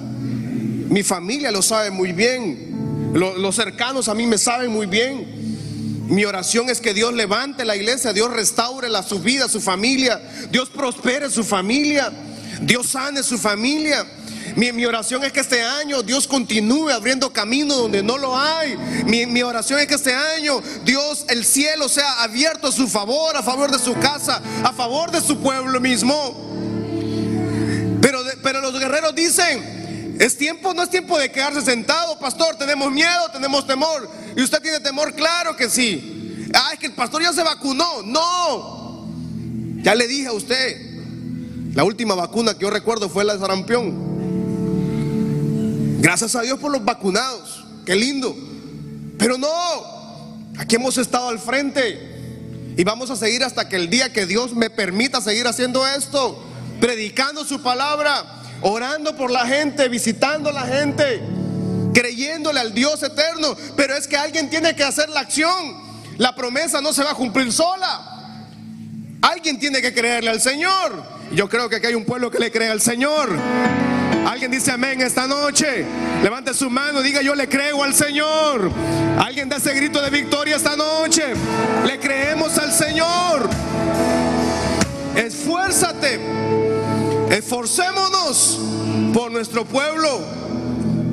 Mi 0.89 1.03
familia 1.03 1.51
lo 1.51 1.61
sabe 1.61 1.91
muy 1.91 2.11
bien. 2.11 2.69
Los, 3.13 3.55
cercanos 3.55 4.07
a 4.07 4.13
mí 4.13 4.27
me 4.27 4.37
saben 4.37 4.71
muy 4.71 4.85
bien. 4.85 6.07
Mi 6.07 6.25
oración 6.25 6.69
es 6.69 6.79
que 6.79 6.93
Dios 6.93 7.13
levante 7.13 7.65
la 7.65 7.75
iglesia, 7.75 8.13
Dios 8.13 8.31
restaure 8.31 8.89
la, 8.89 9.03
su 9.03 9.19
vida, 9.19 9.47
su 9.47 9.61
familia, 9.61 10.19
Dios 10.51 10.69
prospere 10.69 11.29
su 11.29 11.43
familia, 11.43 12.11
Dios 12.61 12.87
sane 12.87 13.21
su 13.23 13.37
familia. 13.37 14.05
Mi, 14.55 14.71
mi, 14.71 14.85
oración 14.85 15.23
es 15.23 15.31
que 15.31 15.41
este 15.41 15.61
año 15.61 16.01
Dios 16.01 16.27
continúe 16.27 16.89
abriendo 16.89 17.31
camino 17.31 17.75
donde 17.75 18.01
no 18.01 18.17
lo 18.17 18.35
hay. 18.37 18.75
Mi, 19.05 19.27
mi, 19.27 19.43
oración 19.43 19.79
es 19.79 19.87
que 19.87 19.95
este 19.95 20.13
año 20.13 20.61
Dios, 20.83 21.25
el 21.29 21.45
cielo 21.45 21.87
sea 21.87 22.23
abierto 22.23 22.67
a 22.67 22.71
su 22.71 22.87
favor, 22.87 23.37
a 23.37 23.43
favor 23.43 23.71
de 23.71 23.77
su 23.77 23.93
casa, 23.99 24.41
a 24.63 24.73
favor 24.73 25.11
de 25.11 25.21
su 25.21 25.37
pueblo 25.39 25.79
mismo. 25.79 26.49
Pero, 28.01 28.19
pero 28.41 28.61
los 28.61 28.79
guerreros 28.79 29.13
dicen, 29.13 29.78
es 30.19 30.37
tiempo, 30.37 30.73
no 30.73 30.83
es 30.83 30.89
tiempo 30.89 31.17
de 31.17 31.31
quedarse 31.31 31.61
sentado, 31.61 32.19
pastor. 32.19 32.57
Tenemos 32.57 32.91
miedo, 32.91 33.29
tenemos 33.31 33.65
temor. 33.65 34.11
¿Y 34.35 34.41
usted 34.43 34.61
tiene 34.61 34.81
temor? 34.81 35.13
Claro 35.13 35.55
que 35.55 35.69
sí. 35.69 36.45
Ah, 36.53 36.71
es 36.73 36.79
que 36.79 36.87
el 36.87 36.93
pastor 36.93 37.21
ya 37.21 37.31
se 37.31 37.41
vacunó. 37.41 38.01
No. 38.03 39.07
Ya 39.81 39.95
le 39.95 40.09
dije 40.09 40.27
a 40.27 40.33
usted. 40.33 41.73
La 41.73 41.85
última 41.85 42.15
vacuna 42.15 42.53
que 42.53 42.63
yo 42.63 42.69
recuerdo 42.69 43.07
fue 43.07 43.23
la 43.23 43.35
de 43.35 43.39
sarampión. 43.39 44.09
Gracias 46.01 46.35
a 46.35 46.41
Dios 46.41 46.59
por 46.59 46.69
los 46.73 46.83
vacunados. 46.83 47.63
Qué 47.85 47.95
lindo. 47.95 48.35
Pero 49.17 49.37
no. 49.37 49.47
Aquí 50.57 50.75
hemos 50.75 50.97
estado 50.97 51.29
al 51.29 51.39
frente. 51.39 52.73
Y 52.75 52.83
vamos 52.83 53.09
a 53.09 53.15
seguir 53.15 53.45
hasta 53.45 53.69
que 53.69 53.77
el 53.77 53.89
día 53.89 54.11
que 54.11 54.25
Dios 54.25 54.53
me 54.53 54.69
permita 54.69 55.21
seguir 55.21 55.47
haciendo 55.47 55.87
esto. 55.87 56.43
Predicando 56.81 57.45
su 57.45 57.63
palabra 57.63 58.38
orando 58.61 59.15
por 59.15 59.31
la 59.31 59.45
gente, 59.45 59.87
visitando 59.89 60.49
a 60.49 60.53
la 60.53 60.63
gente, 60.63 61.21
creyéndole 61.93 62.59
al 62.59 62.73
Dios 62.73 63.01
eterno. 63.03 63.55
Pero 63.75 63.95
es 63.95 64.07
que 64.07 64.17
alguien 64.17 64.49
tiene 64.49 64.75
que 64.75 64.83
hacer 64.83 65.09
la 65.09 65.21
acción. 65.21 65.89
La 66.17 66.35
promesa 66.35 66.81
no 66.81 66.93
se 66.93 67.03
va 67.03 67.11
a 67.11 67.15
cumplir 67.15 67.51
sola. 67.51 68.09
Alguien 69.21 69.59
tiene 69.59 69.81
que 69.81 69.93
creerle 69.93 70.29
al 70.29 70.41
Señor. 70.41 71.03
Yo 71.31 71.47
creo 71.47 71.69
que 71.69 71.77
aquí 71.77 71.87
hay 71.87 71.95
un 71.95 72.05
pueblo 72.05 72.31
que 72.31 72.39
le 72.39 72.51
cree 72.51 72.69
al 72.69 72.81
Señor. 72.81 73.29
Alguien 74.27 74.51
dice 74.51 74.71
amén 74.71 75.01
esta 75.01 75.27
noche. 75.27 75.85
Levante 76.23 76.53
su 76.53 76.69
mano 76.69 77.01
y 77.01 77.03
diga 77.03 77.21
yo 77.21 77.35
le 77.35 77.47
creo 77.47 77.83
al 77.83 77.93
Señor. 77.93 78.71
Alguien 79.17 79.49
da 79.49 79.57
ese 79.57 79.73
grito 79.73 80.01
de 80.01 80.09
victoria 80.09 80.55
esta 80.55 80.75
noche. 80.75 81.23
Le 81.85 81.99
creemos 81.99 82.57
al 82.57 82.73
Señor. 82.73 83.49
Esfuérzate 85.15 86.19
Esforcémonos 87.29 88.59
por 89.13 89.31
nuestro 89.31 89.63
pueblo, 89.63 90.19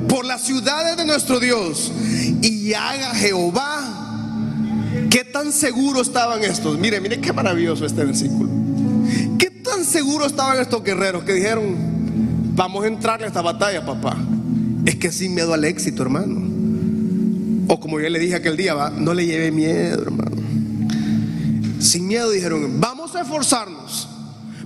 por 0.09 0.25
las 0.25 0.41
ciudades 0.41 0.97
de 0.97 1.05
nuestro 1.05 1.39
Dios. 1.39 1.91
Y 2.41 2.73
haga 2.73 3.13
Jehová. 3.13 4.05
¿Qué 5.11 5.23
tan 5.23 5.51
seguro 5.51 6.01
estaban 6.01 6.43
estos? 6.43 6.79
Mire, 6.79 6.99
mire 6.99 7.21
qué 7.21 7.31
maravilloso 7.31 7.85
este 7.85 8.03
versículo. 8.03 8.49
¿Qué 9.37 9.51
tan 9.51 9.85
seguro 9.85 10.25
estaban 10.25 10.59
estos 10.59 10.83
guerreros 10.83 11.23
que 11.23 11.33
dijeron, 11.33 11.75
vamos 12.55 12.83
a 12.83 12.87
entrar 12.87 13.21
a 13.21 13.27
esta 13.27 13.43
batalla, 13.43 13.85
papá? 13.85 14.17
Es 14.85 14.95
que 14.95 15.11
sin 15.11 15.35
miedo 15.35 15.53
al 15.53 15.65
éxito, 15.65 16.01
hermano. 16.01 16.47
O 17.67 17.79
como 17.79 17.99
yo 17.99 18.09
le 18.09 18.17
dije 18.17 18.35
aquel 18.35 18.57
día, 18.57 18.73
va, 18.73 18.89
no 18.89 19.13
le 19.13 19.25
lleve 19.25 19.51
miedo, 19.51 20.01
hermano. 20.01 20.37
Sin 21.79 22.07
miedo 22.07 22.31
dijeron, 22.31 22.79
vamos 22.79 23.15
a 23.15 23.21
esforzarnos 23.21 24.16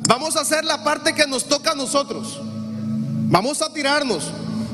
Vamos 0.08 0.36
a 0.36 0.42
hacer 0.42 0.66
la 0.66 0.84
parte 0.84 1.14
que 1.14 1.28
nos 1.28 1.46
toca 1.46 1.72
a 1.72 1.76
nosotros. 1.76 2.40
Vamos 2.44 3.62
a 3.62 3.72
tirarnos. 3.72 4.32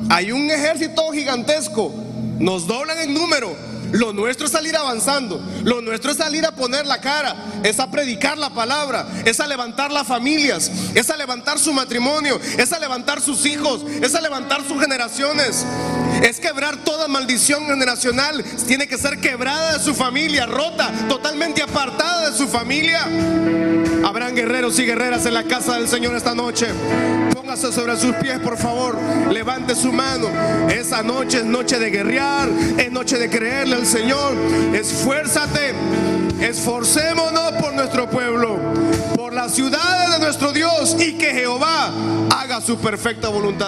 Hay 0.09 0.32
un 0.32 0.49
ejército 0.49 1.11
gigantesco. 1.11 1.93
Nos 2.39 2.65
doblan 2.67 2.97
en 2.99 3.13
número. 3.13 3.55
Lo 3.91 4.13
nuestro 4.13 4.47
es 4.47 4.51
salir 4.51 4.75
avanzando. 4.75 5.41
Lo 5.63 5.82
nuestro 5.82 6.11
es 6.11 6.17
salir 6.17 6.45
a 6.45 6.51
poner 6.51 6.86
la 6.86 6.99
cara. 6.99 7.36
Es 7.63 7.80
a 7.80 7.91
predicar 7.91 8.38
la 8.38 8.49
palabra. 8.49 9.05
Es 9.25 9.39
a 9.39 9.47
levantar 9.47 9.91
las 9.91 10.07
familias. 10.07 10.71
Es 10.95 11.09
a 11.09 11.17
levantar 11.17 11.59
su 11.59 11.73
matrimonio. 11.73 12.39
Es 12.57 12.71
a 12.73 12.80
levantar 12.80 13.21
sus 13.21 13.45
hijos. 13.45 13.84
Es 14.01 14.15
a 14.15 14.21
levantar 14.21 14.67
sus 14.67 14.80
generaciones. 14.80 15.65
Es 16.22 16.39
quebrar 16.39 16.78
toda 16.78 17.07
maldición 17.07 17.65
generacional. 17.68 18.43
Tiene 18.65 18.88
que 18.88 18.97
ser 18.97 19.20
quebrada 19.20 19.78
de 19.78 19.84
su 19.84 19.93
familia. 19.93 20.45
Rota. 20.45 20.91
Totalmente 21.07 21.61
apartada 21.61 22.30
de 22.30 22.38
su 22.38 22.47
familia. 22.47 23.07
Habrán 24.05 24.36
guerreros 24.36 24.80
y 24.80 24.86
guerreras 24.86 25.26
en 25.26 25.34
la 25.34 25.43
casa 25.43 25.76
del 25.76 25.88
Señor 25.88 26.15
esta 26.15 26.34
noche. 26.34 26.68
Póngase 27.34 27.72
sobre 27.72 27.97
sus 27.97 28.15
pies, 28.15 28.39
por 28.39 28.57
favor. 28.57 28.97
Levante 29.32 29.76
su 29.76 29.91
mano. 29.91 30.28
Esa 30.70 31.03
noche 31.03 31.39
es 31.39 31.45
noche 31.45 31.80
de 31.80 31.89
guerrear, 31.89 32.49
es 32.78 32.91
noche 32.91 33.18
de 33.18 33.30
creerle 33.30 33.76
al 33.76 33.86
Señor. 33.86 34.36
Esfuérzate. 34.74 35.74
Esforcémonos 36.41 37.53
por 37.59 37.74
nuestro 37.74 38.07
pueblo, 38.09 38.59
por 39.15 39.34
las 39.34 39.55
ciudades 39.55 40.11
de 40.11 40.20
nuestro 40.20 40.51
Dios 40.51 40.95
y 40.99 41.13
que 41.13 41.34
Jehová 41.34 41.91
haga 42.30 42.61
su 42.61 42.78
perfecta 42.78 43.30
voluntad. 43.30 43.65